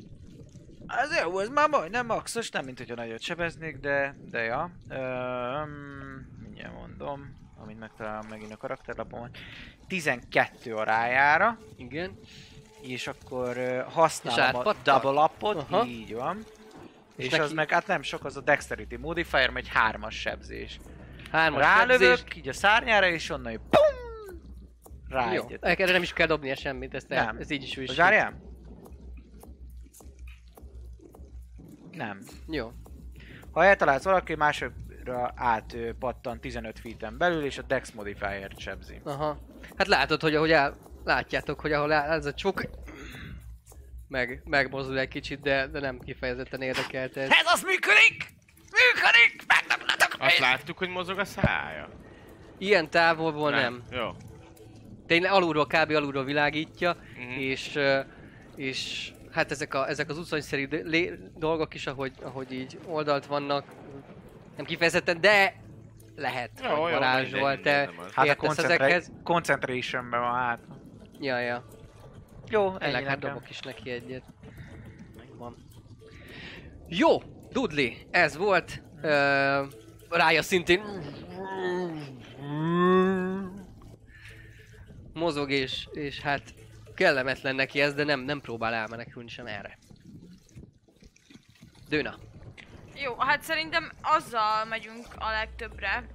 [0.87, 4.71] Az jó, ez már majdnem maxos, nem mint hogyha nagyot sebeznék, de, de ja.
[4.89, 5.71] Öm,
[6.43, 9.31] mindjárt mondom, amint megtalálom megint a karakterlapomon.
[9.89, 12.19] 12 a rájára, Igen.
[12.83, 15.01] és akkor És használom a átpattan?
[15.01, 15.85] double upot, Aha.
[15.85, 16.39] így van.
[17.17, 20.15] És, És és az neki- meg hát nem sok, az a dexterity modifier, egy hármas
[20.21, 20.81] sebzés.
[21.31, 22.37] Hármas Rálövök, sebzés.
[22.37, 24.02] így a szárnyára, és onnan így pum!
[25.13, 25.81] Rá Jó, egyet.
[25.81, 27.37] erre nem is kell dobnia semmit, ezt el, Nem.
[27.37, 27.97] ez így is Hogy is.
[27.97, 28.41] Várjál?
[31.91, 32.21] Nem.
[32.49, 32.73] Jó.
[33.51, 39.01] Ha eltalálsz valaki, másokra át pattan 15 feet belül, és a dex modifier-t sebzi.
[39.05, 39.39] Aha.
[39.77, 42.63] Hát látod, hogy ahogy el, látjátok, hogy ahol áll ez a csok,
[44.09, 47.29] meg, megmozdul egy kicsit, de, de nem kifejezetten érdekelt ez.
[47.31, 48.35] Ez az működik!
[48.71, 49.45] Működik!
[49.47, 50.17] Megdoblatok!
[50.19, 51.89] Azt láttuk, hogy mozog a szája?
[52.59, 53.83] Ilyen távolból nem.
[53.91, 54.11] Jó.
[55.07, 55.91] Tényleg alulról, kb.
[55.91, 57.39] alulról világítja, Mhm.
[57.41, 57.79] és,
[58.57, 60.19] és hát ezek, a, ezek az
[60.85, 63.65] lé- dolgok is, ahogy, ahogy így oldalt vannak,
[64.57, 65.55] nem kifejezetten, de
[66.17, 67.91] lehet, Jó, hogy jó, varázsol, mindegy, te.
[68.15, 69.11] Hát a értesz concentra- ezekhez.
[69.25, 70.59] concentrationben van hát.
[71.21, 71.65] Ja, ja.
[72.51, 74.23] Jó, ennyi hát dobok is neki egyet.
[75.17, 75.57] Megvan.
[76.89, 77.23] Jó,
[77.53, 78.83] Dudley, ez volt.
[79.03, 79.11] Uh,
[80.11, 80.81] rája szintén
[85.13, 86.55] mozog és, és hát
[86.95, 89.79] kellemetlen neki ez, de nem, nem próbál elmenekülni sem erre.
[91.89, 92.19] Dőna.
[92.95, 96.07] Jó, hát szerintem azzal megyünk a legtöbbre,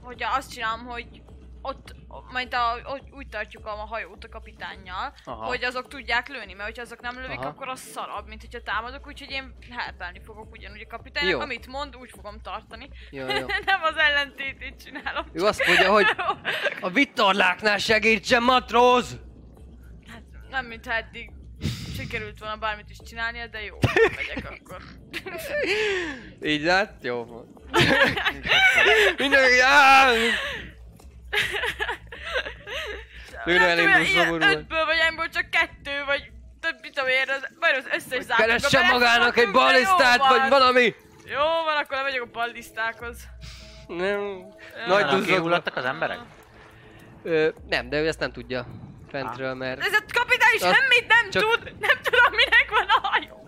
[0.00, 1.22] hogy azt csinálom, hogy
[1.62, 1.94] ott,
[2.32, 5.44] majd a, úgy tartjuk a hajót a kapitánnyal, Aha.
[5.44, 7.48] hogy azok tudják lőni, mert hogyha azok nem lövik, Aha.
[7.48, 11.40] akkor az szarabb, mint hogyha támadok, úgyhogy én helpelni fogok ugyanúgy a kapitánynak, Jó.
[11.40, 12.88] amit mond, úgy fogom tartani.
[13.10, 13.46] Jó, jó.
[13.64, 15.26] nem az ellentétét csinálom.
[15.32, 16.06] Ő azt mondja, hogy
[16.80, 19.18] a vitorláknál segítsen matróz!
[20.08, 21.30] Hát nem, mintha eddig
[21.96, 23.78] sikerült volna bármit is csinálnia, de jó,
[24.16, 24.82] megyek akkor.
[26.42, 26.94] Így lát?
[27.02, 27.24] Jó.
[29.16, 29.60] Mindenki,
[33.44, 34.50] Nem tudom, elindul ilyen szomorúan.
[34.50, 36.30] Ötből vagy egyből csak kettő, vagy
[36.60, 40.28] több, mit tudom én, az, vagy az összes zárkóba Keressen magának egy van.
[40.38, 40.94] vagy valami!
[41.24, 43.16] Jó van, akkor lemegyek a ballisztákhoz.
[43.86, 44.20] Nem.
[44.86, 45.62] Nagy duzzogva.
[45.74, 46.18] az emberek?
[47.22, 48.66] Ö, nem, de ő ezt nem tudja
[49.10, 49.80] fentről, mert...
[49.80, 53.46] Ez a kapitány Azt semmit nem csak- tud, nem tudom minek van a hajó.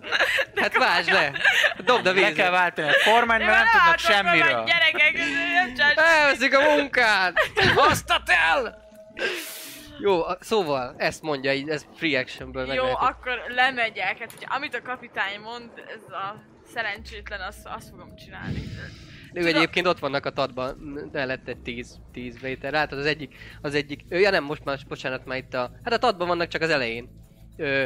[0.53, 1.31] De Hát vásd le!
[1.77, 2.49] Dobd a Le kell vízre!
[2.49, 4.63] váltani a kormányt, Én mert nem tudnak semmiről.
[4.63, 7.39] Gyerekek, ez nem csinál Elveszik a munkát!
[7.75, 8.81] Hoztat el!
[9.99, 14.05] Jó, a- szóval, ezt mondja így, ez free actionből meg Jó, lehet- akkor lemegyek.
[14.19, 16.35] Hát, hogy amit a kapitány mond, ez a
[16.73, 18.59] szerencsétlen, azt, azt fogom csinálni.
[19.33, 20.75] Ő egyébként ott vannak a tadban,
[21.11, 22.71] mellett egy 10, 10 méter.
[22.71, 25.93] Látod, az egyik, az egyik, ő, ja nem, most már, bocsánat, már itt a, hát
[25.93, 27.09] a tadban vannak csak az elején.
[27.57, 27.83] Ö,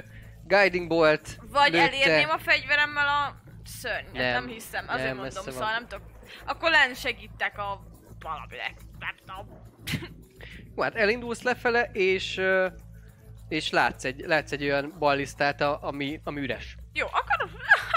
[0.48, 1.84] guiding bolt, Vagy lőtte.
[1.84, 4.48] elérném a fegyveremmel a szörnyet, nem, Nem.
[4.48, 5.72] hiszem, azért Nem, mondom, szóval van.
[5.72, 6.06] nem tudok.
[6.46, 7.84] Akkor len segítek a
[8.20, 9.66] valaminek, nem tudom.
[10.76, 12.42] Jó, hát elindulsz lefele, és,
[13.48, 16.76] és látsz egy, látsz egy olyan ballisztát, ami, ami üres.
[16.94, 17.50] Jó, akkor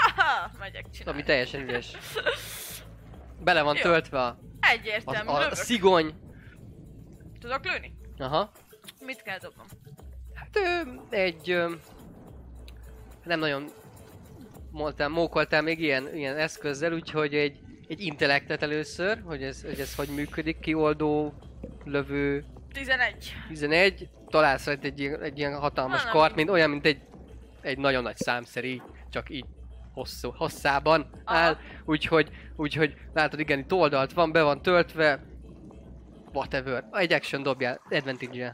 [0.59, 1.19] megyek csinálni.
[1.19, 1.91] Ami teljesen üres.
[3.43, 3.81] Bele van Jó.
[3.81, 6.13] töltve a, Egyértelmű, a, a szigony.
[7.39, 7.93] Tudok lőni?
[8.17, 8.51] Aha.
[8.99, 9.65] Mit kell dobnom?
[10.33, 11.51] Hát ö, egy...
[11.51, 11.71] Ö,
[13.23, 13.69] nem nagyon
[14.71, 19.95] mondtál, mókoltál még ilyen, ilyen eszközzel, úgyhogy egy, egy intellektet először, hogy ez, hogy ez
[19.95, 21.33] hogy működik, kioldó,
[21.83, 23.35] lövő, 11.
[23.47, 27.01] 11, találsz egy, ilyen- egy ilyen hatalmas Na, kart, mint olyan, mint egy,
[27.61, 29.45] egy nagyon nagy számszeri, csak így
[29.93, 35.23] hosszú, hosszában áll, úgyhogy, úgyhogy látod, igen, itt oldalt van, be van töltve,
[36.33, 38.53] whatever, egy action dobjál, advantage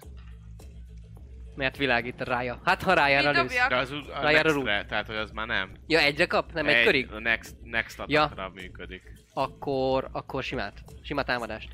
[1.56, 2.62] Mert világít rája.
[2.64, 3.68] Hát ha rájára lősz.
[3.68, 5.72] De az a Rájár a nextre, tehát hogy az már nem.
[5.88, 6.54] Ja, egyre kap?
[6.54, 7.12] Nem egy, körig?
[7.12, 8.52] A next, next Ja.
[8.54, 9.02] működik.
[9.34, 10.84] Akkor, akkor simát.
[11.02, 11.70] Sima támadást.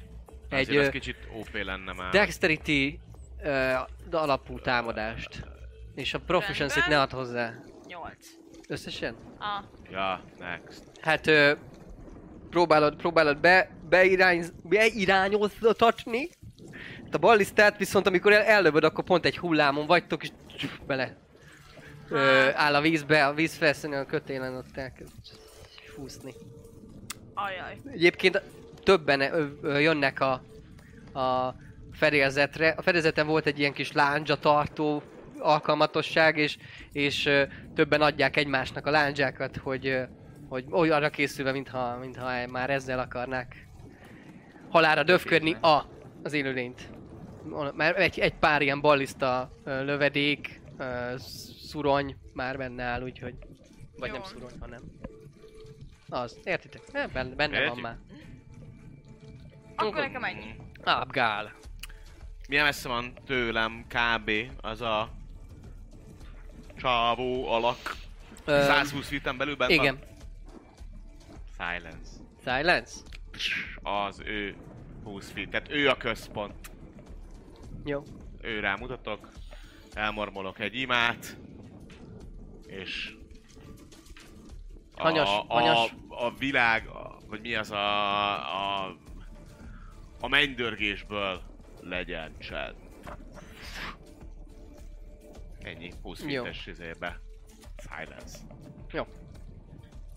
[0.50, 2.12] Egy, Egy Azért az kicsit OP lenne már.
[2.12, 3.00] dexterity
[3.44, 3.74] ö,
[4.12, 5.48] alapú támadást.
[5.96, 7.54] És a proficiency ne add hozzá.
[7.88, 8.43] 8.
[8.68, 9.16] Összesen?
[9.38, 10.84] Ah, Ja, next.
[11.02, 11.52] Hát ö,
[12.50, 16.30] próbálod, próbálod be, beirányz, beirányoztatni.
[17.04, 21.18] Hát a ballisztát viszont amikor el, ellövöd, akkor pont egy hullámon vagytok, és csuf, bele
[22.10, 25.12] ö, áll a vízbe, a víz felszínen a kötélen ott elkezd
[25.96, 26.34] fúszni.
[27.34, 27.78] ajaj.
[27.92, 28.42] Egyébként
[28.84, 30.32] többen ö, ö, jönnek a,
[31.20, 31.56] a
[31.92, 32.70] fedélzetre.
[32.78, 35.02] A fedélzeten volt egy ilyen kis lándzsa tartó
[35.44, 36.58] alkalmatosság, és,
[36.92, 37.30] és
[37.76, 39.98] többen adják egymásnak a lándzsákat, hogy,
[40.50, 43.68] hogy olyanra készülve, mintha, mintha már ezzel akarnák
[44.70, 45.86] halára döfködni a,
[46.24, 46.90] az élőlényt.
[47.76, 50.62] Már egy, egy pár ilyen balliszta lövedék,
[51.68, 53.36] szurony már benne áll, úgyhogy...
[53.98, 54.14] Vagy Jó.
[54.14, 54.82] nem szurony, hanem...
[56.10, 56.82] Az, értitek?
[56.92, 57.98] Eh, Benne, benne van már.
[59.76, 60.56] Akkor nekem ennyi.
[60.84, 61.54] Abgál.
[62.48, 64.32] Milyen messze van tőlem kb.
[64.62, 65.10] az a
[66.78, 67.96] csávó alak?
[68.46, 70.00] Ö, 120 feet belül benne igen.
[70.00, 70.12] van?
[71.58, 72.10] Silence.
[72.44, 73.00] Silence?
[73.82, 74.56] Az ő
[75.04, 75.50] 20 feet.
[75.50, 76.72] Tehát ő a központ.
[77.86, 78.04] Jó.
[78.42, 79.30] Ő rámutatok.
[79.94, 81.38] Elmormolok egy imát.
[82.68, 83.16] És...
[84.96, 85.94] A, Hanyas, a, hanyas.
[86.10, 88.96] a világ, a, vagy mi az a, a,
[90.20, 91.42] a mennydörgésből
[91.82, 92.83] legyen csend.
[95.64, 96.44] Ennyi, 20 Jó.
[96.44, 97.20] feet-es izébe.
[97.78, 98.38] Silence.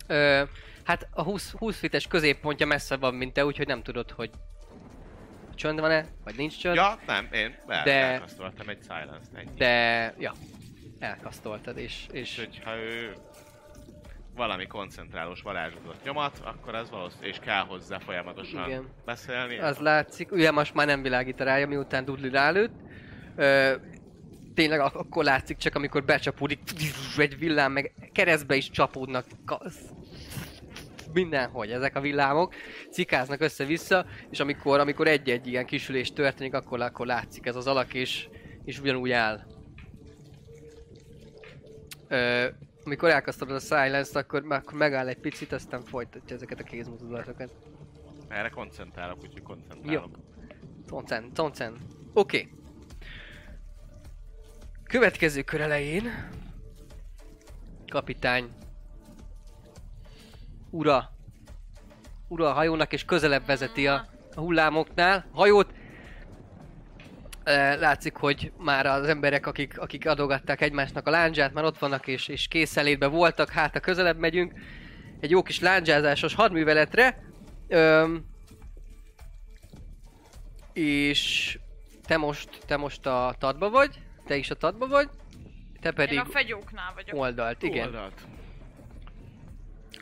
[0.07, 0.43] Ö,
[0.83, 4.29] hát a 20, 20 fites középpontja messze van, mint te, úgyhogy nem tudod, hogy
[5.55, 6.75] csönd van-e, vagy nincs csönd.
[6.75, 9.49] Ja, nem, én be, De- elkasztoltam egy silence-t, ennyi.
[9.57, 10.33] De, ja,
[10.99, 13.13] elkasztoltad, és, És és hogyha ő
[14.35, 18.87] valami koncentrálós varázslatot nyomat, akkor az valószínű, és kell hozzá folyamatosan Igen.
[19.05, 19.57] beszélni.
[19.57, 22.73] az látszik, ugye most már nem világít rája, miután Dudley rálőtt.
[23.35, 23.75] Ö,
[24.57, 26.59] tényleg ak- akkor látszik csak, amikor becsapódik
[27.17, 29.25] egy villám, meg keresztbe is csapódnak.
[31.13, 32.53] Mindenhogy ezek a villámok
[32.91, 37.93] cikáznak össze-vissza, és amikor, amikor egy-egy ilyen kisülés történik, akkor, akkor látszik ez az alak,
[37.93, 38.27] és,
[38.65, 39.45] és ugyanúgy áll.
[42.07, 42.47] Ö,
[42.83, 47.51] amikor elkezdted a silence-t, akkor, akkor megáll egy picit, aztán folytatja ezeket a kézmozdulatokat.
[48.27, 50.19] Erre koncentrálok, úgyhogy koncentrálok.
[50.87, 51.77] Toncen, toncen.
[52.13, 52.37] Oké.
[52.37, 52.56] Okay.
[54.87, 56.29] Következő kör elején...
[57.87, 58.49] Kapitány.
[60.69, 61.11] Ura.
[62.27, 65.25] Ura a hajónak és közelebb vezeti a, a hullámoknál.
[65.31, 65.73] Hajót
[67.79, 72.27] látszik, hogy már az emberek, akik, akik adogatták egymásnak a lándzsát, már ott vannak és,
[72.27, 74.53] és készelétben voltak, hát a közelebb megyünk
[75.19, 77.23] egy jó kis lándzsázásos hadműveletre.
[77.67, 78.25] Öm,
[80.73, 81.59] és
[82.05, 85.09] te most, te most a tadba vagy, te is a tadba vagy,
[85.81, 87.19] te Én pedig a fegyóknál vagyok.
[87.19, 87.85] oldalt, igen.
[87.85, 88.21] Oldalt.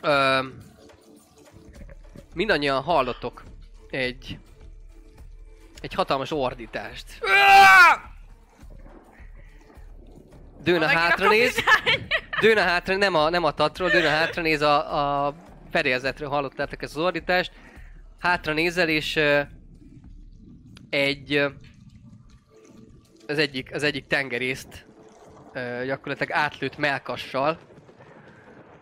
[0.00, 0.46] Ö,
[2.34, 3.42] mindannyian hallotok
[3.90, 4.38] egy
[5.80, 7.04] egy hatalmas ordítást.
[10.64, 11.64] A hátra néz.
[12.40, 15.34] Dőna hátra, nem a, nem a tatról, Dőna hátra néz a, a
[15.70, 17.52] fedélzetről hallottátok ezt az ordítást.
[18.18, 19.20] Hátra nézel és
[20.90, 21.44] egy
[23.26, 24.86] az egyik, az egyik tengerészt
[25.52, 27.58] ö, gyakorlatilag átlőtt melkassal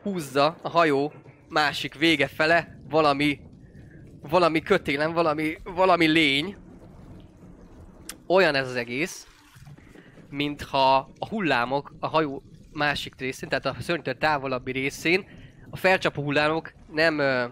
[0.02, 1.12] húzza a hajó
[1.48, 3.40] másik vége fele valami
[4.28, 6.56] valami kötélen, valami, valami lény.
[8.26, 9.26] Olyan ez az egész,
[10.30, 12.42] mintha a hullámok a hajó
[12.72, 15.28] másik részén, tehát a szörnytől távolabbi részén,
[15.70, 17.44] a felcsapó hullámok nem ö,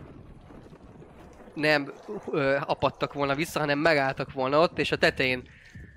[1.55, 1.93] nem
[2.31, 5.49] ö, apadtak volna vissza, hanem megálltak volna ott, és a tetején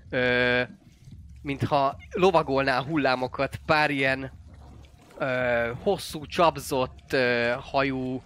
[0.09, 0.61] ö,
[1.45, 4.31] mintha lovagolná hullámokat pár ilyen
[5.17, 8.21] ö, hosszú, csapzott ö, hajú,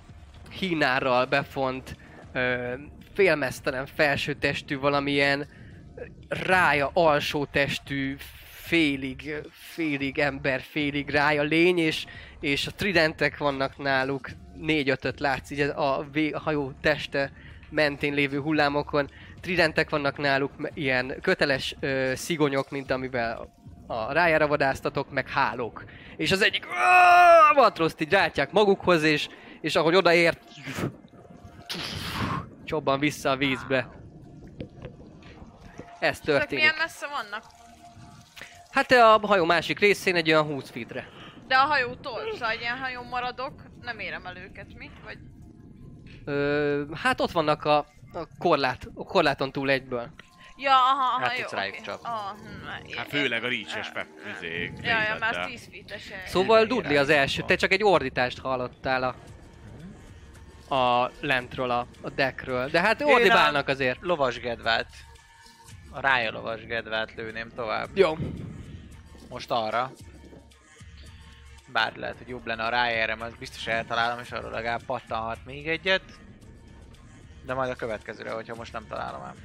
[0.59, 1.95] hínárral befont,
[2.33, 2.73] ö,
[3.13, 5.47] félmeztelen felső testű, valamilyen
[6.27, 12.05] rája alsó testű, félig, félig ember, félig rája lény, és,
[12.39, 17.31] és a tridentek vannak náluk, négy-ötöt látsz így a, a hajó teste
[17.69, 19.09] mentén lévő hullámokon.
[19.41, 23.53] Tridentek vannak náluk, ilyen köteles ö, szigonyok, mint amivel
[23.87, 25.83] a rájára vadáztatok, meg hálók.
[26.17, 29.27] És az egyik "Aah!" matroszt így rátják magukhoz, és,
[29.61, 30.39] és ahogy odaért,
[32.65, 33.89] csobban vissza a vízbe.
[35.99, 36.49] Ez Ezek történik.
[36.63, 37.43] milyen messze vannak?
[38.71, 41.07] Hát a hajó másik részén egy olyan 20 feetre.
[41.47, 44.89] De a hajótól, szóval egy ilyen hajón maradok, nem érem el őket, mi?
[45.03, 45.17] Vagy...
[46.25, 50.09] Ö, hát ott vannak a, a korlát, a korláton túl egyből.
[50.55, 51.83] Ja, aha, aha, Hát jó, rájuk oké.
[51.83, 52.07] csapni.
[52.09, 53.91] Ah, hm, Hát főleg a rícses
[54.37, 56.01] üzé, Ja, ja, már de- 10 feet-es.
[56.25, 59.03] Szóval Dudley az első, te csak egy ordítást hallottál
[60.69, 62.69] a, a lentről, a, a deckről.
[62.69, 63.97] De hát ordibálnak azért.
[64.01, 64.87] Lovas gedvát.
[65.91, 67.87] A rája lovas gedvát lőném tovább.
[67.93, 68.17] Jó.
[69.29, 69.91] Most arra.
[71.71, 75.67] Bár lehet, hogy jobb lenne a ráérem, az biztos eltalálom, és arról legalább pattanhat még
[75.67, 76.01] egyet.
[77.49, 79.35] De majd a következőre, hogyha most nem találom el.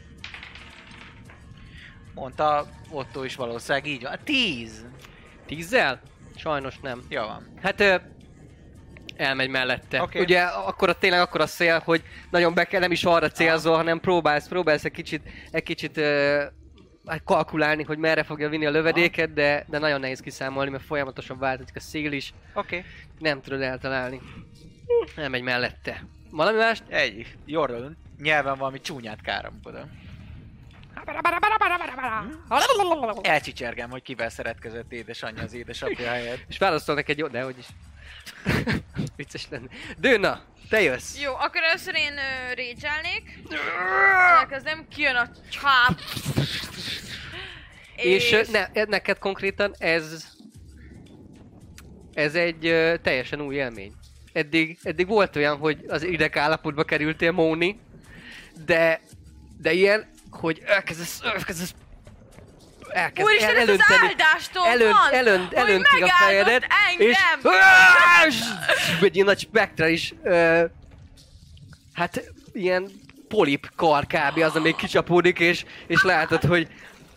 [2.15, 4.19] Mondta Otto is valószínűleg így van.
[4.25, 4.87] Tíz!
[5.47, 6.01] Tízzel?
[6.37, 7.03] Sajnos nem.
[7.09, 7.49] Jó van.
[7.63, 7.97] Hát ö,
[9.17, 10.03] elmegy mellette.
[10.03, 10.21] Okay.
[10.23, 13.77] Ugye akkor a tényleg akkor a szél, hogy nagyon be kell, nem is arra célzol,
[13.77, 16.43] hanem próbálsz, próbálsz egy kicsit, egy kicsit ö,
[17.07, 21.39] hát kalkulálni, hogy merre fogja vinni a lövedéket, de, de nagyon nehéz kiszámolni, mert folyamatosan
[21.39, 22.35] változik a szél is.
[22.55, 22.77] Oké.
[22.77, 22.91] Okay.
[23.19, 24.21] Nem tudod eltalálni.
[25.17, 26.05] Elmegy mellette.
[26.35, 26.83] Valami más?
[26.89, 27.37] Egy.
[27.47, 30.03] Jordan nyelven valami csúnyát káromkodom.
[33.23, 36.45] Elcsicsergem, hogy kivel szeretkezett édesanyja az édesapja helyett.
[36.49, 37.67] És válaszolnak egy jó, de hogy is.
[39.17, 39.69] Vicces lenne.
[39.99, 41.21] Dőna, te jössz.
[41.21, 43.39] Jó, akkor először én uh, rage-elnék.
[44.39, 46.01] Elkezdem, kijön a csáp.
[47.97, 50.33] És, és ne, neked konkrétan ez...
[52.15, 53.93] Ez egy ö, teljesen új élmény.
[54.35, 57.81] Eddig, eddig volt olyan, hogy az ideg állapotba kerültél Móni,
[58.67, 59.01] de,
[59.61, 61.75] de ilyen, hogy elkezdesz, elkezdesz
[62.89, 65.13] elkezd Úristen, el, ez az elönteni, áldástól elönt, van!
[65.13, 66.67] elönt, hogy elönti a fejedet,
[66.99, 67.53] és engem!
[69.01, 70.65] egy ilyen nagy spektra is, ö,
[71.93, 72.91] hát ilyen
[73.29, 74.39] polip kar kb.
[74.39, 76.69] az, ami kicsapódik, és, és látod, hogy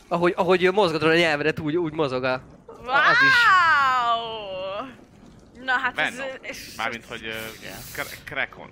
[0.08, 2.42] ahogy, ahogy mozgatod a nyelvedet, úgy, úgy mozog a,
[2.88, 2.96] Wow!
[2.96, 3.34] az is.
[5.68, 6.18] Na hát ez...
[6.18, 6.36] Venom.
[6.42, 7.34] ez Mármint, hogy uh,
[7.94, 8.72] kre- Krekon.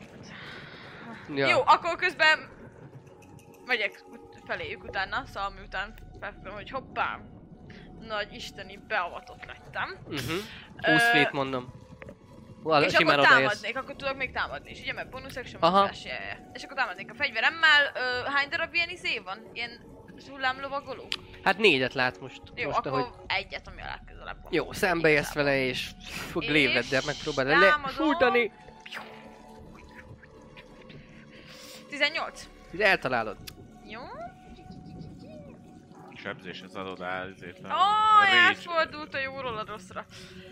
[1.35, 1.47] Ja.
[1.47, 2.49] Jó, akkor közben
[3.65, 4.03] megyek
[4.47, 7.19] feléjük utána, szóval miután felfogom, hogy hoppá,
[7.99, 9.97] nagy isteni beavatott lettem.
[10.05, 10.37] Uh-huh.
[10.87, 11.73] Ö, 20 feet mondom.
[12.63, 13.29] Val- és akkor odaérsz.
[13.29, 14.93] támadnék, akkor tudok még támadni is, ugye?
[14.93, 15.79] Mert bonus action, Aha.
[15.79, 16.07] mozgás.
[16.53, 17.91] És akkor támadnék a fegyveremmel.
[17.95, 19.49] Ö, hány darab ilyen izé van?
[19.53, 19.71] Ilyen
[20.29, 21.07] hullámlovagoló?
[21.43, 22.41] Hát négyet lát most.
[22.55, 23.13] Jó, most, akkor ahogy...
[23.27, 24.53] egyet, ami a legközelebb van.
[24.53, 25.01] Jó, Igazából.
[25.33, 25.89] vele, és
[26.31, 27.95] fog léveddel megpróbálod le támadom.
[27.95, 28.51] fújtani.
[31.89, 32.47] 18.
[32.71, 33.37] És eltalálod.
[33.87, 34.01] Jó.
[36.15, 40.05] Sebzéshez adod el, ezért Ó, a oh, rage, átfordult a jóról a rosszra.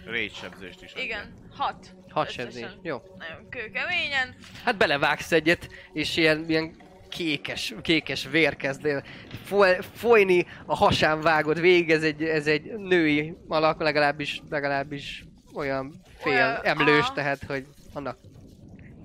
[0.05, 0.93] rage sebzést is.
[0.95, 1.95] Igen, 6.
[2.09, 2.69] Hat sebzés.
[2.81, 3.01] Jó.
[3.17, 4.35] Nagyon kőkeményen.
[4.63, 6.75] Hát belevágsz egyet, és ilyen, ilyen
[7.13, 9.03] kékes, kékes vér kezd el
[9.43, 15.23] foly, folyni, a hasán vágod végig, ez egy, ez egy női alak, legalábbis, legalábbis
[15.53, 17.13] olyan fél emlős, aha.
[17.13, 18.17] tehát, hogy annak.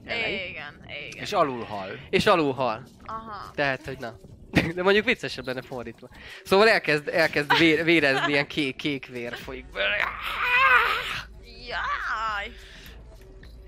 [0.05, 0.49] elej.
[0.49, 0.81] Igen,
[1.11, 1.23] igen.
[1.23, 1.89] És alul hal.
[2.11, 2.83] És alul hal.
[3.05, 3.51] Aha.
[3.55, 4.17] Tehát, hogy na.
[4.75, 6.09] De mondjuk viccesebb lenne fordítva.
[6.45, 9.65] Szóval elkezd, elkezd vér, vérezni, ilyen kék, kék vér folyik.
[11.69, 12.53] Jaj!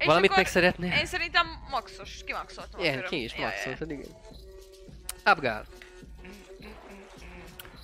[0.00, 0.86] És Valamit akkor meg szeretné?
[0.98, 4.06] Én szerintem maxos, kimaxoltam Igen, ki is maxoltad, igen.
[5.24, 5.64] Abgál.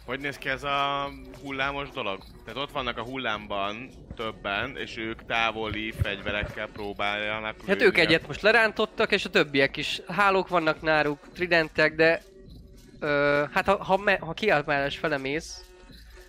[0.07, 1.09] Hogy néz ki ez a
[1.43, 2.23] hullámos dolog?
[2.45, 8.43] Tehát ott vannak a hullámban többen, és ők távoli fegyverekkel próbáljanak Hát ők egyet most
[8.43, 10.01] lerántottak, és a többiek is.
[10.09, 12.23] Hálók vannak náluk, tridentek, de...
[13.01, 15.65] Ö, hát ha, ha, me, ha kiáltmányos fele mész,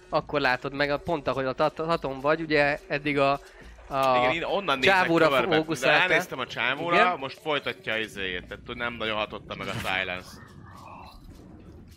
[0.09, 3.39] akkor látod meg, a pont ahogy a tat- haton vagy, ugye eddig a...
[3.88, 5.30] a Igen, onnan csávóra.
[5.45, 6.07] De fókuszáltál.
[6.07, 7.18] ránéztem a csávóra, Igen.
[7.19, 10.30] most folytatja izéjét, tehát nem nagyon hatotta meg a silence.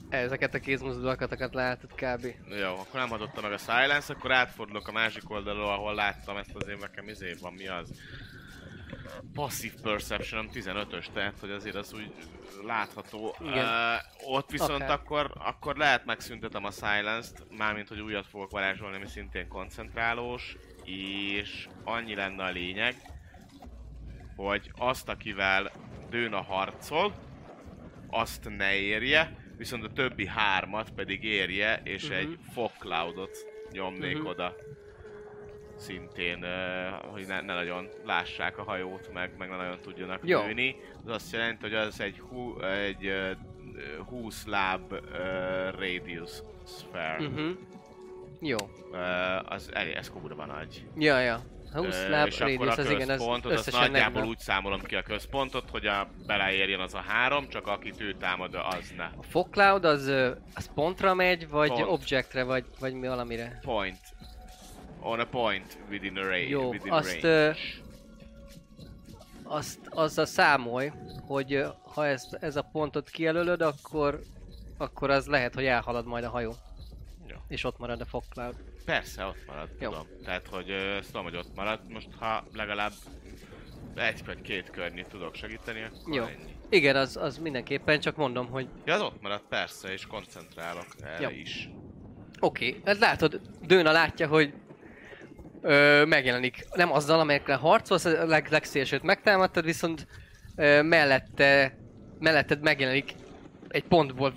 [0.09, 2.27] Ezeket a kézmozdulatokat látod kb.
[2.61, 6.55] Jó, akkor nem hatotta meg a silence, akkor átfordulok a másik oldalról, ahol láttam ezt
[6.55, 7.91] az én nekem izé van, mi az?
[9.35, 12.13] Passive Perception 15-ös, tehát hogy azért az úgy
[12.67, 13.37] látható.
[13.41, 13.65] Igen.
[13.65, 14.91] Uh, ott viszont Akár.
[14.91, 21.69] akkor, akkor lehet megszüntetem a silence-t, mármint hogy újat fogok varázsolni, ami szintén koncentrálós, és
[21.85, 22.95] annyi lenne a lényeg,
[24.37, 25.71] hogy azt, akivel
[26.11, 27.15] Dőna harcol,
[28.11, 32.13] azt ne érje, viszont a többi hármat pedig érje, és Mhm.
[32.13, 34.27] egy fog cloudot nyomnék Mhm.
[34.27, 34.55] oda.
[35.77, 36.45] Szintén,
[37.11, 40.47] hogy ne, ne nagyon lássák a hajót, meg, meg ne nagyon tudjanak Jó.
[40.47, 40.77] lőni.
[41.05, 45.01] Az azt jelenti, hogy az egy, hú, egy uh, 20 láb uh,
[45.79, 46.31] radius
[46.67, 47.17] sphere.
[47.27, 47.51] Uh-huh.
[48.41, 48.57] Jó.
[48.91, 50.87] Uh, az elég, ez kurva nagy.
[50.97, 51.43] Ja, ja.
[51.73, 54.29] 20 Ö, láb és akkor a az igen, az központot, az összesen nagyjából 40.
[54.29, 58.55] úgy számolom ki a központot, hogy a beleérjen az a három, csak akit ő támad,
[58.55, 59.05] az ne.
[59.05, 61.87] A fog cloud az, ö, az pontra megy, vagy Pont.
[61.87, 63.59] objectre, vagy, vagy mi valamire?
[63.63, 63.99] Point.
[65.01, 66.49] On a point within a range.
[66.49, 67.29] Jó, within azt, range.
[67.29, 67.51] ö,
[69.43, 70.93] azt azzal számolj,
[71.27, 74.21] hogy ö, ha ezt, ez a pontot kijelölöd, akkor,
[74.79, 76.55] akkor az lehet, hogy elhalad majd a hajó.
[77.51, 78.55] És ott marad a fog cloud.
[78.85, 79.91] Persze, ott marad, Jó.
[79.91, 80.07] tudom.
[80.25, 81.81] Tehát, hogy ezt tudom, hogy ott marad.
[81.89, 82.93] Most, ha legalább
[83.95, 86.25] egy vagy két környit tudok segíteni, akkor Jó.
[86.25, 86.57] ennyi.
[86.69, 91.21] Igen, az, az mindenképpen, csak mondom, hogy Ja, az ott marad, persze, és koncentrálok erre
[91.21, 91.29] Jó.
[91.29, 91.69] is.
[92.41, 92.81] Oké, okay.
[92.85, 94.53] hát látod, Dőna látja, hogy
[95.61, 96.67] ö, megjelenik.
[96.75, 100.07] Nem azzal, amelyekkel harcolsz, a leg, legszélsőt megtámadtad, viszont
[100.57, 101.79] ö, mellette,
[102.19, 103.15] melletted megjelenik
[103.69, 104.33] egy pontból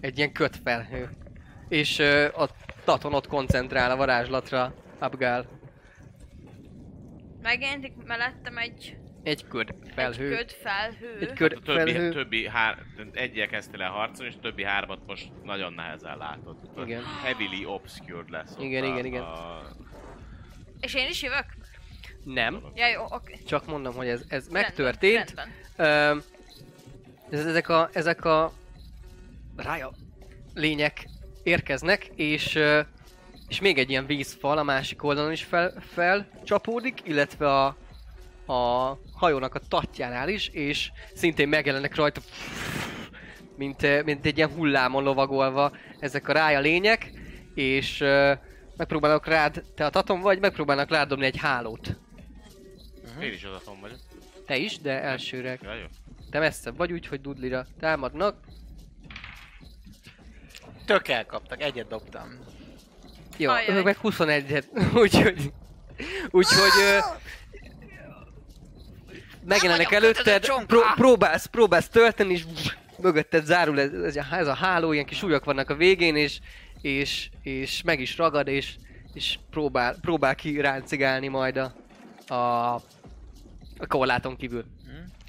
[0.00, 1.10] egy ilyen kötfelhő.
[1.74, 2.48] És ö, a
[2.84, 5.46] Taton ott koncentrál a varázslatra, Abgál.
[7.42, 10.30] Megjelenik mellettem egy, Egy köd felhő.
[10.32, 11.16] egy köd felhő.
[11.20, 12.10] Egy A köd többi, felhő.
[12.12, 12.78] többi hár,
[13.12, 16.56] egyel kezdtél el harcolni, és a többi hármat most nagyon nehezen látod.
[16.84, 17.02] Igen.
[17.22, 19.22] Heavily obscured lesz ott Igen, a, igen, igen.
[19.22, 19.62] A...
[20.80, 21.46] És én is jövök?
[22.24, 23.34] Nem, Ja, jó, oké.
[23.46, 25.34] csak mondom, hogy ez, ez Rendben, megtörtént.
[25.34, 25.48] Rendben.
[25.76, 26.18] Ö,
[27.36, 28.52] ez, ezek a, ezek a
[29.56, 29.90] rája
[30.54, 31.06] lények
[31.44, 32.58] érkeznek, és,
[33.48, 37.76] és még egy ilyen vízfal a másik oldalon is fel, felcsapódik, illetve a,
[38.52, 42.20] a hajónak a tatjánál is, és szintén megjelennek rajta,
[43.56, 47.10] mint, mint egy ilyen hullámon lovagolva ezek a rája lények,
[47.54, 48.32] és ö,
[48.76, 51.96] megpróbálnak rád, te a taton vagy, megpróbálnak rád dobni egy hálót.
[53.20, 53.98] Én is az atom vagyok.
[54.46, 55.58] Te is, de elsőre
[56.30, 58.36] te messzebb vagy úgy, hogy Dudlira támadnak.
[60.86, 62.38] Tök elkaptak, egyet dobtam.
[63.36, 63.82] Jó, Ajaj.
[63.82, 64.64] meg 21-et,
[65.02, 65.52] úgyhogy...
[66.30, 67.02] Úgyhogy...
[69.44, 72.44] Megjelennek előtted, pró- próbálsz, próbálsz tölteni, és
[72.98, 76.38] mögötted zárul ez, ez, a, ez a háló, ilyen kis ujjak vannak a végén, és,
[76.80, 78.74] és, és meg is ragad, és,
[79.14, 81.74] és próbál, próbál kiráncigálni majd a,
[82.34, 82.74] a,
[83.78, 84.64] a korláton kívül.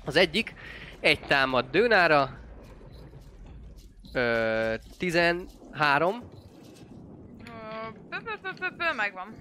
[0.05, 0.53] Az egyik,
[0.99, 2.39] egy támad Dőnára,
[4.15, 6.23] ö, 13,
[8.79, 9.35] Ö, megvan.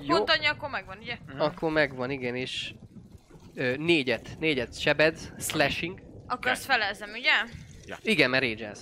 [0.00, 1.16] jó, Pont annyi, akkor megvan, ugye?
[1.38, 2.74] akkor megvan, igen, és
[3.54, 6.00] ö, négyet, négyet sebed, slashing.
[6.26, 7.32] Akkor ezt felezem, ugye?
[8.02, 8.72] Igen, mert rage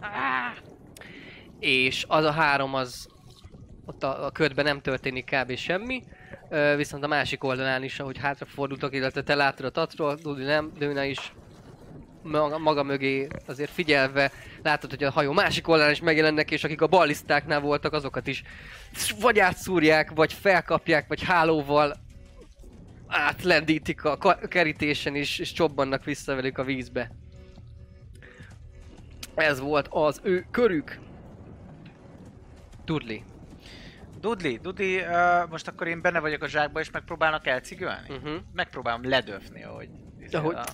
[0.00, 0.56] Ah,
[1.58, 3.08] És az a három az
[3.84, 5.56] ott a, a ködben nem történik kb.
[5.56, 6.02] semmi,
[6.48, 10.72] ö, viszont a másik oldalán is, ahogy hátrafordultak, illetve te látod a tatról, Dudi nem,
[10.78, 11.32] Dőna is
[12.26, 14.30] maga, maga mögé azért figyelve,
[14.62, 18.42] látod, hogy a hajó másik oldalán is megjelennek, és akik a ballisztáknál voltak, azokat is
[19.20, 21.96] vagy átszúrják, vagy felkapják, vagy hálóval
[23.06, 24.16] átlendítik a
[24.48, 27.10] kerítésen is, és csobbannak vissza velük a vízbe.
[29.34, 30.98] Ez volt az ő körük.
[32.84, 33.18] Dudley.
[34.20, 38.08] Dudley, Dudley, uh, most akkor én benne vagyok a zsákba, és megpróbálnak elcigölni?
[38.08, 38.40] Uh-huh.
[38.52, 39.88] Megpróbálom ledöfni, ahogy...
[40.32, 40.64] Ahogy- A,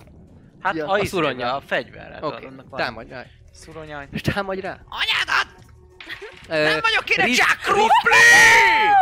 [0.63, 1.55] hát Ja, a, a a, szuronyjal.
[1.55, 2.23] a fegyverrel.
[2.23, 3.25] Oké, van- támadj, állj.
[3.53, 4.07] Szuronyany.
[4.11, 4.77] És támadj rá.
[4.89, 5.47] Anyádat!
[6.47, 8.93] Nem vagyok én egy Jack Ruffley!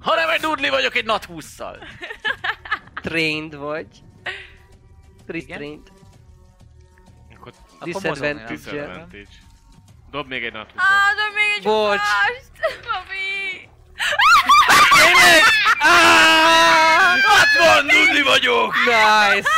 [0.00, 1.76] Hanem egy dudli vagyok egy nat 20-szal.
[3.02, 3.86] Trained vagy.
[5.26, 5.88] Restrained.
[7.38, 7.52] Akkor
[7.84, 9.24] Disadvantage.
[10.10, 11.94] Dob még egy nat 20 Á, de még egy Bocs.
[11.94, 12.80] utást!
[12.82, 13.68] Papi!
[17.58, 18.74] van, dudli vagyok!
[18.74, 19.48] Nice!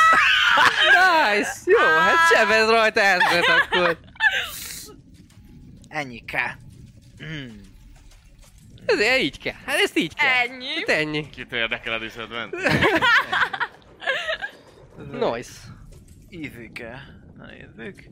[0.94, 1.50] Nice!
[1.64, 3.98] Jó, hát sebez rajta ezret akkor.
[5.88, 6.52] Ennyi kell.
[7.24, 7.48] Mm.
[8.86, 9.54] Ez így kell.
[9.66, 10.28] Hát ezt így kell.
[10.28, 10.74] Ennyi.
[10.74, 11.30] Hát ennyi.
[11.30, 12.72] Kit érdekel a disadvantage?
[15.12, 15.50] Nice.
[16.30, 16.98] Easy kell.
[17.36, 18.04] Na nézzük.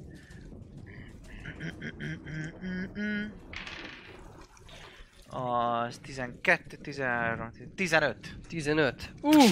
[5.29, 8.17] Az 12, 13, 15.
[8.49, 9.13] 15.
[9.21, 9.45] Uh!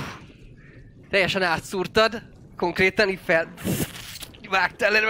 [1.11, 2.23] Teljesen átszúrtad.
[2.57, 3.53] Konkrétan így fel...
[4.49, 5.09] Vágtál elő.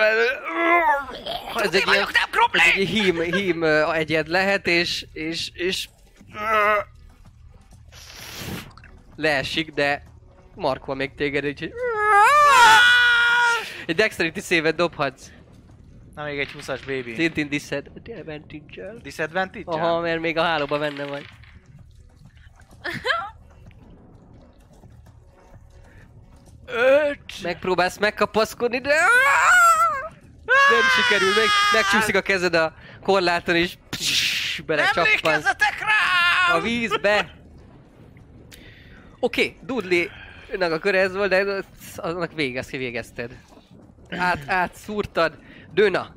[1.56, 2.06] Ez egy ilyen,
[2.52, 3.62] ez egy hím, hím
[3.92, 5.88] egyed lehet, és, és, és...
[9.16, 10.02] Leesik, de
[10.54, 11.72] markol még téged, úgyhogy...
[13.86, 15.30] Egy dexterity szévet dobhatsz.
[16.14, 17.14] Na még egy 20-as baby.
[17.14, 18.96] Szintén disadvantage-el.
[19.02, 19.64] Disadvantage?
[19.64, 21.24] Aha, mert még a hálóba benne vagy.
[26.66, 27.42] Öt!
[27.42, 28.94] Megpróbálsz megkapaszkodni, de...
[30.70, 33.76] Nem sikerül, meg, megcsúszik a kezed a korláton, és
[34.66, 35.44] belecsappansz
[35.80, 36.54] rá!
[36.54, 37.34] a vízbe.
[39.20, 40.06] Oké, okay, Dudley
[40.60, 41.64] a köre ez volt, de
[41.96, 43.36] annak végez, kivégezted.
[44.10, 45.38] Át, átszúrtad.
[45.72, 46.14] Döna.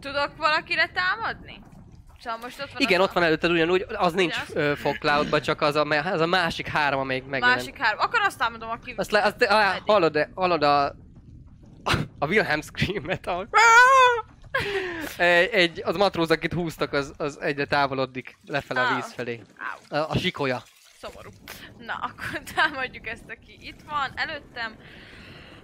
[0.00, 1.61] Tudok valakire támadni?
[2.22, 5.60] Szóval most ott van Igen, ott van előtted ugyanúgy, az nincs ö, fog cloudba, csak
[5.60, 7.58] az a, az a másik három, amelyik a megjelent.
[7.58, 7.98] másik három.
[7.98, 8.94] Akkor azt támadom, aki...
[8.96, 10.84] Azt, le, azt á, hallod, hallod a,
[12.18, 13.48] a Wilhelm screamet, ahol
[15.50, 19.40] egy, az matróz, akit húztak, az, az egyre távolodik lefele a víz felé.
[19.88, 20.62] A, a sikolya.
[21.00, 21.30] szomorú.
[21.78, 24.74] Na, akkor támadjuk ezt, aki itt van, előttem.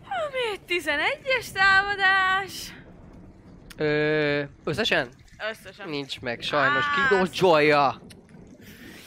[0.02, 2.72] Ami egy 11-es támadás.
[3.76, 5.08] Ö, összesen?
[5.50, 5.88] Összesen.
[5.88, 6.84] Nincs meg, sajnos.
[6.94, 8.00] Kidodzsolja.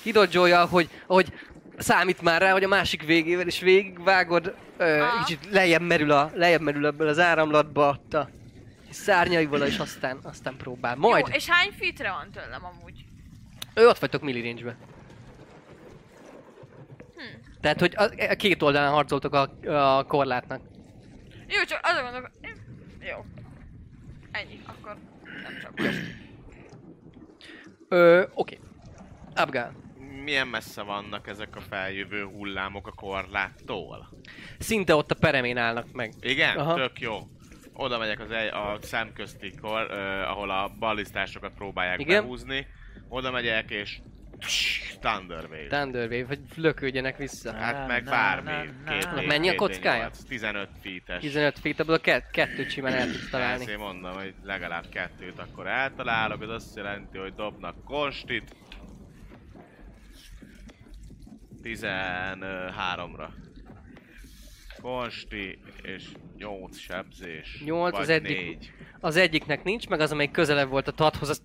[0.02, 1.34] Kidodzsolja, hogy, hogy
[1.78, 6.62] számít már rá, hogy a másik végével is végigvágod, ö, kicsit lejjebb merül, a, lejjebb
[6.62, 8.30] merül ebből az áramlatba a
[8.90, 10.96] szárnyaival, és aztán, aztán próbál.
[10.96, 13.06] Majd, Jó, és hány feetre van tőlem amúgy?
[13.74, 14.76] ő ott vagytok milli range
[17.62, 19.50] Tehát, hogy a, a két oldalán harcoltok a,
[19.98, 20.62] a korlátnak.
[21.48, 22.32] Jó, csak azon gondolok...
[23.00, 23.26] Jó.
[24.32, 24.98] Ennyi, akkor
[25.44, 26.21] nem csak most.
[27.92, 28.60] Ö, oké.
[29.36, 29.72] Abgál.
[30.24, 34.10] Milyen messze vannak ezek a feljövő hullámok a korláttól?
[34.60, 36.14] Szinte ott a peremén állnak meg.
[36.20, 36.58] Igen?
[36.58, 36.74] Aha.
[36.76, 37.18] Tök jó.
[37.74, 42.22] Oda megyek az egy, a szemközti kor, ö, ahol a ballisztásokat próbálják Igen.
[42.22, 42.68] behúzni.
[43.10, 44.00] Oda megyek és
[45.00, 45.68] Thunder Wave.
[45.68, 47.54] Thunder Wave, hogy lökődjenek vissza.
[47.54, 48.70] Hát meg bármi.
[48.88, 50.10] Két, Mennyi a kockája?
[50.10, 51.22] D8, 15 feet-es.
[51.22, 53.64] 15 feet, abból a kett, kettőt simán el tudsz találni.
[53.64, 58.56] Ezért mondom, hogy legalább kettőt akkor eltalálok, ez azt jelenti, hogy dobnak konstit.
[61.64, 63.28] 13-ra.
[64.82, 66.04] Konsti és
[66.42, 67.62] 8 sebzés.
[67.66, 68.72] Nyolc, az eddig- négy.
[69.00, 71.42] Az egyiknek nincs, meg az, amelyik közelebb volt a tathoz, az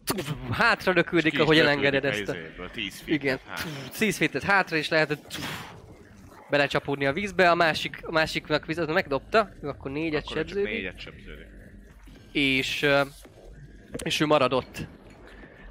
[0.51, 2.35] hátra lökődik, is ahogy elengeded ezt a...
[2.37, 3.67] izéből, 10 feet Igen, Hát.
[3.99, 5.37] 10 feet hátra, és lehetett
[6.51, 11.01] belecsapódni a vízbe, a másik, a másiknak vizet megdobta, ő akkor négyet Akkor sebződik, négyet
[11.01, 11.47] sebződik.
[12.33, 12.87] és,
[14.05, 14.87] és ő maradott.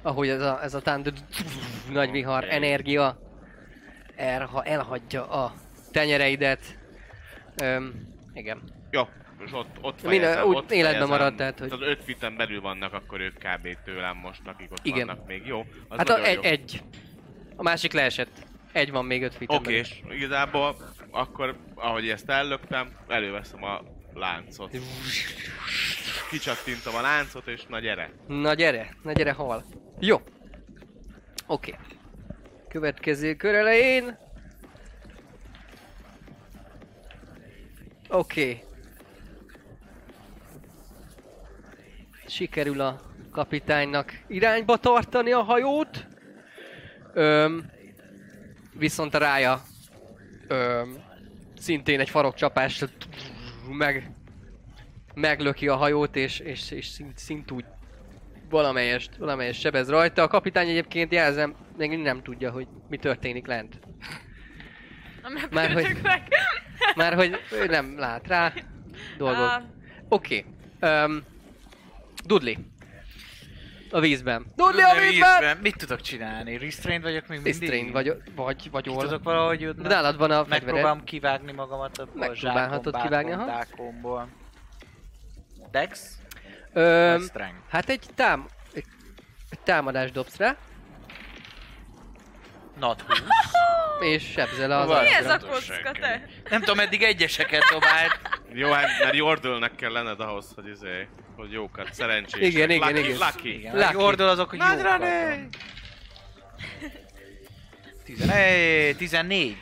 [0.02, 1.12] Ahogy ez a, ez a thunder,
[1.92, 2.54] nagy vihar, Oké.
[2.54, 3.20] energia
[4.16, 5.54] elha, elhagyja a
[5.92, 6.78] tenyereidet.
[7.62, 7.94] Öm,
[8.34, 8.75] igen.
[8.96, 9.08] Jó,
[9.44, 11.08] és ott, ott Minden- fejezem, úgy ott életben fejezem.
[11.08, 13.76] marad, tehát, hogy- Az 5 fiten belül vannak, akkor ők kb.
[13.84, 15.06] tőlem most, akik ott Igen.
[15.06, 15.46] vannak még.
[15.46, 16.42] Jó, az Hát a, egy, jó.
[16.42, 16.82] egy.
[17.56, 18.44] A másik leesett.
[18.72, 20.76] Egy van még öt feet Oké, és igazából
[21.10, 23.82] akkor, ahogy ezt ellöktem, előveszem a
[24.14, 24.76] láncot.
[26.30, 28.10] Kicsattintom a láncot, és na gyere.
[28.26, 29.64] Na gyere, na gyere hal.
[30.00, 30.20] Jó.
[31.46, 31.74] Oké.
[32.68, 34.18] Következő kör elején.
[38.08, 38.60] Oké.
[42.28, 43.00] Sikerül a
[43.32, 46.06] kapitánynak irányba tartani a hajót.
[47.14, 47.70] Öm,
[48.72, 49.62] viszont a rája
[50.48, 50.96] öm,
[51.58, 52.88] szintén egy farokcsapással
[53.68, 54.10] meg
[55.14, 57.64] meglöki a hajót, és, és, és szint, szint úgy
[58.50, 60.22] valamelyest, valamelyest sebez rajta.
[60.22, 63.78] A kapitány egyébként jelzem, még nem tudja, hogy mi történik lent.
[65.50, 66.28] Már hogy- meg.
[66.96, 68.52] Már hogy ő nem lát rá
[69.18, 69.62] dolgok.
[70.08, 70.44] Oké.
[70.80, 71.04] Okay.
[71.04, 71.24] Um,
[72.26, 72.54] Dudley.
[73.90, 74.46] A vízben.
[74.56, 75.56] Dudli a vízben!
[75.56, 76.58] Mit tudok csinálni?
[76.58, 77.60] Restrained vagyok még mindig?
[77.60, 79.02] Restrained vagy, vagy, vagy hol.
[79.02, 79.82] tudok valahogy jutni?
[79.82, 80.64] De nálad van a fegyvered.
[80.64, 83.46] Megpróbálom kivágni magamat a Megpróbálhatod kivágni, aha.
[83.46, 84.28] dákomból.
[85.70, 86.18] Dex?
[86.72, 87.60] Ö, Vagy Strength?
[87.68, 88.46] hát egy tám...
[89.50, 90.56] Egy támadás dobsz rá,
[92.78, 93.22] Not 20.
[94.12, 96.28] és sebzel az Mi ez a kocka, te?
[96.50, 98.18] Nem tudom, eddig egyeseket dobált.
[98.52, 102.48] Jó, hát mert Jordölnek kell lenned ahhoz, hogy izé, hogy jókat, szerencsés.
[102.48, 103.18] Igen, igen, lucky, igen.
[103.18, 103.58] Lucky.
[103.58, 103.92] Igen, Lucky.
[103.92, 104.04] Lucky.
[104.04, 105.56] Ordol azok, hogy Nagyra jókat.
[108.04, 109.56] 11, 14.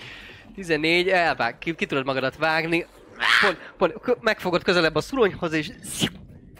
[0.54, 2.86] 14, elvág, ki, ki tudod magadat vágni,
[3.40, 5.70] pont, pont, megfogod közelebb a szuronyhoz, és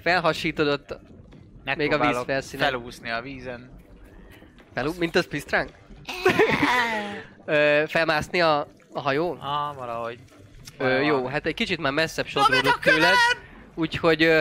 [0.03, 0.99] felhasítod ott,
[1.65, 2.67] Megpróbálok víz felszínen.
[2.71, 3.71] felúszni a vízen.
[4.75, 5.71] fel, mint az pisztránk?
[7.45, 9.39] Ö, felmászni a, a hajón?
[9.39, 10.19] Ah, valahogy.
[10.79, 13.15] Ö, jó, hát egy kicsit már messzebb sodródott tőled,
[13.75, 14.41] úgyhogy ö,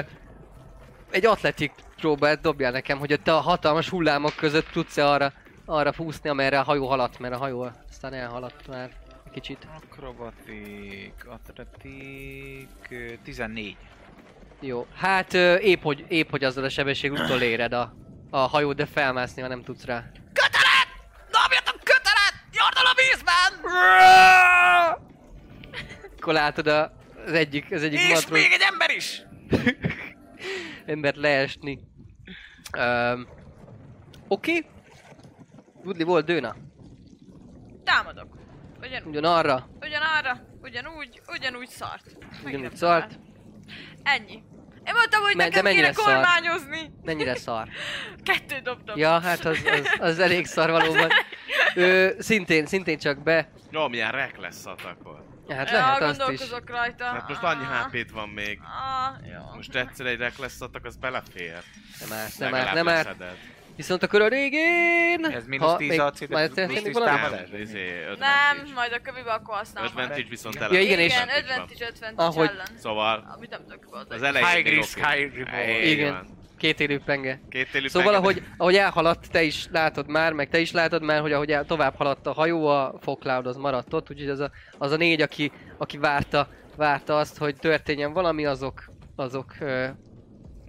[1.12, 5.34] egy atletik próbált dobjál nekem, hogy te a hatalmas hullámok között tudsz-e arra,
[5.66, 8.90] arra fúszni, amerre a hajó haladt, mert a hajó aztán elhaladt már
[9.34, 9.68] kicsit.
[9.84, 13.78] Akrobatik, atletik, ö, 14.
[14.60, 17.96] Jó, hát ö, épp hogy, épp hogy azzal a sebesség utoléred a,
[18.30, 20.04] a hajót, de felmászni, ha nem tudsz rá.
[20.34, 20.73] Kötelet!
[22.64, 23.72] Jordal a vízben!
[26.18, 26.94] Akkor látod a,
[27.26, 29.22] az egyik, az egyik És matróz még egy ember is!
[30.86, 31.80] embert leesni.
[32.78, 33.28] Um,
[34.28, 34.58] Oké.
[34.58, 34.66] Okay.
[35.84, 36.56] Woodley volt Dőna.
[37.84, 38.38] Támadok.
[38.82, 39.68] Ugyan, Ugyanarra.
[39.82, 42.06] ugyanarra, ugyanúgy, ugyanúgy szart.
[42.16, 43.08] Ugyanúgy Megint szart.
[43.08, 43.20] talált.
[44.04, 44.44] Ennyi.
[44.86, 46.14] Én mondtam, hogy Men- de nekem mennyire kéne szar?
[46.14, 46.92] kormányozni.
[47.04, 47.68] Mennyire szar.
[48.24, 48.98] Kettő dobtam.
[48.98, 51.10] Ja, hát az, az, az elég szar valóban.
[51.76, 53.50] Ő, szintén, szintén csak be.
[53.72, 55.32] Jó, milyen rek lesz atakol.
[55.50, 56.18] Hát ja, lehet azt is.
[56.18, 57.06] gondolkozok rajta.
[57.06, 58.60] Hát most annyi Ah, HP-t van még.
[58.62, 59.56] Ah, jó.
[59.56, 61.58] Most egyszer egy rek lesz atak, az belefér.
[62.00, 63.18] Nem árt, nem árt, nem árt.
[63.76, 65.26] Viszont a kör a végén...
[65.26, 67.18] Ez mínusz 10 AC, de Majd plusz történik 10 valami?
[67.18, 67.50] támadás?
[67.50, 69.90] Nem, izé, Nem, majd a kövibe akkor használom.
[69.90, 70.68] Advantage viszont Igen.
[70.68, 70.80] tele.
[70.80, 71.88] Ja, igen, és- Igen, Advantage van.
[71.94, 72.66] advantage, Ahogy- ellen.
[72.78, 74.26] Szóval Amit nem tudok az volna.
[74.26, 75.84] elején High risk, high reward.
[75.86, 76.28] Igen.
[76.58, 77.40] Két élő penge.
[77.50, 81.04] Két élő Szóval penge- ahogy, ahogy elhaladt, te is látod már, meg te is látod
[81.04, 84.40] már, hogy ahogy el, tovább haladt a hajó, a Fogcloud az maradt ott, úgyhogy az
[84.40, 88.84] a, az a négy, aki, aki várta, várta azt, hogy történjen valami, azok,
[89.16, 89.54] azok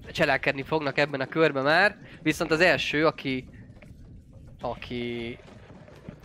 [0.06, 1.96] ö, cselekedni fognak ebben a körben már.
[2.22, 3.48] Viszont az első, aki,
[4.60, 5.38] aki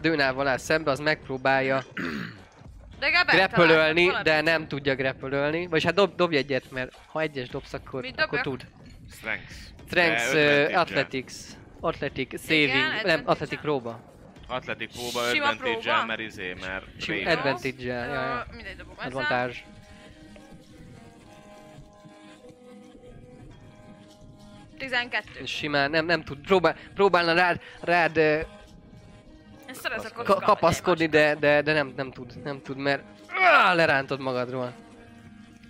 [0.01, 1.83] Dőnával áll szembe, az megpróbálja
[2.99, 5.67] De grepölölni, de nem tudja grepölölni.
[5.67, 8.65] Vagyis hát dob, dobj egyet, mert ha egyes dobsz, akkor, Mit akkor tud.
[9.11, 9.53] Strength.
[9.87, 10.79] Strength, uh.
[10.79, 11.33] Athletics,
[11.79, 13.21] Athletic Saving, Igen, nem.
[13.25, 13.99] Athletic próba.
[14.47, 16.05] Athletic próba, Sima advantage próba?
[16.05, 16.85] mert izé, mert
[17.37, 18.45] advantage-el, ja, ja.
[18.51, 19.51] Ö, Mindegy, dobom ezzel.
[24.83, 24.85] Advantage.
[24.85, 25.39] Tizenkettő.
[25.41, 28.17] És simán nem, nem tud, próbál, próbálna rád, rád
[30.17, 34.73] a ka- kapaszkodni, de, de, de nem, nem tud, nem tud, mert áh, lerántod magadról.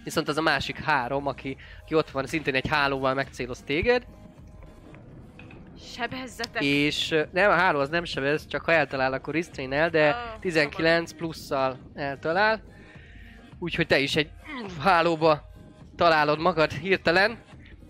[0.03, 4.05] Viszont az a másik három, aki, aki ott van, szintén egy hálóval megcéloz téged,
[5.95, 6.63] Sebezzetek.
[6.63, 10.39] és nem, a háló az nem sebez, csak ha eltalál, akkor restrain el, de Ó,
[10.39, 12.61] 19 plusszal eltalál.
[13.59, 14.29] Úgyhogy te is egy
[14.81, 15.41] hálóba
[15.95, 17.37] találod magad hirtelen,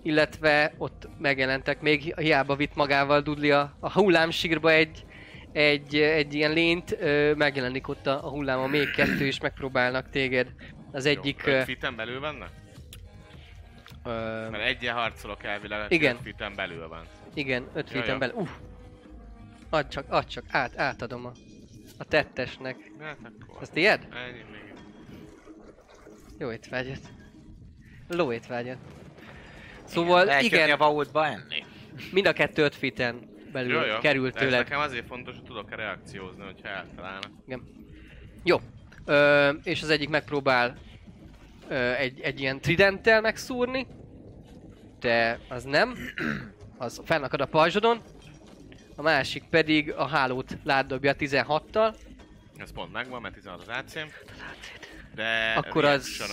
[0.04, 5.06] illetve ott megjelentek még, hiába vitt magával Dudley a, a hullámsírba egy,
[5.52, 10.54] egy, egy ilyen lényt, ö, megjelenik ott a, a hulláma még kettő, és megpróbálnak téged.
[10.92, 11.42] Az egyik...
[11.46, 12.50] Jó, feet-en belül vannak?
[14.06, 14.10] ö,
[14.50, 16.16] Mert egyen harcolok elvileg, Igen.
[16.16, 17.06] öt feet-en belül van.
[17.34, 18.18] igen, öt ja.
[18.18, 18.36] belül.
[18.36, 18.50] Uff!
[19.70, 21.32] Add csak, add csak, át, átadom a,
[21.98, 22.76] a tettesnek.
[23.00, 23.58] Hát akkor.
[23.62, 24.08] Az tiéd?
[24.12, 24.74] Ennyi még.
[26.38, 27.00] Jó étvágyat.
[28.08, 28.78] Ló étvágyat.
[29.90, 31.66] Szóval igen, jönni a vaultba enni.
[32.12, 33.98] mind a kettő öt feet-en belül Jó, jó.
[33.98, 34.60] került tőled.
[34.60, 37.32] nekem azért fontos, hogy tudok-e reakciózni, hogyha eltalálnak.
[38.44, 38.58] Jó.
[39.06, 40.78] Ö, és az egyik megpróbál
[41.70, 43.88] ö, egy, egy ilyen tridenttel megszúrni,
[45.00, 45.96] de az nem.
[46.78, 48.02] Az fennakad a pajzsodon.
[48.96, 51.96] A másik pedig a hálót ládobja 16-tal.
[52.58, 53.94] Ez pont megvan, mert 16 az ac
[55.16, 56.24] De Akkor az-.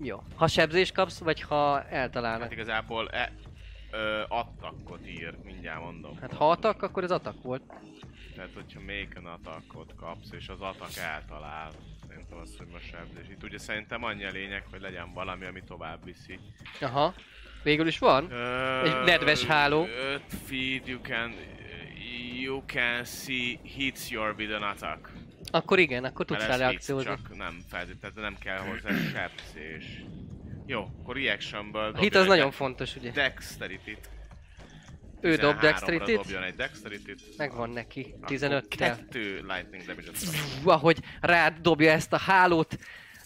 [0.00, 0.22] Jó.
[0.36, 2.42] Ha sebzést kapsz, vagy ha eltalálnak.
[2.42, 3.32] Hát igazából e,
[3.90, 6.18] ö, attackot ír, mindjárt mondom.
[6.20, 7.62] Hát ha atak, akkor ez atak volt.
[8.34, 11.70] Tehát, hogyha make an attackot kapsz, és az attack eltalál,
[12.08, 13.28] szerintem az, hogy most sebzés.
[13.30, 16.38] Itt ugye szerintem annyi a lényeg, hogy legyen valami, ami tovább viszi.
[16.80, 17.14] Aha.
[17.62, 18.30] Végül is van.
[18.30, 19.84] Ö, Egy nedves háló.
[20.12, 21.34] 5 feet, you can,
[22.42, 25.08] you can see hits your with an attack.
[25.50, 27.10] Akkor igen, akkor tudsz rá reakciózni.
[27.10, 30.04] Csak nem feltétlenül, nem kell hozzá sebzés.
[30.66, 33.10] Jó, akkor reactionből A hit az nagyon fontos, ugye?
[33.10, 34.08] Dexterity-t.
[35.20, 38.12] Ő dob 13-ra dexterity dobjon egy dexterity Megvan neki.
[38.16, 42.78] Akkor 15 tel Kettő lightning damage-et Fú, ahogy rád dobja ezt a hálót,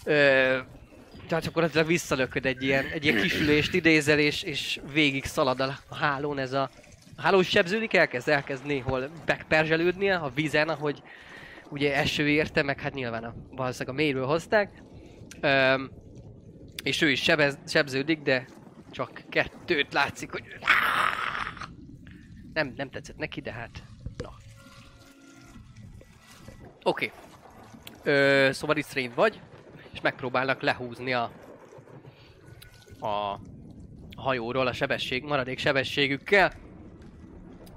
[0.03, 0.59] ö,
[1.27, 6.39] tehát gyakorlatilag visszalököd egy ilyen, egy ilyen kisülést idézel, és, és végig szalad a hálón
[6.39, 6.69] ez a...
[7.15, 11.01] A háló is sebződik, elkezd, elkezd néhol megperzselődnie a vízen, ahogy
[11.73, 14.83] ugye eső érte, meg hát nyilván a, valószínűleg a mélyről hozták.
[15.41, 15.91] Öm,
[16.83, 18.45] és ő is sebez, sebződik, de
[18.91, 20.43] csak kettőt látszik, hogy...
[22.53, 23.83] Nem, nem tetszett neki, de hát...
[24.17, 24.33] Na.
[26.83, 27.11] Oké.
[28.03, 29.41] Ö, szóval restrained vagy,
[29.93, 31.31] és megpróbálnak lehúzni a,
[32.99, 33.39] a
[34.15, 36.51] hajóról a sebesség, maradék sebességükkel.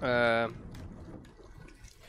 [0.01, 0.45] Ö,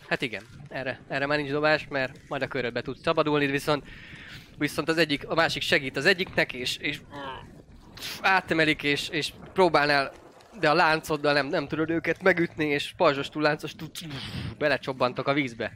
[0.08, 3.84] hát igen, erre, erre már nincs dobás, mert majd a körödbe tudsz szabadulni, viszont
[4.58, 7.02] viszont az egyik, a másik segít az egyiknek, és, és
[8.22, 10.12] átemelik, és, és próbálnál,
[10.60, 13.72] de a láncoddal nem, nem tudod őket megütni, és pajzsostul láncos
[14.58, 15.72] belecsobbantok a vízbe.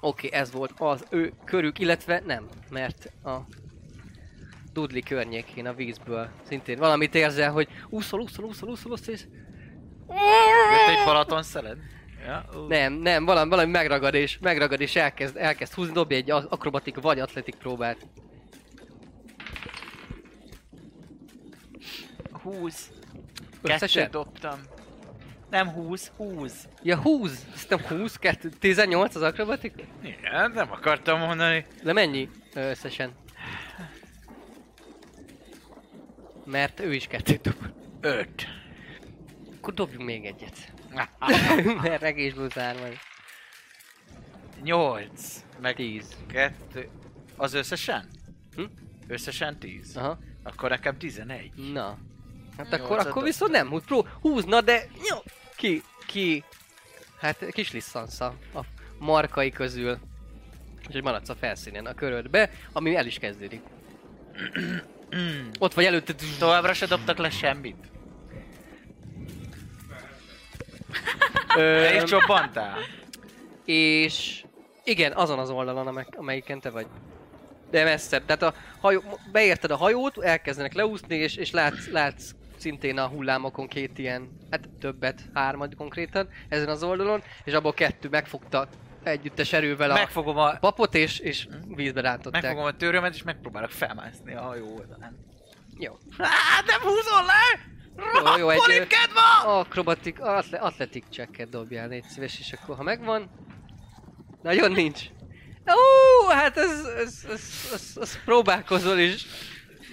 [0.00, 3.36] Oké, ez volt az ő körük, illetve nem, mert a
[4.72, 9.26] Dudley környékén a vízből szintén valamit érzel, hogy úszol, úszol, úszol, úszol, úszol, és
[10.08, 11.78] Jött egy Balaton szeled?
[12.24, 17.00] Ja, nem, nem, valami, valami megragad és megragad és elkezd, elkezd húzni, dobj egy akrobatik
[17.00, 18.06] vagy atletik próbát.
[22.32, 22.90] 20.
[23.62, 24.02] Összesen?
[24.02, 24.60] Kettőt dobtam.
[25.50, 26.68] Nem 20, 20.
[26.82, 27.44] Ja, 20!
[27.54, 29.74] Szerintem 20, 2, 18 az akrobatik?
[30.02, 31.66] Igen, nem akartam mondani.
[31.82, 33.12] De mennyi összesen?
[36.44, 37.72] Mert ő is kettőt dob.
[38.00, 38.28] 5.
[39.56, 40.73] Akkor dobjunk még egyet.
[41.82, 42.98] Mert regésből zár vagy.
[44.62, 45.44] 8.
[45.60, 46.16] Meg 10.
[46.26, 46.88] 2.
[47.36, 48.08] Az összesen?
[48.56, 48.64] Hm?
[49.06, 49.96] Összesen 10.
[49.96, 50.18] Aha.
[50.42, 51.52] Akkor nekem 11.
[51.72, 51.98] Na.
[52.56, 55.18] Hát akkor, akkor viszont nem húz, pró, húzna, de jó,
[55.56, 56.44] ki, ki,
[57.18, 58.60] hát kis lisszansz a, a
[58.98, 59.98] markai közül.
[60.86, 63.60] Úgyhogy maradsz a felszínen a körödbe, ami el is kezdődik.
[65.58, 66.14] Ott vagy előtte.
[66.38, 67.92] Továbbra se dobtak le semmit.
[71.54, 72.78] Te is csobbantál?
[73.64, 74.44] és
[74.84, 76.86] igen, azon az oldalon, amely, amelyiken te vagy.
[77.70, 78.24] De messzebb.
[78.24, 79.02] Tehát a hajó,
[79.32, 84.68] beérted a hajót, elkezdenek leúszni, és, és látsz, látsz szintén a hullámokon két ilyen, hát
[84.80, 88.68] többet, hármat konkrétan ezen az oldalon, és abból kettő megfogta
[89.02, 92.42] együttes erővel a Megfogom a, papot, és, és vízbe rántották.
[92.42, 95.16] megfogom a törömet, és megpróbálok felmászni a hajó oldalán.
[95.78, 95.98] Jó.
[96.18, 97.73] Á, nem húzol le!
[97.96, 98.86] Jó, jó, egy
[99.44, 103.30] akrobatik, atle, atletik checket dobjál, légy szíves, és akkor ha megvan...
[104.42, 105.00] Nagyon nincs.
[105.66, 109.26] Ó, hát ez, ez, ez, ez, ez próbálkozol is.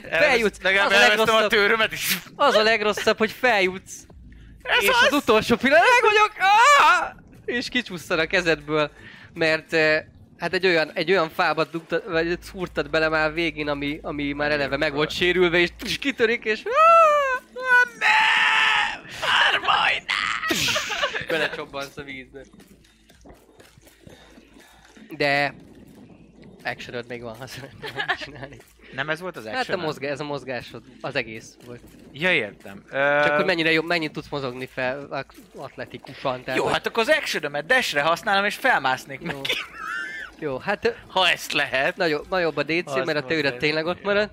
[0.09, 0.61] Feljutsz.
[0.61, 2.17] Legalább elvesztem a törömet is.
[2.35, 3.93] Az a legrosszabb, hogy feljutsz.
[4.61, 4.95] Ez és az!
[5.09, 6.31] az utolsó pillanat, meg vagyok!
[6.39, 7.09] Ah!
[7.45, 8.91] És kicsúsztan a kezedből,
[9.33, 10.03] mert eh,
[10.37, 14.51] hát egy olyan, egy olyan fába dugtad, vagy szúrtad bele már végén, ami, ami már
[14.51, 17.21] eleve meg volt sérülve, és kitörik, és ah!
[17.61, 19.05] Ah, nem!
[19.21, 20.21] Már majdnem!
[21.31, 22.41] Belecsobbansz a vízbe.
[25.17, 25.53] De
[26.63, 28.57] actionod még van, ha szeretném csinálni.
[28.95, 29.63] Nem ez volt az action?
[29.65, 31.81] Hát a mozgás, ez a mozgásod, az egész volt.
[32.11, 32.83] Ja, értem.
[32.91, 35.25] Csak Ö, hogy mennyire jobb, mennyit tudsz mozogni fel
[35.55, 36.43] atletikusan.
[36.43, 39.27] Tehát Jó, hogy- hát akkor az action dashre használom, és felmásznék jó.
[39.27, 39.53] neki.
[40.39, 41.97] Jó, hát Ha ezt lehet.
[41.97, 43.57] nagyobb, nagyobb a DC, mert a ez.
[43.57, 44.29] tényleg ott marad.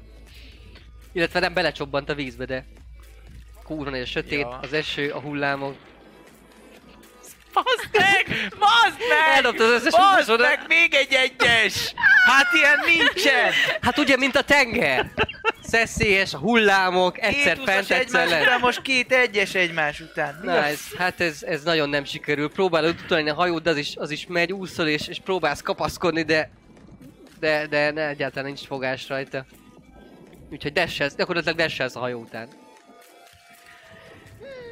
[1.12, 2.64] Illetve nem belecsobbant a vízbe, de
[3.64, 4.58] kurva nagy a sötét, Ja.
[4.62, 5.76] az eső, a hullámok.
[7.52, 8.50] Bazd meg!
[8.58, 9.34] Bazd meg!
[9.34, 10.64] Eldobtad az összes Bazd meg!
[10.68, 11.94] Még egy egyes!
[12.26, 13.52] Hát ilyen nincsen!
[13.80, 15.10] Hát ugye, mint a tenger!
[15.62, 18.42] Szeszélyes, hullámok, egyszer Két fent, egyszer lent.
[18.42, 20.40] után, most két egyes egymás után.
[20.42, 22.50] Mi Nice, hát ez, ez nagyon nem sikerül.
[22.50, 26.22] Próbálod utolni a hajót, de az is, az is megy, úszol és, és próbálsz kapaszkodni,
[26.22, 26.50] de
[27.40, 29.44] de, de ne, egyáltalán nincs fogás rajta.
[30.50, 32.48] Úgyhogy desselsz, gyakorlatilag desselsz a hajó után.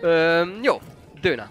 [0.00, 0.80] Öm, jó,
[1.20, 1.50] Dőna.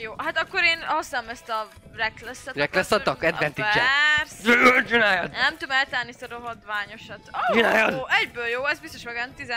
[0.00, 2.54] Jó, hát akkor én használom ezt a Reckless-et.
[2.56, 3.22] Reckless akkor- attack?
[3.34, 3.82] Advantage-e?
[4.16, 4.82] Persze.
[4.88, 5.30] Csináljad!
[5.30, 7.20] Nem tudom eltállni ezt a rohadványosat.
[7.32, 7.94] Oh, Csináljad!
[7.94, 9.54] ó, egyből jó, ez biztos megvan 10, ö,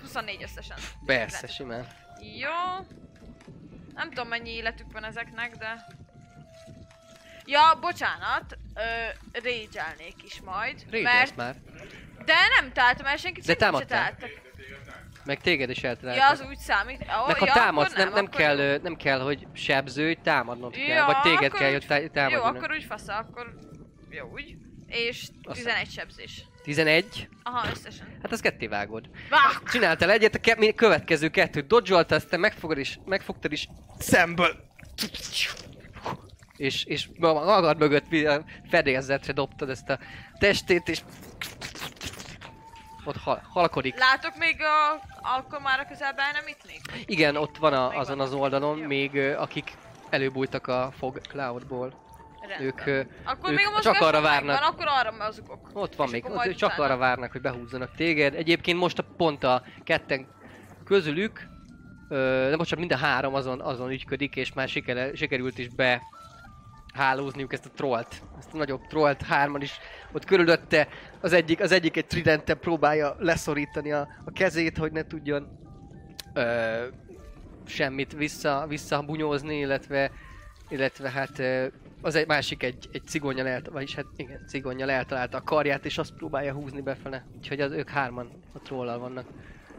[0.00, 0.76] 24 összesen.
[1.06, 1.86] Persze, simán.
[2.38, 2.86] Jó.
[3.94, 5.86] Nem tudom mennyi életük van ezeknek, de...
[7.44, 8.80] Ja, bocsánat, ö,
[9.32, 9.94] rage
[10.24, 11.36] is majd, Régy mert...
[11.36, 11.54] már.
[12.24, 13.88] De nem találtam el senkit, De se támadtál.
[14.16, 14.30] találtak.
[15.24, 16.30] Meg téged is Ja, eltaláltak.
[16.30, 17.00] az úgy számít.
[17.00, 18.76] Oh, Meg ha ja, támadsz, nem, nem, kell, jó.
[18.82, 20.84] nem kell, hogy sebzőj, támadnod kell.
[20.86, 22.40] Ja, Vagy téged kell, hogy tá- támadjon.
[22.40, 23.54] Jó, akkor úgy fasza, akkor...
[24.10, 24.56] Jó, úgy.
[24.86, 26.44] És Azt 11 sebzés.
[26.62, 27.28] 11.
[27.42, 28.18] Aha, összesen.
[28.22, 29.08] Hát az ketté vágod.
[29.30, 29.38] Vá!
[29.70, 33.68] Csináltál egyet, a ke- következő kettőt dodge aztán megfogod is, megfogtad is
[33.98, 34.56] szemből.
[36.56, 38.06] És, és ma- magad mögött
[38.70, 39.98] fedélzetre dobtad ezt a
[40.38, 41.00] testét, és
[43.04, 43.98] ott hal- halkodik.
[43.98, 45.00] Látok még a...
[45.36, 46.82] Akkor már a közelben nem itt?
[47.06, 48.86] Igen, ott van a, azon az oldalon Jó.
[48.86, 49.72] még akik
[50.10, 52.00] előbújtak a fog cloudból.
[52.48, 52.66] Rendben.
[52.66, 54.62] Ők, Akkor ők még a csak arra várnak.
[54.62, 55.70] akkor arra mozgok.
[55.72, 56.84] Ott van És még, ott csak utána.
[56.84, 58.34] arra várnak, hogy behúzzanak téged.
[58.34, 60.26] Egyébként most a pont a ketten
[60.84, 61.46] közülük,
[62.08, 66.02] ö, de bocsánat, mind a három azon, azon ügyködik, és már sikere, sikerült is be
[66.92, 68.22] hálózniuk ezt a trollt.
[68.38, 69.78] Ezt a nagyobb trollt, hárman is
[70.12, 70.88] ott körülötte.
[71.20, 75.58] Az egyik, az egyik egy tridente próbálja leszorítani a, a kezét, hogy ne tudjon
[76.34, 76.86] ö,
[77.66, 80.10] semmit vissza, visszabunyózni, illetve,
[80.68, 81.66] illetve hát ö,
[82.02, 85.98] az egy másik egy, egy cigonyal elt, vagyis hát igen, cigonyal eltalálta a karját, és
[85.98, 87.26] azt próbálja húzni befele.
[87.36, 89.26] Úgyhogy az ők hárman a trollal vannak.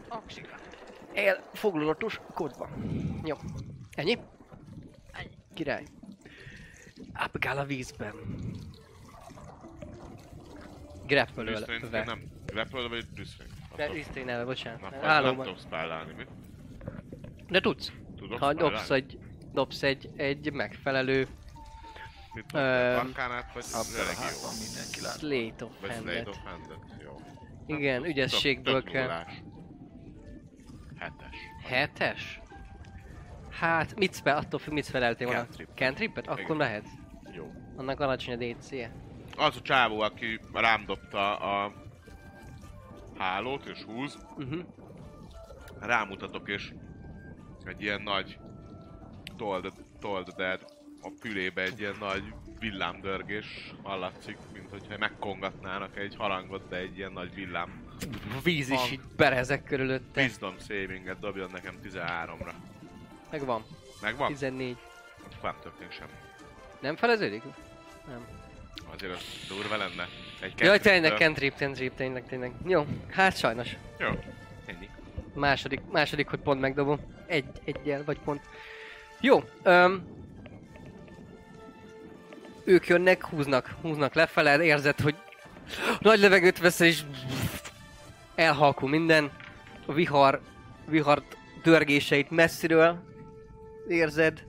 [0.08, 0.54] Aksika.
[1.14, 2.68] Elfoglalatos kodba.
[3.24, 3.36] Jó.
[3.94, 4.18] Ennyi?
[5.12, 5.30] Ennyi.
[5.54, 5.84] Király.
[7.14, 8.14] Ápgál a vízben.
[11.06, 11.66] Grapple-ölve.
[11.66, 12.22] Restraint nem.
[12.46, 13.06] Grapple vagy?
[13.76, 14.80] Restrain elve, Na, bocsánat.
[14.90, 15.46] nem Állóban.
[15.46, 16.24] tudok spellálni, mi?
[17.48, 17.92] De tudsz.
[18.16, 19.18] Tudok Ha dobsz egy,
[19.52, 21.26] dobsz egy, egy megfelelő
[22.34, 22.58] Mit Ö,
[22.94, 23.06] mondtad?
[23.06, 23.64] Arkánát vagy
[23.96, 24.48] religió?
[24.64, 25.18] mindenki lát.
[25.18, 26.28] Slate of Handet.
[26.28, 27.02] of Handet?
[27.04, 27.20] Jó.
[27.66, 29.08] Igen, Tök- ügyességből tök kell.
[30.98, 31.36] Hetes.
[31.64, 32.40] Hetes?
[33.50, 35.42] Hát, mit spell, attól függ, mit spelleltél volna.
[35.42, 35.68] Cantrip.
[35.74, 36.26] Cantripet?
[36.26, 36.56] Akkor Igen.
[36.56, 36.84] lehet.
[37.76, 38.92] Annak alacsony a DC-je.
[39.36, 41.72] Az a csávó, aki rám dobta a
[43.18, 44.64] hálót és húz, Uh-huh.
[45.80, 46.72] rámutatok és
[47.64, 48.38] egy ilyen nagy
[49.36, 50.60] told, told dead
[51.02, 52.22] a fülébe egy ilyen nagy
[52.58, 57.82] villámdörgés hallatszik, mint hogyha megkongatnának egy harangot, de egy ilyen nagy villám.
[58.42, 58.92] Víz is Van.
[58.92, 60.20] így berezek körülötte.
[60.22, 62.52] Wisdom savinget dobjon nekem 13-ra.
[63.30, 63.62] Megvan.
[64.02, 64.28] Megvan?
[64.28, 64.76] 14.
[65.24, 66.10] Akkor nem történik semmi.
[66.84, 67.42] Nem feleződik?
[68.06, 68.26] Nem.
[68.94, 70.08] Azért az durva lenne.
[70.40, 72.52] Egy Jaj, tényleg, cantrip, cantrip, tényleg, tényleg.
[72.66, 73.76] Jó, hát sajnos.
[73.98, 74.08] Jó,
[74.66, 74.88] ennyi.
[75.34, 77.00] Második, második, hogy pont megdobom.
[77.26, 78.40] Egy, egyel, vagy pont.
[79.20, 80.06] Jó, öm,
[82.64, 85.14] ők jönnek, húznak, húznak lefele, érzed, hogy
[85.98, 87.00] nagy levegőt vesz, és
[88.34, 89.30] elhalkul minden.
[89.86, 90.40] A vihar,
[90.86, 91.22] vihar
[91.62, 93.02] dörgéseit messziről
[93.88, 94.44] érzed,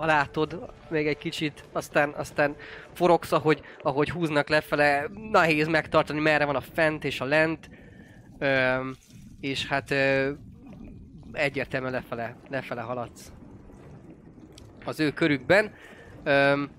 [0.00, 2.56] látod még egy kicsit, aztán, aztán
[2.92, 7.70] forogsz, ahogy, ahogy húznak lefele, nehéz megtartani, merre van a fent és a lent.
[8.38, 8.96] Öm,
[9.40, 10.30] és hát ö,
[11.32, 13.32] egyértelműen lefele, lefele haladsz.
[14.84, 15.74] Az ő körükben.
[16.24, 16.70] Öm,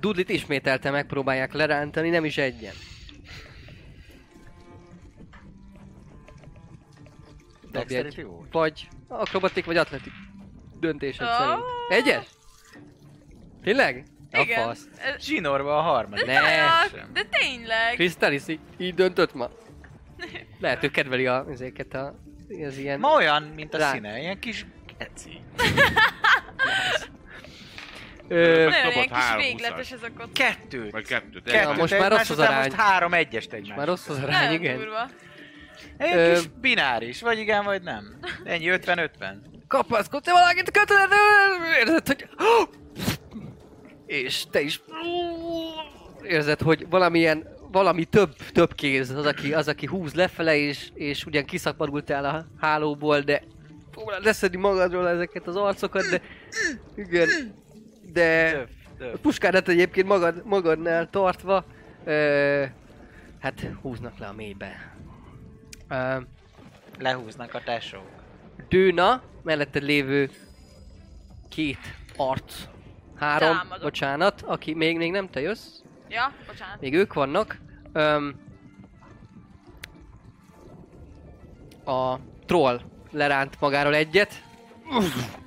[0.00, 2.74] Dudlit ismételten megpróbálják lerántani, nem is egyen.
[7.70, 8.26] Dobj egy.
[8.52, 10.12] Vagy akrobatik, vagy atletik.
[10.80, 11.30] Döntésed Ó.
[11.38, 11.64] szerint.
[11.88, 12.37] Egyes?
[13.68, 14.04] Tényleg?
[14.32, 14.64] A Igen.
[14.66, 14.88] fasz.
[14.98, 16.26] Ez- Zsinórba a harmadik.
[16.26, 16.40] De, Ne.
[16.40, 17.94] tényleg, de tényleg.
[17.94, 19.48] Krisztális így, így döntött ma.
[20.60, 22.14] Lehet, ő kedveli a, ezeket a,
[22.66, 22.98] az ilyen...
[23.00, 23.90] Ma olyan, mint a Rá.
[23.92, 24.66] színe, ilyen kis
[24.98, 25.40] keci.
[28.28, 30.32] Ö, Nagyon ilyen kis három végletes ezek ott.
[30.32, 30.90] Kettőt.
[30.90, 31.42] Vagy kettőt.
[31.44, 32.64] Kettőt Ja, most már rossz az arány.
[32.64, 33.76] Most három egyest egymás.
[33.76, 34.76] már rossz az arány, igen.
[34.76, 35.08] durva.
[35.96, 38.18] Egy Ö, kis bináris, vagy igen, vagy nem.
[38.44, 39.08] Ennyi 50-50.
[39.68, 41.08] kapaszkodsz valakit a kötelet,
[41.80, 42.28] érzed, hogy...
[44.08, 44.80] És te is...
[46.22, 51.24] Érzed, hogy valamilyen, valami több, több kéz az, aki, az, aki húz lefele, és, és
[51.24, 53.42] ugyan kiszapadultál a hálóból, de
[53.90, 56.20] próbálod leszedni magadról ezeket az arcokat, de
[56.96, 57.28] igen,
[58.12, 58.56] de
[59.14, 61.64] a puskádat egyébként magad, magadnál tartva,
[62.04, 62.64] ö,
[63.38, 64.96] hát húznak le a mélybe.
[65.88, 66.16] Ö,
[66.98, 68.10] Lehúznak a tesók.
[68.68, 70.30] Dőna, melletted lévő
[71.48, 71.78] két
[72.16, 72.54] arc,
[73.18, 73.82] három, Támadok.
[73.82, 76.80] bocsánat, aki még, még nem te jössz, Ja, bocsánat.
[76.80, 77.58] még ők vannak.
[77.92, 78.34] Öm,
[81.84, 82.80] a troll
[83.10, 84.42] leránt magáról egyet,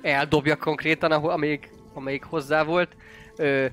[0.02, 2.96] eldobja konkrétan, ahol, amelyik, amelyik hozzá volt,
[3.36, 3.66] ö,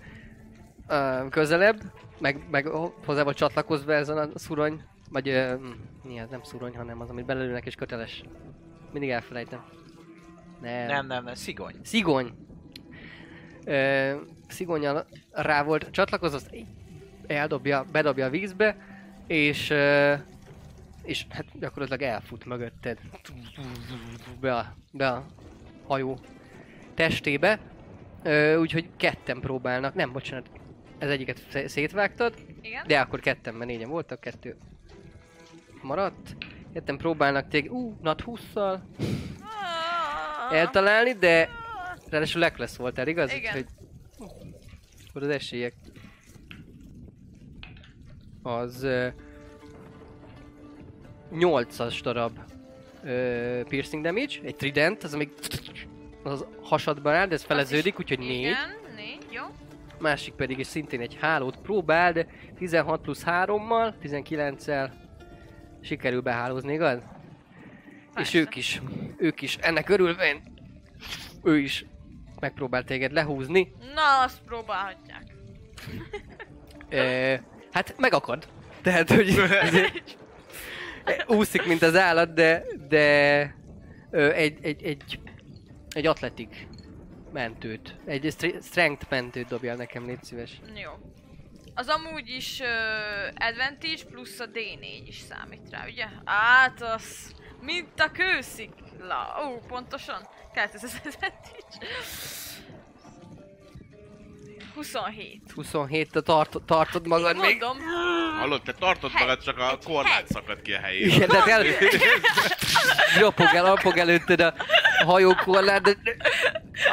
[0.87, 1.79] ö, közelebb,
[2.19, 2.67] meg, meg
[3.05, 5.53] hozzá volt csatlakozva ezen a szurony, vagy ö,
[6.03, 8.23] mi ez, nem szurony, hanem az, amit belőlnek és köteles.
[8.91, 9.63] Mindig elfelejtem.
[10.61, 10.87] Nem.
[10.87, 11.75] Nem, nem, nem, szigony.
[11.83, 12.33] Szigony.
[13.69, 14.15] Ö,
[14.47, 15.89] szigonyal rá volt
[16.53, 16.65] így
[17.27, 18.75] eldobja, bedobja a vízbe,
[19.27, 20.13] és, ö,
[21.03, 22.97] és hát gyakorlatilag elfut mögötted.
[24.39, 25.25] Be a, be a
[25.87, 26.17] hajó
[26.93, 27.59] testébe.
[28.59, 30.49] Úgyhogy ketten próbálnak, nem, bocsánat,
[30.97, 32.83] ez egyiket szé- szétvágtad, Igen?
[32.87, 34.57] de akkor ketten, mert négyen voltak, kettő
[35.81, 36.35] maradt.
[36.73, 38.79] Értem próbálnak téged, ú, nat 20-szal
[39.41, 40.55] Ah.
[40.57, 41.49] eltalálni, de
[42.11, 43.33] ráadásul Lekles voltál, igaz?
[43.33, 43.55] Igen.
[43.55, 43.65] Úgyhogy
[45.09, 45.73] akkor az esélyek
[48.41, 49.07] az ö,
[51.31, 52.39] 8-as darab
[53.03, 55.29] ö, piercing damage, egy trident, az még
[56.23, 58.29] az hasadban áll, de ez feleződik, úgyhogy 4.
[58.39, 58.53] Igen,
[58.95, 59.43] négy, jó.
[59.99, 62.27] Másik pedig is szintén egy hálót próbál, de
[62.57, 64.91] 16 plusz 3-mal, 19-el
[65.81, 66.97] sikerül behálózni, igaz?
[66.97, 68.37] És Persze.
[68.37, 68.81] ők is,
[69.17, 70.41] ők is ennek örülvén,
[71.43, 71.85] ő is
[72.39, 73.71] megpróbál téged lehúzni.
[73.93, 75.23] Na, azt próbálhatják.
[76.89, 78.47] E, hát megakad.
[78.81, 79.35] Tehát, hogy
[81.39, 83.55] úszik, mint az állat, de, de
[84.11, 85.19] ö, egy, egy, egy,
[85.89, 86.67] egy atletik
[87.33, 90.61] mentőt, egy stre- strength mentőt dobjál nekem, légy szíves.
[90.75, 90.91] Jó.
[91.73, 92.67] Az amúgy is uh,
[93.47, 96.05] advantage plusz a D4 is számít rá, ugye?
[96.25, 98.11] Hát az, mint a
[98.99, 99.47] kőszikla.
[99.47, 100.27] Ó, pontosan.
[100.53, 101.87] Kellett ez az advantage.
[104.75, 105.51] 27.
[105.55, 107.61] 27 a tart, tartod magad még.
[107.61, 107.77] Mondom,
[108.39, 109.27] Hallod, te tartod Hegy.
[109.27, 110.27] magad, csak a korlát hegy.
[110.27, 111.15] szakadt ki a helyére.
[111.15, 111.63] Igen, de el...
[113.19, 114.53] Ropog el, ropog előtted a
[115.05, 115.95] hajókorlát, de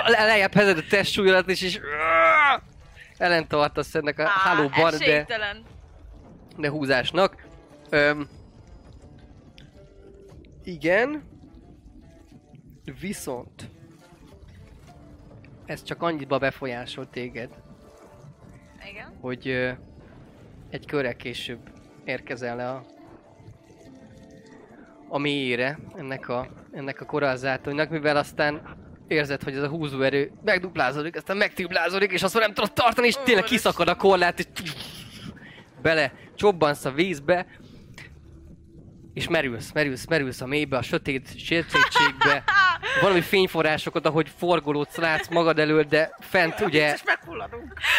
[0.06, 1.80] le- lejjebb hezed a testsúlyodat is, és
[3.18, 5.26] ellen tartasz ennek a á, hálóban, de,
[6.56, 7.46] de húzásnak.
[7.90, 8.28] Öm,
[10.64, 11.34] igen.
[13.00, 13.70] Viszont
[15.64, 17.50] ez csak annyiba befolyásol téged,
[18.90, 19.16] Igen.
[19.20, 19.70] hogy ö,
[20.70, 21.58] egy körrel később
[22.04, 22.84] érkezel le a,
[25.08, 28.76] a mélyére ennek a, ennek a korallzátonynak, mivel aztán
[29.06, 33.16] érzed, hogy ez a húzóerő megduplázódik, aztán megtriplázódik, és azt már nem tudod tartani, és
[33.24, 34.46] tényleg kiszakad a korlát, és
[35.82, 37.46] bele csobbansz a vízbe,
[39.16, 42.44] és merülsz, merülsz, merülsz a mélybe, a sötét sötétségbe,
[43.00, 46.96] valami fényforrásokat, ahogy forgolódsz, látsz magad elől, de fent ugye,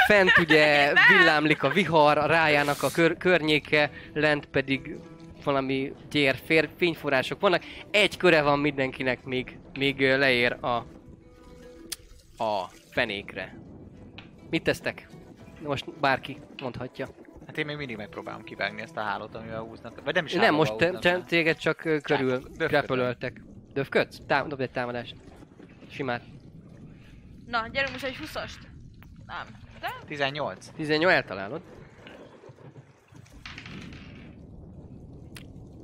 [0.07, 4.95] fent ugye villámlik a vihar, a rájának a kör, környéke, lent pedig
[5.43, 7.63] valami gyér, fér, fényforrások vannak.
[7.91, 10.75] Egy köre van mindenkinek, még, még leér a,
[12.43, 13.57] a fenékre.
[14.49, 15.07] Mit tesztek?
[15.63, 17.07] Most bárki mondhatja.
[17.57, 20.03] Hát én még mindig megpróbálom kivágni ezt a hálót, amivel húznak.
[20.03, 23.41] Vagy nem is Nem, most te, te, téged csak ö, körül grapölöltek.
[23.73, 24.21] Döfködsz?
[24.27, 25.15] Tám, dobd egy támadást.
[25.89, 26.21] Simát.
[27.47, 28.55] Na, gyerünk most egy 20-ast.
[29.25, 29.45] Nem.
[29.79, 29.93] De?
[30.07, 30.67] 18.
[30.75, 31.61] 18 eltalálod.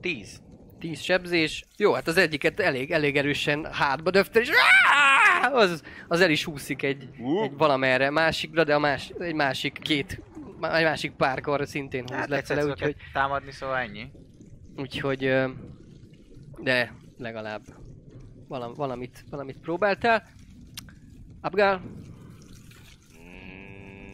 [0.02, 0.42] 10.
[0.80, 1.66] 10 sebzés.
[1.78, 4.50] Jó, hát az egyiket elég, elég erősen hátba döfte, és
[5.52, 7.44] az, az el is húszik egy, Uh.
[7.44, 10.22] egy valamerre másikra, de a más, egy másik két,
[10.64, 14.12] egy másik párkar szintén húz Hát lefele, úgyhogy, támadni, szóval ennyi.
[14.76, 15.34] úgyhogy,
[16.58, 17.64] de legalább
[18.48, 20.24] valam, valamit, valamit próbáltál.
[21.42, 21.82] Abgál,
[23.18, 24.14] Mm.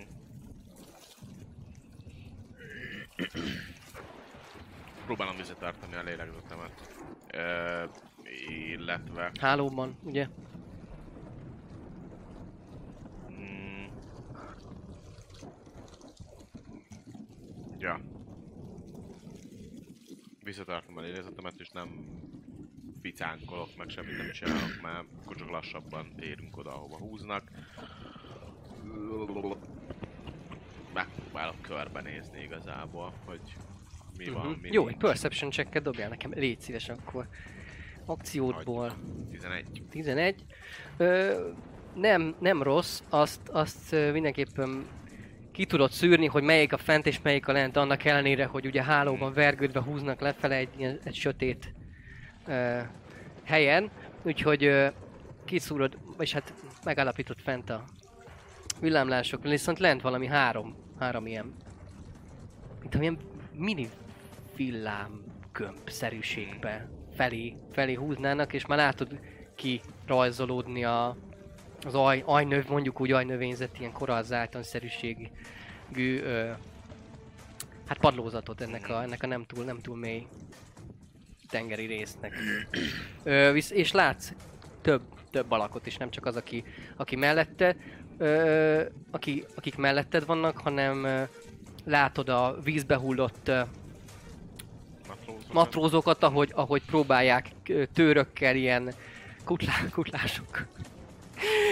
[5.05, 6.71] Próbálom visszatartani a lélegzetemet.
[7.33, 7.83] Ö,
[8.47, 9.31] illetve...
[9.39, 10.27] hálóban, ugye?
[13.31, 13.85] Mm,
[17.79, 17.99] ja.
[20.43, 22.05] Visszatartom a lélegzetemet, és nem
[23.01, 27.51] ficánkolok, meg semmit nem csinálok, mert akkor csak lassabban érünk oda, ahova húznak.
[30.93, 33.41] Megpróbálok körbenézni igazából, hogy
[34.17, 34.59] mi van, Mhm.
[34.61, 35.01] mi Jó, egy nincs.
[35.01, 37.27] perception checket dobjál nekem, légy szíves akkor.
[38.05, 38.93] Akciódból.
[39.31, 39.83] 11.
[39.89, 40.45] 11.
[40.97, 41.49] Ö,
[41.95, 44.85] nem, nem rossz, azt, azt mindenképpen
[45.59, 48.83] ki tudod szűrni, hogy melyik a fent és melyik a lent, annak ellenére, hogy ugye
[48.83, 51.73] hálóban vergődve húznak lefele egy, ilyen- egy sötét
[52.47, 52.79] ö,
[53.43, 53.89] helyen,
[54.21, 54.87] úgyhogy ö,
[55.45, 56.53] kiszúrod, vagy hát
[56.83, 57.83] megállapított fent a
[58.79, 61.55] villámlások, viszont lent valami három, három ilyen,
[62.81, 63.17] mint amilyen
[63.53, 63.89] mini
[64.55, 69.19] villámgömb-szerűségbe felé, felé húznának, és már látod
[69.55, 71.17] ki rajzolódni a,
[71.85, 76.49] az aj, ajnöv, mondjuk úgy ajnövényzet, ilyen korallzáltan szerűségű ö,
[77.87, 80.27] hát padlózatot ennek a, ennek a nem túl, nem túl mély
[81.49, 82.33] tengeri résznek.
[83.23, 84.31] Ö, visz, és látsz
[84.81, 85.01] több,
[85.31, 86.63] több alakot is, nem csak az, aki,
[86.95, 87.75] aki mellette,
[88.17, 91.23] ö, aki, akik melletted vannak, hanem ö,
[91.85, 93.61] látod a vízbe hullott ö,
[95.07, 95.53] Matrózokat.
[95.53, 97.51] matrózokat, ahogy, ahogy próbálják
[97.93, 98.93] tőrökkel ilyen
[99.43, 100.67] kutlá, kutlások.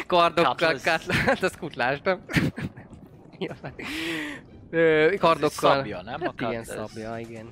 [0.07, 0.77] Kardokkal,
[1.26, 2.26] hát az kutlás, nem?
[4.69, 5.76] Ö, kardokkal.
[5.76, 6.22] szabja, nem?
[6.22, 6.91] A Hát ilyen cutlass.
[6.91, 7.49] szabja, igen.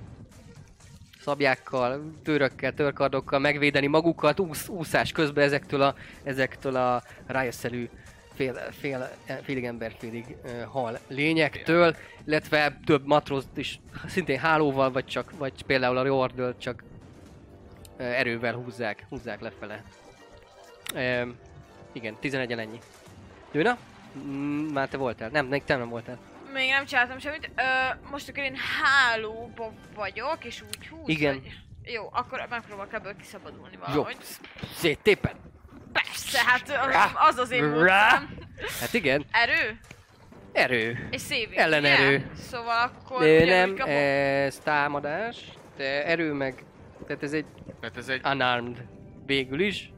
[1.20, 7.90] szabjákkal, törökkel, törkardokkal megvédeni magukat úsz, úszás közben ezektől a, ezektől a rájösszerű
[8.34, 9.10] fél, fél,
[9.44, 15.64] félig ember, félig uh, hal lényektől, illetve több matrózt is szintén hálóval, vagy csak, vagy
[15.64, 16.84] például a Riordölt csak
[18.00, 19.84] uh, erővel húzzák, húzzák lefele.
[21.96, 22.80] Igen, 11 ennyi.
[23.52, 23.78] Dőna?
[24.18, 25.30] Mm, már te voltál?
[25.30, 26.18] Nem, nem, te nem voltál.
[26.54, 27.50] Még nem csináltam semmit.
[27.56, 31.10] Ö, most akkor én hálóba vagyok, és úgy húz.
[31.10, 31.34] Igen.
[31.34, 31.52] Vagy...
[31.94, 34.18] Jó, akkor megpróbálok ebből kiszabadulni Jó, valahogy.
[34.76, 35.34] széttépen.
[35.94, 36.72] Persze, hát
[37.30, 38.38] az az én módszerem.
[38.80, 39.80] Hát igen, Erő?
[40.52, 41.08] erő.
[41.12, 42.16] És saving, Ellenerő.
[42.16, 42.26] ugye?
[42.36, 43.88] Szóval akkor Ö, nem, kapok.
[43.90, 45.38] ez támadás,
[45.78, 46.64] de erő meg,
[47.08, 47.46] tehát ez egy
[47.80, 48.22] Tehát ez egy...
[48.26, 48.86] unarmed
[49.26, 49.92] végül is,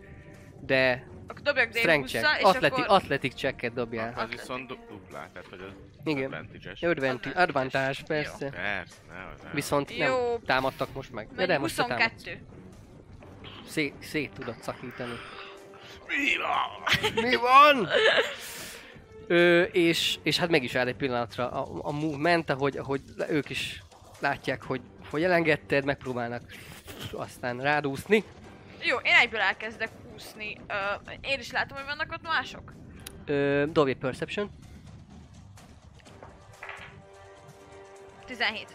[0.59, 2.95] de Akkor dobjak D20-ra, check, és athletic, akkor...
[2.95, 4.13] athletic checket dobjál.
[4.15, 5.73] Az viszont du- duplá, tehát hogy az
[6.03, 6.23] Igen.
[6.23, 6.81] advantage-es.
[6.81, 8.49] Advantage, advantage persze.
[8.49, 9.53] Persze, ne, ne.
[9.53, 10.37] Viszont nem Jó.
[10.45, 11.25] támadtak most meg.
[11.29, 11.47] Ja, Mennyi?
[11.47, 12.11] de most te támadsz.
[12.13, 12.39] 22.
[13.67, 15.13] Szét, szét tudod szakítani.
[16.07, 17.23] Mi van?
[17.29, 17.87] Mi van?
[19.27, 23.49] Ö, és, és hát meg is áll egy pillanatra a, a movement, ahogy, ahogy ők
[23.49, 23.83] is
[24.19, 26.41] látják, hogy, hogy elengedted, megpróbálnak
[27.11, 28.23] aztán rádúszni.
[28.81, 30.57] Jó, én egyből elkezdek úszni.
[30.67, 30.73] Ö,
[31.21, 32.73] én is látom, hogy vannak ott mások.
[33.25, 34.49] Ö, dobj egy perception.
[38.25, 38.67] 17.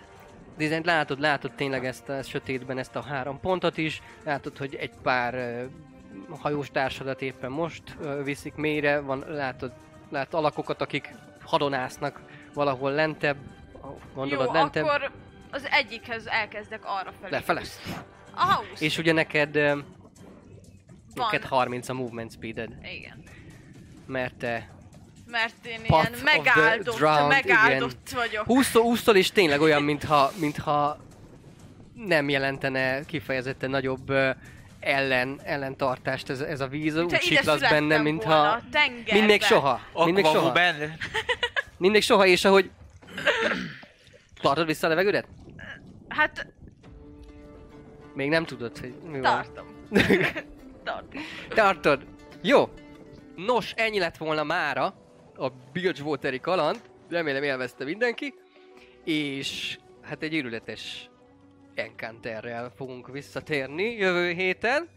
[0.56, 4.92] Dizájnt látod, látod tényleg ezt a sötétben ezt a három pontot is, látod, hogy egy
[5.02, 5.64] pár ö,
[6.40, 9.72] hajós társadat éppen most ö, viszik mélyre, van, látod,
[10.10, 11.14] látod alakokat, akik
[11.44, 12.20] hadonásznak
[12.54, 13.36] valahol lentebb,
[14.14, 15.10] gondolod Jó, lentebb, akkor
[15.50, 17.30] az egyikhez elkezdek arra felé.
[17.32, 17.60] lefele.
[18.34, 18.80] Aha, úsz.
[18.80, 19.84] És ugye neked, Van.
[21.14, 23.22] neked 30 a movement speeded, Igen.
[24.06, 24.68] mert te
[25.26, 28.48] Mert én ilyen megáldott, drowned, megáldott vagyok.
[28.50, 30.98] úszol, úszol és tényleg olyan, mintha, mintha
[31.94, 34.30] nem jelentene kifejezetten nagyobb ö,
[34.80, 38.28] ellen, ellentartást ez, ez a víz, Mintha úgy siklasz benne, mintha...
[38.28, 39.12] volna, a tengerbe.
[39.12, 39.80] Mind még soha.
[39.94, 40.46] Mind még soha.
[40.48, 40.94] Aquawoman.
[41.76, 42.70] Mind még soha, és ahogy...
[44.40, 45.26] Tartod vissza a levegődet?
[46.08, 46.46] Hát,
[48.14, 49.22] Még nem tudod, hogy mi van.
[49.22, 49.66] tartom.
[50.84, 51.22] tartom.
[51.48, 52.04] Tartod.
[52.42, 52.68] Jó.
[53.36, 54.94] Nos, ennyi lett volna mára
[55.36, 56.80] a Bilgewater-i kaland.
[57.08, 58.34] Remélem élvezte mindenki.
[59.04, 61.10] És hát egy őrületes
[61.74, 64.88] encounterrel fogunk visszatérni jövő héten.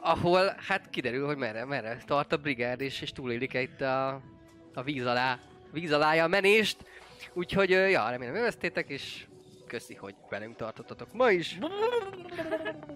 [0.00, 4.20] Ahol hát kiderül, hogy merre, merre tart a brigád, és, és túlélik itt a,
[4.74, 5.38] a víz alá,
[5.72, 6.76] víz alája a menést.
[7.32, 9.26] Úgyhogy, ja, remélem élveztétek, és
[9.72, 11.58] köszi, hogy velünk tartottatok ma is.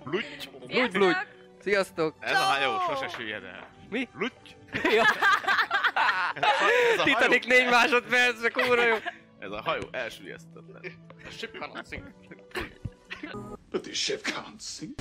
[0.04, 0.48] Luty!
[0.66, 1.16] Bludj, bludj!
[1.60, 2.16] Sziasztok!
[2.20, 3.68] Ez a hajó sose süllyed el.
[3.90, 4.08] Mi?
[4.12, 4.56] Luty!
[4.96, 5.04] Ja.
[6.34, 8.96] Ez a hajó, Titanic 4 másodperc, kurva jó.
[9.38, 10.82] ez a hajó elsüllyesztetlen.
[11.26, 12.04] A ship cannot sink.
[13.70, 15.00] But this ship can't sink.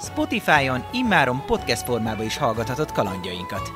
[0.00, 3.72] Spotify-on immáron podcast formában is hallgathatod kalandjainkat.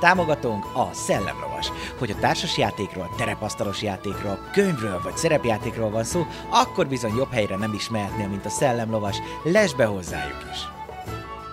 [0.00, 1.72] Támogatónk a Szellemlovas.
[1.98, 7.72] Hogy a társasjátékról, terepasztalos játékról, könyvről vagy szerepjátékról van szó, akkor bizony jobb helyre nem
[7.72, 9.16] is mehetnél, mint a Szellemlovas.
[9.42, 10.77] Lesz be hozzájuk is!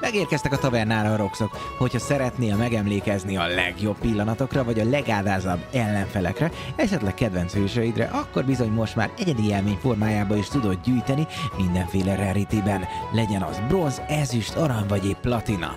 [0.05, 6.51] Megérkeztek a tavernára a roxok, hogyha szeretnél megemlékezni a legjobb pillanatokra, vagy a legádázabb ellenfelekre,
[6.75, 11.27] esetleg kedvenc hősöidre, akkor bizony most már egyedi élmény formájába is tudod gyűjteni
[11.57, 15.75] mindenféle rarityben, legyen az bronz, ezüst, arany vagy épp platina.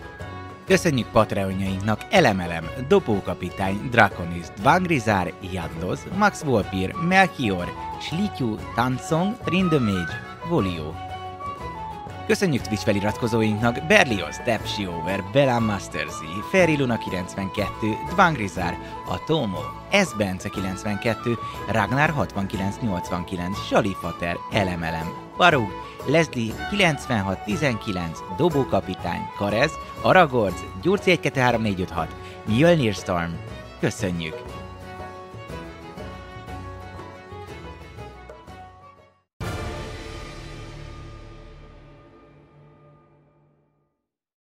[0.67, 11.08] Köszönjük Patreonjainknak Elemelem, Dobókapitány, Draconis, Vangrizár, Jadloz, Max Volpir, Melchior, Slityu, Tansong, Trindemage, Volio.
[12.29, 18.79] Köszönjük Twitch feliratkozóinknak Berlioz, Depsiover, Belan Masterzi, Ferry Luna 92, Dvangrizár,
[19.09, 19.61] Atomo,
[19.91, 20.15] S.
[20.17, 21.39] Bence 92,
[21.71, 25.69] Ragnar 6989, Salifater, Elemelem, Barug,
[26.07, 29.73] Leslie 9619, Dobókapitány, Karez,
[30.03, 32.09] Aragorz, Gyurci 123456,
[32.47, 33.31] Mjölnir Storm.
[33.81, 34.58] Köszönjük!